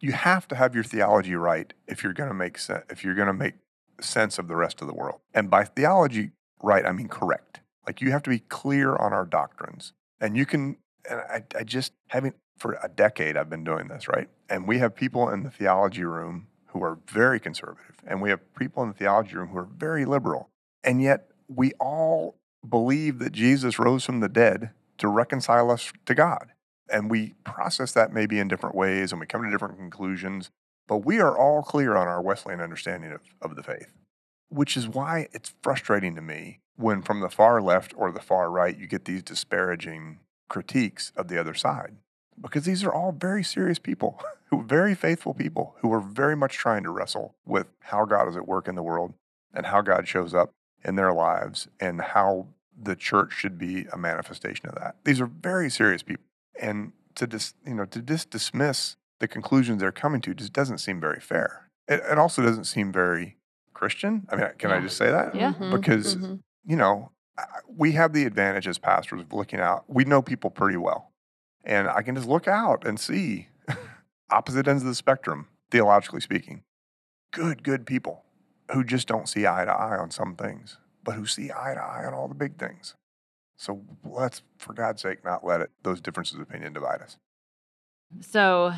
You 0.00 0.12
have 0.12 0.46
to 0.48 0.54
have 0.54 0.74
your 0.76 0.84
theology 0.84 1.34
right 1.34 1.72
if 1.88 2.04
you're 2.04 2.12
going 2.12 2.28
to 2.28 2.34
make 2.34 2.56
sense. 2.58 2.84
If 2.88 3.02
you're 3.02 3.16
going 3.16 3.26
to 3.26 3.40
make 3.46 3.54
sense 4.00 4.38
of 4.38 4.46
the 4.46 4.54
rest 4.54 4.80
of 4.80 4.86
the 4.86 4.94
world, 4.94 5.18
and 5.34 5.50
by 5.50 5.64
theology 5.64 6.30
right, 6.62 6.84
I 6.86 6.92
mean 6.92 7.08
correct. 7.08 7.60
Like 7.86 8.00
you 8.00 8.12
have 8.12 8.22
to 8.24 8.30
be 8.30 8.38
clear 8.38 8.94
on 8.94 9.12
our 9.12 9.26
doctrines, 9.26 9.92
and 10.20 10.36
you 10.36 10.46
can. 10.46 10.76
And 11.10 11.20
I, 11.20 11.42
I 11.58 11.64
just 11.64 11.92
having 12.08 12.34
for 12.58 12.78
a 12.82 12.88
decade 12.88 13.36
I've 13.36 13.50
been 13.50 13.64
doing 13.64 13.88
this 13.88 14.06
right, 14.08 14.28
and 14.48 14.68
we 14.68 14.78
have 14.78 14.94
people 14.94 15.28
in 15.30 15.42
the 15.42 15.50
theology 15.50 16.04
room 16.04 16.46
who 16.68 16.82
are 16.82 16.98
very 17.08 17.40
conservative, 17.40 17.96
and 18.06 18.20
we 18.20 18.30
have 18.30 18.40
people 18.54 18.82
in 18.82 18.90
the 18.90 18.94
theology 18.94 19.36
room 19.36 19.48
who 19.48 19.58
are 19.58 19.68
very 19.76 20.04
liberal, 20.04 20.50
and 20.84 21.02
yet 21.02 21.30
we 21.48 21.72
all 21.80 22.36
believe 22.68 23.18
that 23.18 23.32
Jesus 23.32 23.78
rose 23.78 24.04
from 24.04 24.20
the 24.20 24.28
dead 24.28 24.70
to 24.98 25.08
reconcile 25.08 25.70
us 25.70 25.92
to 26.06 26.14
God. 26.14 26.52
And 26.90 27.10
we 27.10 27.34
process 27.44 27.92
that 27.92 28.12
maybe 28.12 28.38
in 28.38 28.48
different 28.48 28.74
ways 28.74 29.12
and 29.12 29.20
we 29.20 29.26
come 29.26 29.42
to 29.42 29.50
different 29.50 29.76
conclusions, 29.76 30.50
but 30.86 30.98
we 30.98 31.20
are 31.20 31.36
all 31.36 31.62
clear 31.62 31.96
on 31.96 32.08
our 32.08 32.22
Wesleyan 32.22 32.60
understanding 32.60 33.12
of, 33.12 33.20
of 33.40 33.56
the 33.56 33.62
faith, 33.62 33.92
which 34.48 34.76
is 34.76 34.88
why 34.88 35.28
it's 35.32 35.54
frustrating 35.62 36.14
to 36.14 36.22
me 36.22 36.60
when 36.76 37.02
from 37.02 37.20
the 37.20 37.28
far 37.28 37.60
left 37.60 37.92
or 37.96 38.10
the 38.10 38.20
far 38.20 38.50
right 38.50 38.78
you 38.78 38.86
get 38.86 39.04
these 39.04 39.22
disparaging 39.22 40.18
critiques 40.48 41.12
of 41.16 41.28
the 41.28 41.38
other 41.38 41.54
side 41.54 41.96
because 42.40 42.64
these 42.64 42.84
are 42.84 42.92
all 42.92 43.12
very 43.12 43.42
serious 43.44 43.78
people, 43.78 44.20
who 44.50 44.62
very 44.62 44.94
faithful 44.94 45.34
people 45.34 45.74
who 45.80 45.92
are 45.92 46.00
very 46.00 46.36
much 46.36 46.54
trying 46.56 46.82
to 46.84 46.90
wrestle 46.90 47.34
with 47.46 47.66
how 47.80 48.04
God 48.04 48.28
is 48.28 48.36
at 48.36 48.46
work 48.48 48.68
in 48.68 48.74
the 48.74 48.82
world 48.82 49.14
and 49.54 49.66
how 49.66 49.80
God 49.82 50.08
shows 50.08 50.34
up 50.34 50.52
in 50.84 50.96
their 50.96 51.12
lives 51.12 51.68
and 51.80 52.00
how 52.00 52.46
the 52.80 52.94
church 52.96 53.32
should 53.32 53.58
be 53.58 53.86
a 53.92 53.98
manifestation 53.98 54.68
of 54.68 54.74
that. 54.76 54.96
These 55.04 55.20
are 55.20 55.26
very 55.26 55.68
serious 55.70 56.02
people. 56.02 56.24
And 56.60 56.92
to 57.16 57.26
dis, 57.26 57.54
you 57.66 57.74
know, 57.74 57.84
to 57.86 58.00
just 58.00 58.30
dismiss 58.30 58.96
the 59.18 59.28
conclusions 59.28 59.80
they're 59.80 59.90
coming 59.92 60.20
to 60.22 60.34
just 60.34 60.52
doesn't 60.52 60.78
seem 60.78 61.00
very 61.00 61.20
fair. 61.20 61.70
It, 61.88 62.00
it 62.10 62.18
also 62.18 62.42
doesn't 62.42 62.64
seem 62.64 62.92
very 62.92 63.36
Christian. 63.74 64.26
I 64.30 64.36
mean, 64.36 64.48
can 64.58 64.70
I 64.70 64.80
just 64.80 64.96
say 64.96 65.10
that? 65.10 65.34
Yeah. 65.34 65.54
Mhm, 65.54 65.72
Because 65.72 66.16
mhm. 66.16 66.40
you 66.64 66.76
know, 66.76 67.10
we 67.68 67.92
have 67.92 68.12
the 68.12 68.24
advantage 68.24 68.66
as 68.68 68.78
pastors 68.78 69.20
of 69.20 69.32
looking 69.32 69.60
out. 69.60 69.84
We 69.88 70.04
know 70.04 70.22
people 70.22 70.50
pretty 70.50 70.76
well. 70.76 71.12
And 71.64 71.88
I 71.88 72.02
can 72.02 72.14
just 72.14 72.28
look 72.28 72.48
out 72.48 72.86
and 72.86 72.98
see 72.98 73.48
opposite 74.30 74.68
ends 74.68 74.82
of 74.82 74.88
the 74.88 74.94
spectrum, 74.94 75.48
theologically 75.70 76.20
speaking. 76.20 76.62
Good, 77.32 77.62
good 77.62 77.86
people 77.86 78.24
who 78.72 78.84
just 78.84 79.08
don't 79.08 79.28
see 79.28 79.46
eye 79.46 79.64
to 79.64 79.72
eye 79.72 79.96
on 79.96 80.10
some 80.10 80.34
things, 80.34 80.78
but 81.04 81.14
who 81.14 81.26
see 81.26 81.50
eye 81.50 81.74
to 81.74 81.80
eye 81.80 82.04
on 82.06 82.14
all 82.14 82.28
the 82.28 82.34
big 82.34 82.58
things. 82.58 82.94
So 83.56 83.82
let's, 84.04 84.42
for 84.58 84.72
God's 84.72 85.02
sake, 85.02 85.24
not 85.24 85.44
let 85.44 85.60
it, 85.60 85.70
those 85.82 86.00
differences 86.00 86.36
of 86.36 86.42
opinion 86.42 86.72
divide 86.72 87.02
us. 87.02 87.16
So, 88.20 88.72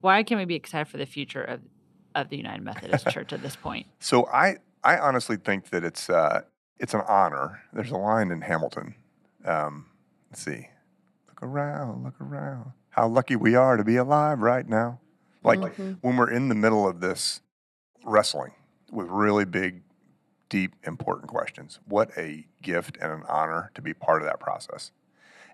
why 0.00 0.22
can 0.22 0.38
we 0.38 0.44
be 0.44 0.54
excited 0.54 0.86
for 0.88 0.98
the 0.98 1.06
future 1.06 1.42
of 1.42 1.60
of 2.14 2.28
the 2.28 2.36
United 2.36 2.62
Methodist 2.62 3.08
Church 3.08 3.32
at 3.32 3.42
this 3.42 3.56
point? 3.56 3.86
So 4.00 4.26
I, 4.26 4.56
I 4.84 4.98
honestly 4.98 5.36
think 5.36 5.70
that 5.70 5.84
it's, 5.84 6.10
uh, 6.10 6.42
it's 6.78 6.92
an 6.94 7.02
honor. 7.08 7.62
There's 7.72 7.90
a 7.90 7.96
line 7.96 8.30
in 8.30 8.42
Hamilton. 8.42 8.94
Um, 9.44 9.86
let's 10.30 10.42
see. 10.42 10.68
Look 11.42 11.50
around, 11.50 12.04
look 12.04 12.20
around. 12.20 12.72
How 12.90 13.08
lucky 13.08 13.34
we 13.34 13.56
are 13.56 13.76
to 13.76 13.82
be 13.82 13.96
alive 13.96 14.40
right 14.40 14.68
now. 14.68 15.00
Like 15.42 15.58
Mhm. 15.58 15.98
when 16.00 16.16
we're 16.16 16.30
in 16.30 16.48
the 16.48 16.54
middle 16.54 16.86
of 16.86 17.00
this 17.00 17.40
wrestling 18.04 18.52
with 18.92 19.08
really 19.08 19.44
big, 19.44 19.82
deep, 20.48 20.76
important 20.84 21.28
questions. 21.28 21.80
What 21.84 22.16
a 22.16 22.46
gift 22.60 22.96
and 23.00 23.10
an 23.10 23.24
honor 23.28 23.72
to 23.74 23.82
be 23.82 23.92
part 23.92 24.22
of 24.22 24.28
that 24.28 24.38
process. 24.38 24.92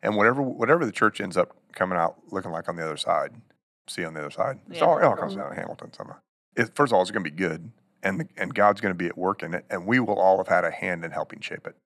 And 0.03 0.15
whatever 0.15 0.43
whatever 0.43 0.85
the 0.85 0.93
church 0.93 1.23
ends 1.23 1.39
up 1.39 1.57
coming 1.73 1.97
out 1.97 2.17
looking 2.31 2.51
like 2.51 2.69
on 2.69 2.77
the 2.77 2.85
other 2.85 2.99
side, 2.99 3.41
see 3.87 4.05
on 4.05 4.13
the 4.13 4.21
other 4.21 4.31
side. 4.31 4.61
It's 4.69 4.83
all, 4.83 4.99
it 4.99 5.05
all 5.05 5.17
comes 5.17 5.37
down 5.37 5.49
to 5.49 5.57
Hamilton 5.57 5.93
somehow. 5.95 6.17
It, 6.55 6.75
first 6.75 6.93
of 6.93 6.97
all, 6.97 7.03
it's 7.03 7.11
going 7.11 7.25
to 7.25 7.31
be 7.31 7.35
good, 7.37 7.73
and 8.03 8.21
the, 8.21 8.29
and 8.37 8.55
God's 8.55 8.81
going 8.83 8.93
to 8.93 8.99
be 8.99 9.07
at 9.07 9.17
work 9.17 9.43
in 9.43 9.55
it, 9.55 9.65
and 9.71 9.87
we 9.87 10.01
will 10.01 10.19
all 10.19 10.37
have 10.37 10.49
had 10.49 10.65
a 10.65 10.71
hand 10.71 11.03
in 11.05 11.13
helping 11.13 11.41
shape 11.41 11.67
it. 11.67 11.77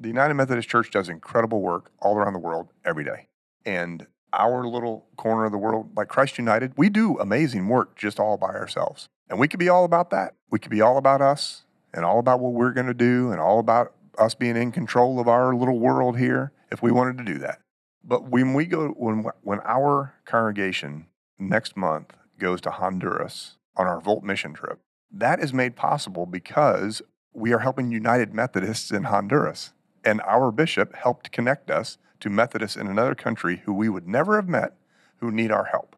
The 0.00 0.08
United 0.08 0.32
Methodist 0.32 0.68
Church 0.68 0.90
does 0.90 1.10
incredible 1.10 1.60
work 1.60 1.90
all 2.00 2.16
around 2.16 2.32
the 2.32 2.38
world 2.38 2.68
every 2.86 3.04
day, 3.04 3.28
and 3.66 4.06
our 4.32 4.66
little 4.66 5.06
corner 5.16 5.44
of 5.44 5.52
the 5.52 5.58
world, 5.58 5.90
like 5.94 6.08
Christ 6.08 6.38
United, 6.38 6.72
we 6.76 6.88
do 6.88 7.18
amazing 7.18 7.68
work 7.68 7.96
just 7.96 8.18
all 8.18 8.38
by 8.38 8.48
ourselves. 8.48 9.08
And 9.28 9.38
we 9.38 9.46
could 9.46 9.60
be 9.60 9.68
all 9.68 9.84
about 9.84 10.08
that. 10.10 10.34
We 10.50 10.58
could 10.58 10.70
be 10.70 10.80
all 10.80 10.96
about 10.96 11.20
us 11.20 11.64
and 11.92 12.04
all 12.04 12.18
about 12.18 12.40
what 12.40 12.52
we're 12.52 12.72
going 12.72 12.86
to 12.86 12.94
do 12.94 13.30
and 13.30 13.40
all 13.40 13.58
about 13.58 13.92
us 14.18 14.34
being 14.34 14.56
in 14.56 14.72
control 14.72 15.20
of 15.20 15.28
our 15.28 15.54
little 15.54 15.78
world 15.78 16.18
here 16.18 16.52
if 16.72 16.82
we 16.82 16.90
wanted 16.90 17.18
to 17.18 17.24
do 17.24 17.38
that. 17.38 17.60
But 18.02 18.30
when 18.30 18.54
we 18.54 18.64
go, 18.64 18.88
when, 18.88 19.26
when 19.42 19.60
our 19.64 20.14
congregation 20.24 21.06
next 21.38 21.76
month 21.76 22.14
goes 22.38 22.60
to 22.62 22.70
Honduras 22.70 23.56
on 23.76 23.86
our 23.86 24.00
Volt 24.00 24.24
mission 24.24 24.54
trip, 24.54 24.80
that 25.12 25.40
is 25.40 25.52
made 25.52 25.76
possible 25.76 26.24
because 26.24 27.02
we 27.32 27.52
are 27.52 27.58
helping 27.58 27.92
United 27.92 28.32
Methodists 28.32 28.90
in 28.90 29.04
Honduras. 29.04 29.72
And 30.04 30.20
our 30.22 30.50
bishop 30.50 30.94
helped 30.94 31.32
connect 31.32 31.70
us 31.70 31.98
to 32.20 32.30
Methodists 32.30 32.76
in 32.76 32.86
another 32.86 33.14
country 33.14 33.62
who 33.64 33.72
we 33.72 33.88
would 33.88 34.08
never 34.08 34.36
have 34.36 34.48
met 34.48 34.74
who 35.18 35.30
need 35.30 35.50
our 35.50 35.64
help. 35.64 35.96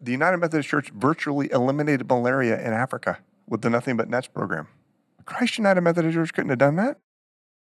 The 0.00 0.12
United 0.12 0.38
Methodist 0.38 0.68
Church 0.68 0.90
virtually 0.90 1.50
eliminated 1.50 2.08
malaria 2.08 2.60
in 2.60 2.72
Africa 2.72 3.18
with 3.48 3.62
the 3.62 3.70
Nothing 3.70 3.96
But 3.96 4.08
Nets 4.08 4.28
program. 4.28 4.68
Christ 5.24 5.58
United 5.58 5.80
Methodist 5.80 6.14
Church 6.14 6.32
couldn't 6.32 6.50
have 6.50 6.58
done 6.58 6.76
that. 6.76 6.98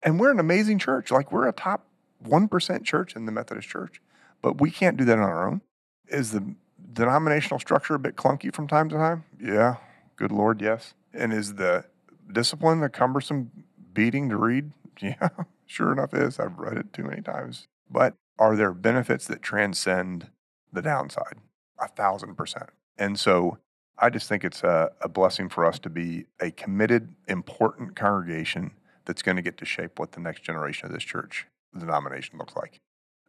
And 0.04 0.20
we're 0.20 0.32
an 0.32 0.40
amazing 0.40 0.80
church. 0.80 1.12
Like 1.12 1.32
we're 1.32 1.48
a 1.48 1.54
top 1.54 1.86
1% 2.24 2.84
church 2.84 3.16
in 3.16 3.26
the 3.26 3.32
Methodist 3.32 3.70
Church, 3.70 4.02
but 4.42 4.60
we 4.60 4.72
can't 4.72 4.98
do 4.98 5.06
that 5.06 5.18
on 5.18 5.24
our 5.24 5.48
own. 5.48 5.62
Is 6.08 6.32
the 6.32 6.56
denominational 6.94 7.60
structure 7.60 7.96
a 7.96 8.00
bit 8.00 8.16
clunky 8.16 8.54
from 8.54 8.68
time 8.68 8.90
to 8.90 8.96
time? 8.96 9.24
Yeah. 9.42 9.78
Good 10.16 10.32
Lord, 10.32 10.62
yes. 10.62 10.94
And 11.14 11.34
is 11.34 11.56
the 11.56 11.86
discipline 12.32 12.82
a 12.84 12.90
cumbersome 12.90 13.52
beating 13.94 14.30
to 14.30 14.38
read? 14.38 14.72
Yeah, 15.02 15.30
sure 15.66 15.92
enough 15.92 16.14
is. 16.14 16.40
I've 16.40 16.58
read 16.58 16.78
it 16.78 16.94
too 16.94 17.04
many 17.04 17.22
times. 17.22 17.68
But 17.90 18.16
are 18.40 18.56
there 18.56 18.74
benefits 18.74 19.28
that 19.28 19.42
transcend 19.42 20.30
the 20.72 20.82
downside? 20.82 21.38
A 21.80 21.88
thousand 21.88 22.36
percent. 22.36 22.70
And 22.98 23.20
so 23.20 23.58
I 23.98 24.10
just 24.10 24.28
think 24.28 24.44
it's 24.44 24.64
a, 24.64 24.92
a 25.02 25.10
blessing 25.10 25.50
for 25.50 25.66
us 25.66 25.80
to 25.80 25.90
be 25.90 26.26
a 26.40 26.52
committed, 26.52 27.14
important 27.28 27.96
congregation 27.96 28.72
that's 29.06 29.22
going 29.22 29.36
to 29.36 29.42
get 29.42 29.58
to 29.58 29.66
shape 29.66 30.00
what 30.00 30.14
the 30.14 30.20
next 30.20 30.44
generation 30.44 30.88
of 30.88 30.94
this 30.94 31.04
church, 31.04 31.48
denomination, 31.78 32.38
looks 32.38 32.56
like. 32.56 32.80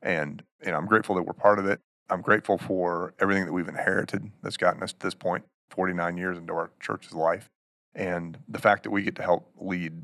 And 0.03 0.43
you 0.65 0.71
know, 0.71 0.77
I'm 0.77 0.87
grateful 0.87 1.15
that 1.17 1.23
we're 1.23 1.33
part 1.33 1.59
of 1.59 1.67
it. 1.67 1.81
I'm 2.09 2.23
grateful 2.23 2.59
for 2.59 3.15
everything 3.21 3.45
that 3.47 3.53
we've 3.53 3.69
inherited 3.69 4.31
that's 4.43 4.57
gotten 4.57 4.83
us 4.83 4.93
to 4.93 4.99
this 4.99 5.15
point, 5.15 5.45
49 5.71 6.17
years 6.17 6.39
into 6.39 6.53
our 6.53 6.71
church's 6.81 7.15
life. 7.15 7.49
And 7.95 8.39
the 8.49 8.59
fact 8.59 8.83
that 8.85 8.91
we 8.91 9.03
get 9.03 9.17
to 9.17 9.23
help 9.23 9.51
lead 9.57 9.95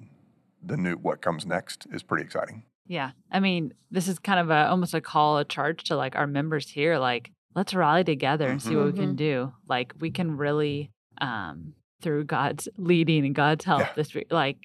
the 0.64 0.76
new 0.76 0.94
what 0.96 1.20
comes 1.20 1.44
next 1.46 1.86
is 1.92 2.02
pretty 2.02 2.24
exciting. 2.24 2.64
Yeah. 2.86 3.12
I 3.30 3.40
mean, 3.40 3.72
this 3.90 4.08
is 4.08 4.18
kind 4.18 4.40
of 4.40 4.50
a 4.50 4.68
almost 4.68 4.94
a 4.94 5.00
call, 5.00 5.38
a 5.38 5.44
charge 5.44 5.84
to 5.84 5.96
like 5.96 6.16
our 6.16 6.26
members 6.26 6.68
here. 6.68 6.98
Like, 6.98 7.30
let's 7.54 7.74
rally 7.74 8.04
together 8.04 8.48
and 8.48 8.62
see 8.62 8.74
what 8.76 8.86
we 8.86 8.92
can 8.92 9.12
Mhm. 9.12 9.16
do. 9.16 9.52
Like, 9.68 9.92
we 10.00 10.10
can 10.10 10.36
really, 10.36 10.90
um, 11.20 11.74
through 12.00 12.24
God's 12.24 12.68
leading 12.76 13.24
and 13.26 13.34
God's 13.34 13.64
help, 13.64 13.80
Yeah. 13.80 13.92
this 13.94 14.14
week, 14.14 14.26
like, 14.32 14.56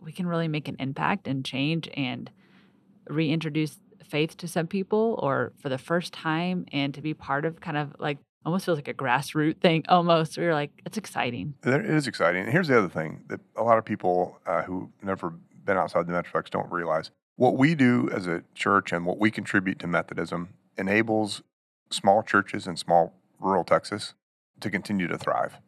we 0.00 0.12
can 0.12 0.26
really 0.26 0.48
make 0.48 0.66
an 0.66 0.76
impact 0.78 1.28
and 1.28 1.44
change 1.44 1.88
and 1.94 2.30
reintroduce 3.08 3.78
faith 4.04 4.36
to 4.38 4.48
some 4.48 4.66
people 4.66 5.18
or 5.22 5.52
for 5.58 5.68
the 5.68 5.78
first 5.78 6.12
time 6.12 6.64
and 6.72 6.94
to 6.94 7.02
be 7.02 7.14
part 7.14 7.44
of 7.44 7.60
kind 7.60 7.76
of 7.76 7.94
like 7.98 8.18
almost 8.44 8.64
feels 8.64 8.78
like 8.78 8.88
a 8.88 8.94
grassroots 8.94 9.60
thing 9.60 9.84
almost. 9.88 10.38
We 10.38 10.44
were 10.44 10.54
like, 10.54 10.70
it's 10.86 10.96
exciting. 10.96 11.54
It 11.64 11.84
is 11.84 12.06
exciting. 12.06 12.44
And 12.44 12.52
here's 12.52 12.68
the 12.68 12.78
other 12.78 12.88
thing 12.88 13.24
that 13.28 13.40
a 13.56 13.62
lot 13.62 13.78
of 13.78 13.84
people 13.84 14.38
uh, 14.46 14.62
who 14.62 14.90
never 15.02 15.34
been 15.64 15.76
outside 15.76 16.06
the 16.06 16.12
Metroplex 16.12 16.50
don't 16.50 16.70
realize. 16.70 17.10
What 17.36 17.56
we 17.56 17.74
do 17.74 18.08
as 18.12 18.26
a 18.26 18.42
church 18.54 18.92
and 18.92 19.06
what 19.06 19.18
we 19.18 19.30
contribute 19.30 19.78
to 19.80 19.86
Methodism 19.86 20.50
enables 20.76 21.42
small 21.90 22.22
churches 22.22 22.66
in 22.66 22.76
small 22.76 23.14
rural 23.38 23.64
Texas 23.64 24.14
to 24.60 24.70
continue 24.70 25.08
to 25.08 25.18
thrive. 25.18 25.58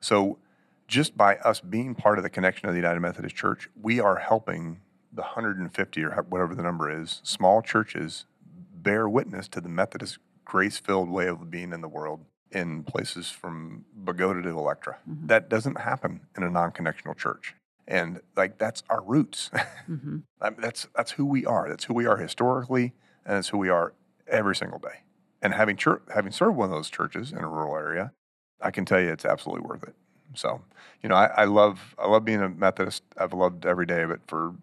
So, 0.00 0.38
just 0.86 1.16
by 1.16 1.36
us 1.36 1.60
being 1.60 1.94
part 1.94 2.18
of 2.18 2.24
the 2.24 2.30
connection 2.30 2.68
of 2.68 2.74
the 2.74 2.78
United 2.78 3.00
Methodist 3.00 3.34
Church, 3.34 3.70
we 3.80 4.00
are 4.00 4.16
helping 4.16 4.80
the 5.10 5.22
150 5.22 6.04
or 6.04 6.10
whatever 6.28 6.54
the 6.54 6.62
number 6.62 6.90
is, 6.90 7.20
small 7.22 7.62
churches 7.62 8.26
bear 8.74 9.08
witness 9.08 9.48
to 9.48 9.62
the 9.62 9.68
Methodist 9.68 10.18
grace 10.44 10.78
filled 10.78 11.08
way 11.08 11.26
of 11.28 11.50
being 11.50 11.72
in 11.72 11.80
the 11.80 11.88
world 11.88 12.24
in 12.50 12.84
places 12.84 13.30
from 13.30 13.84
Bogota 13.94 14.40
to 14.42 14.48
Electra. 14.48 14.98
Mhm. 15.08 15.28
That 15.28 15.48
doesn't 15.48 15.80
happen 15.80 16.20
in 16.36 16.42
a 16.42 16.50
non 16.50 16.70
connectional 16.72 17.16
church. 17.16 17.54
And 17.86 18.20
like 18.36 18.58
that's 18.58 18.82
our 18.88 19.02
roots. 19.02 19.50
hmm 19.86 20.18
I 20.40 20.50
mean, 20.50 20.60
that's 20.60 20.86
that's 20.94 21.12
who 21.12 21.24
we 21.26 21.44
are. 21.46 21.68
That's 21.68 21.84
who 21.84 21.94
we 21.94 22.06
are 22.06 22.16
historically, 22.16 22.92
and 23.24 23.36
that's 23.36 23.48
who 23.48 23.58
we 23.58 23.68
are 23.68 23.94
every 24.26 24.56
single 24.56 24.78
day. 24.78 25.00
And 25.42 25.54
having 25.54 25.76
church, 25.76 26.02
having 26.14 26.32
served 26.32 26.56
one 26.56 26.70
of 26.70 26.74
those 26.74 26.90
churches 26.90 27.32
in 27.32 27.38
a 27.38 27.48
rural 27.48 27.76
area, 27.76 28.12
I 28.60 28.70
can 28.70 28.84
tell 28.84 29.00
you 29.00 29.10
it's 29.10 29.24
absolutely 29.24 29.66
worth 29.66 29.82
it. 29.82 29.94
So, 30.34 30.62
you 31.02 31.08
know, 31.08 31.14
I, 31.14 31.26
I 31.26 31.44
love 31.44 31.94
I 31.98 32.06
love 32.06 32.24
being 32.24 32.40
a 32.42 32.48
Methodist. 32.48 33.02
I've 33.16 33.32
loved 33.32 33.66
every 33.66 33.86
day 33.86 34.02
of 34.02 34.10
it 34.10 34.20
for 34.26 34.54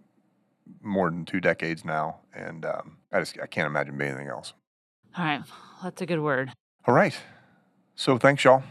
more 0.81 1.09
than 1.09 1.25
two 1.25 1.39
decades 1.39 1.83
now, 1.85 2.17
and 2.33 2.65
um, 2.65 2.97
I 3.11 3.19
just 3.19 3.37
I 3.41 3.45
can't 3.47 3.67
imagine 3.67 3.97
being 3.97 4.11
anything 4.11 4.29
else. 4.29 4.53
All 5.17 5.25
right. 5.25 5.41
That's 5.83 6.01
a 6.01 6.05
good 6.05 6.21
word. 6.21 6.51
All 6.87 6.93
right. 6.93 7.17
So 7.95 8.17
thanks 8.17 8.43
y'all 8.43 8.63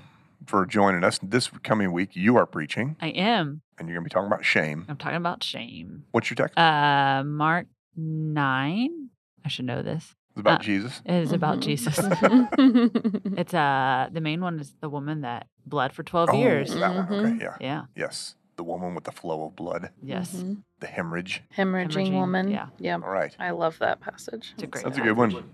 for 0.46 0.64
joining 0.66 1.04
us. 1.04 1.18
This 1.22 1.48
coming 1.62 1.92
week, 1.92 2.10
you 2.14 2.36
are 2.36 2.46
preaching, 2.46 2.96
I 3.00 3.08
am. 3.08 3.62
and 3.78 3.88
you're 3.88 3.96
gonna 3.96 4.04
be 4.04 4.10
talking 4.10 4.26
about 4.26 4.44
shame. 4.44 4.86
I'm 4.88 4.96
talking 4.96 5.16
about 5.16 5.42
shame. 5.42 6.04
What's 6.12 6.30
your 6.30 6.36
text? 6.36 6.58
Uh, 6.58 7.22
Mark 7.24 7.66
9. 7.96 9.08
I 9.44 9.48
should 9.48 9.64
know 9.66 9.82
this. 9.82 10.14
It's 10.32 10.40
about 10.40 10.60
uh, 10.60 10.62
Jesus. 10.62 11.02
It 11.04 11.14
is 11.14 11.32
about 11.32 11.58
Mhm. 11.58 11.62
Jesus. 11.62 11.98
It's 13.38 13.54
uh 13.54 14.08
the 14.12 14.20
main 14.20 14.40
one 14.40 14.58
is 14.60 14.74
the 14.80 14.88
woman 14.88 15.22
that 15.22 15.46
bled 15.66 15.92
for 15.92 16.02
12 16.02 16.30
Oh, 16.30 16.38
years. 16.38 16.74
that 16.74 16.94
one. 16.94 17.06
Mhm. 17.06 17.24
Okay, 17.34 17.44
yeah. 17.44 17.56
Yeah. 17.60 17.82
Yes, 17.96 18.34
the 18.56 18.64
woman 18.64 18.94
with 18.94 19.04
the 19.04 19.12
flow 19.12 19.44
of 19.46 19.56
blood, 19.56 19.90
Yes. 20.02 20.34
Mhm. 20.36 20.62
the 20.80 20.86
hemorrhage. 20.86 21.42
Hemorrhaging, 21.56 21.90
Hemorrhaging, 21.92 22.12
woman. 22.12 22.50
yeah. 22.50 22.68
Yep. 22.78 23.02
All 23.02 23.10
right, 23.10 23.34
I 23.38 23.50
love 23.50 23.78
that 23.80 24.00
passage. 24.00 24.50
It's 24.54 24.62
a 24.62 24.66
great 24.66 24.84
that's 24.84 24.98
a 24.98 25.00
good 25.00 25.16
one. 25.16 25.44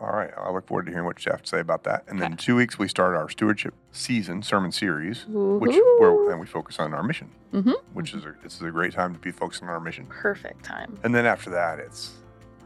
All 0.00 0.12
right, 0.12 0.30
I 0.36 0.50
look 0.50 0.66
forward 0.68 0.86
to 0.86 0.92
hearing 0.92 1.06
what 1.06 1.24
you 1.24 1.32
have 1.32 1.42
to 1.42 1.48
say 1.48 1.60
about 1.60 1.84
that. 1.84 2.04
And 2.08 2.20
then 2.20 2.32
in 2.32 2.36
two 2.38 2.54
weeks, 2.56 2.78
we 2.78 2.86
start 2.88 3.16
our 3.16 3.28
stewardship 3.28 3.74
season 3.92 4.42
sermon 4.42 4.70
series, 4.72 5.24
which 5.28 5.72
Woohoo. 5.72 6.00
where 6.00 6.30
and 6.30 6.40
we 6.40 6.46
focus 6.46 6.78
on 6.78 6.94
our 6.94 7.02
mission, 7.02 7.30
Mhm. 7.52 7.74
which 7.94 8.14
is 8.14 8.24
a, 8.24 8.34
this 8.42 8.54
is 8.54 8.62
a 8.62 8.70
great 8.70 8.92
time 8.92 9.12
to 9.14 9.18
be 9.20 9.30
focused 9.32 9.62
on 9.62 9.68
our 9.68 9.80
mission. 9.80 10.06
Perfect 10.06 10.64
time. 10.64 10.96
And 11.02 11.14
then 11.14 11.26
after 11.26 11.50
that, 11.50 11.78
it's 11.80 12.12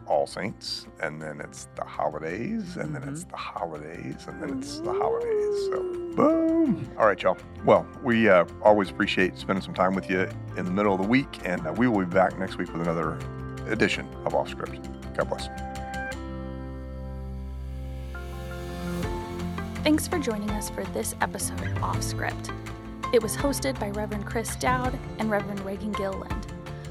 All 0.07 0.27
Saints, 0.27 0.87
and 1.01 1.23
then 1.23 1.41
it's 1.41 1.69
the 1.77 1.85
holidays, 1.85 2.77
and 2.77 2.95
then 2.95 3.05
it's 3.05 3.25
the 3.25 3.37
holidays, 3.37 4.27
and 4.27 4.43
then 4.43 4.59
it's 4.59 4.81
the 4.81 4.93
holidays. 4.93 5.57
So, 5.71 5.83
boom. 6.17 6.91
All 6.99 7.07
right, 7.07 7.23
y'all. 7.23 7.39
Well, 7.65 7.87
we 8.03 8.29
uh, 8.29 8.45
always 8.63 8.91
appreciate 8.91 9.39
spending 9.39 9.63
some 9.63 9.75
time 9.75 9.95
with 9.95 10.11
you 10.11 10.29
in 10.57 10.65
the 10.65 10.73
middle 10.73 10.93
of 10.95 11.01
the 11.01 11.09
week, 11.09 11.39
and 11.45 11.67
uh, 11.67 11.73
we 11.73 11.87
will 11.89 12.01
be 12.01 12.05
back 12.13 12.37
next 12.39 12.59
week 12.59 12.71
with 12.73 12.83
another 12.83 13.17
edition 13.69 14.07
of 14.27 14.35
Off 14.35 14.51
Script. 14.51 14.81
God 15.17 15.29
bless. 15.31 15.49
Thanks 19.83 20.07
for 20.07 20.21
joining 20.21 20.51
us 20.51 20.71
for 20.71 20.85
this 20.85 21.17
episode 21.21 21.61
of 21.61 21.83
Off 21.83 22.05
Script. 22.05 22.53
It 23.13 23.21
was 23.21 23.37
hosted 23.37 23.81
by 23.81 23.91
Reverend 23.91 24.25
Chris 24.25 24.55
Dowd 24.55 24.97
and 25.19 25.29
Reverend 25.29 25.59
Reagan 25.63 25.91
Gilliland. 25.91 26.47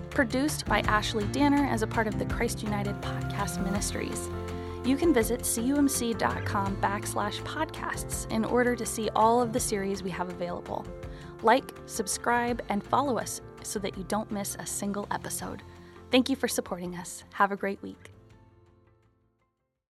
Produced 0.09 0.65
by 0.65 0.81
Ashley 0.81 1.23
Danner 1.27 1.65
as 1.67 1.83
a 1.83 1.87
part 1.87 2.05
of 2.05 2.19
the 2.19 2.25
Christ 2.25 2.61
United 2.61 2.99
Podcast 3.01 3.63
Ministries. 3.63 4.29
You 4.83 4.97
can 4.97 5.13
visit 5.13 5.39
cumc.com 5.39 6.75
backslash 6.81 7.41
podcasts 7.43 8.29
in 8.29 8.43
order 8.43 8.75
to 8.75 8.85
see 8.85 9.07
all 9.15 9.41
of 9.41 9.53
the 9.53 9.59
series 9.61 10.03
we 10.03 10.09
have 10.09 10.27
available. 10.27 10.85
Like, 11.43 11.71
subscribe, 11.85 12.61
and 12.67 12.83
follow 12.83 13.17
us 13.17 13.39
so 13.63 13.79
that 13.79 13.97
you 13.97 14.03
don't 14.09 14.29
miss 14.31 14.57
a 14.59 14.65
single 14.65 15.07
episode. 15.11 15.63
Thank 16.11 16.27
you 16.29 16.35
for 16.35 16.49
supporting 16.49 16.97
us. 16.97 17.23
Have 17.31 17.53
a 17.53 17.55
great 17.55 17.81
week. 17.81 18.11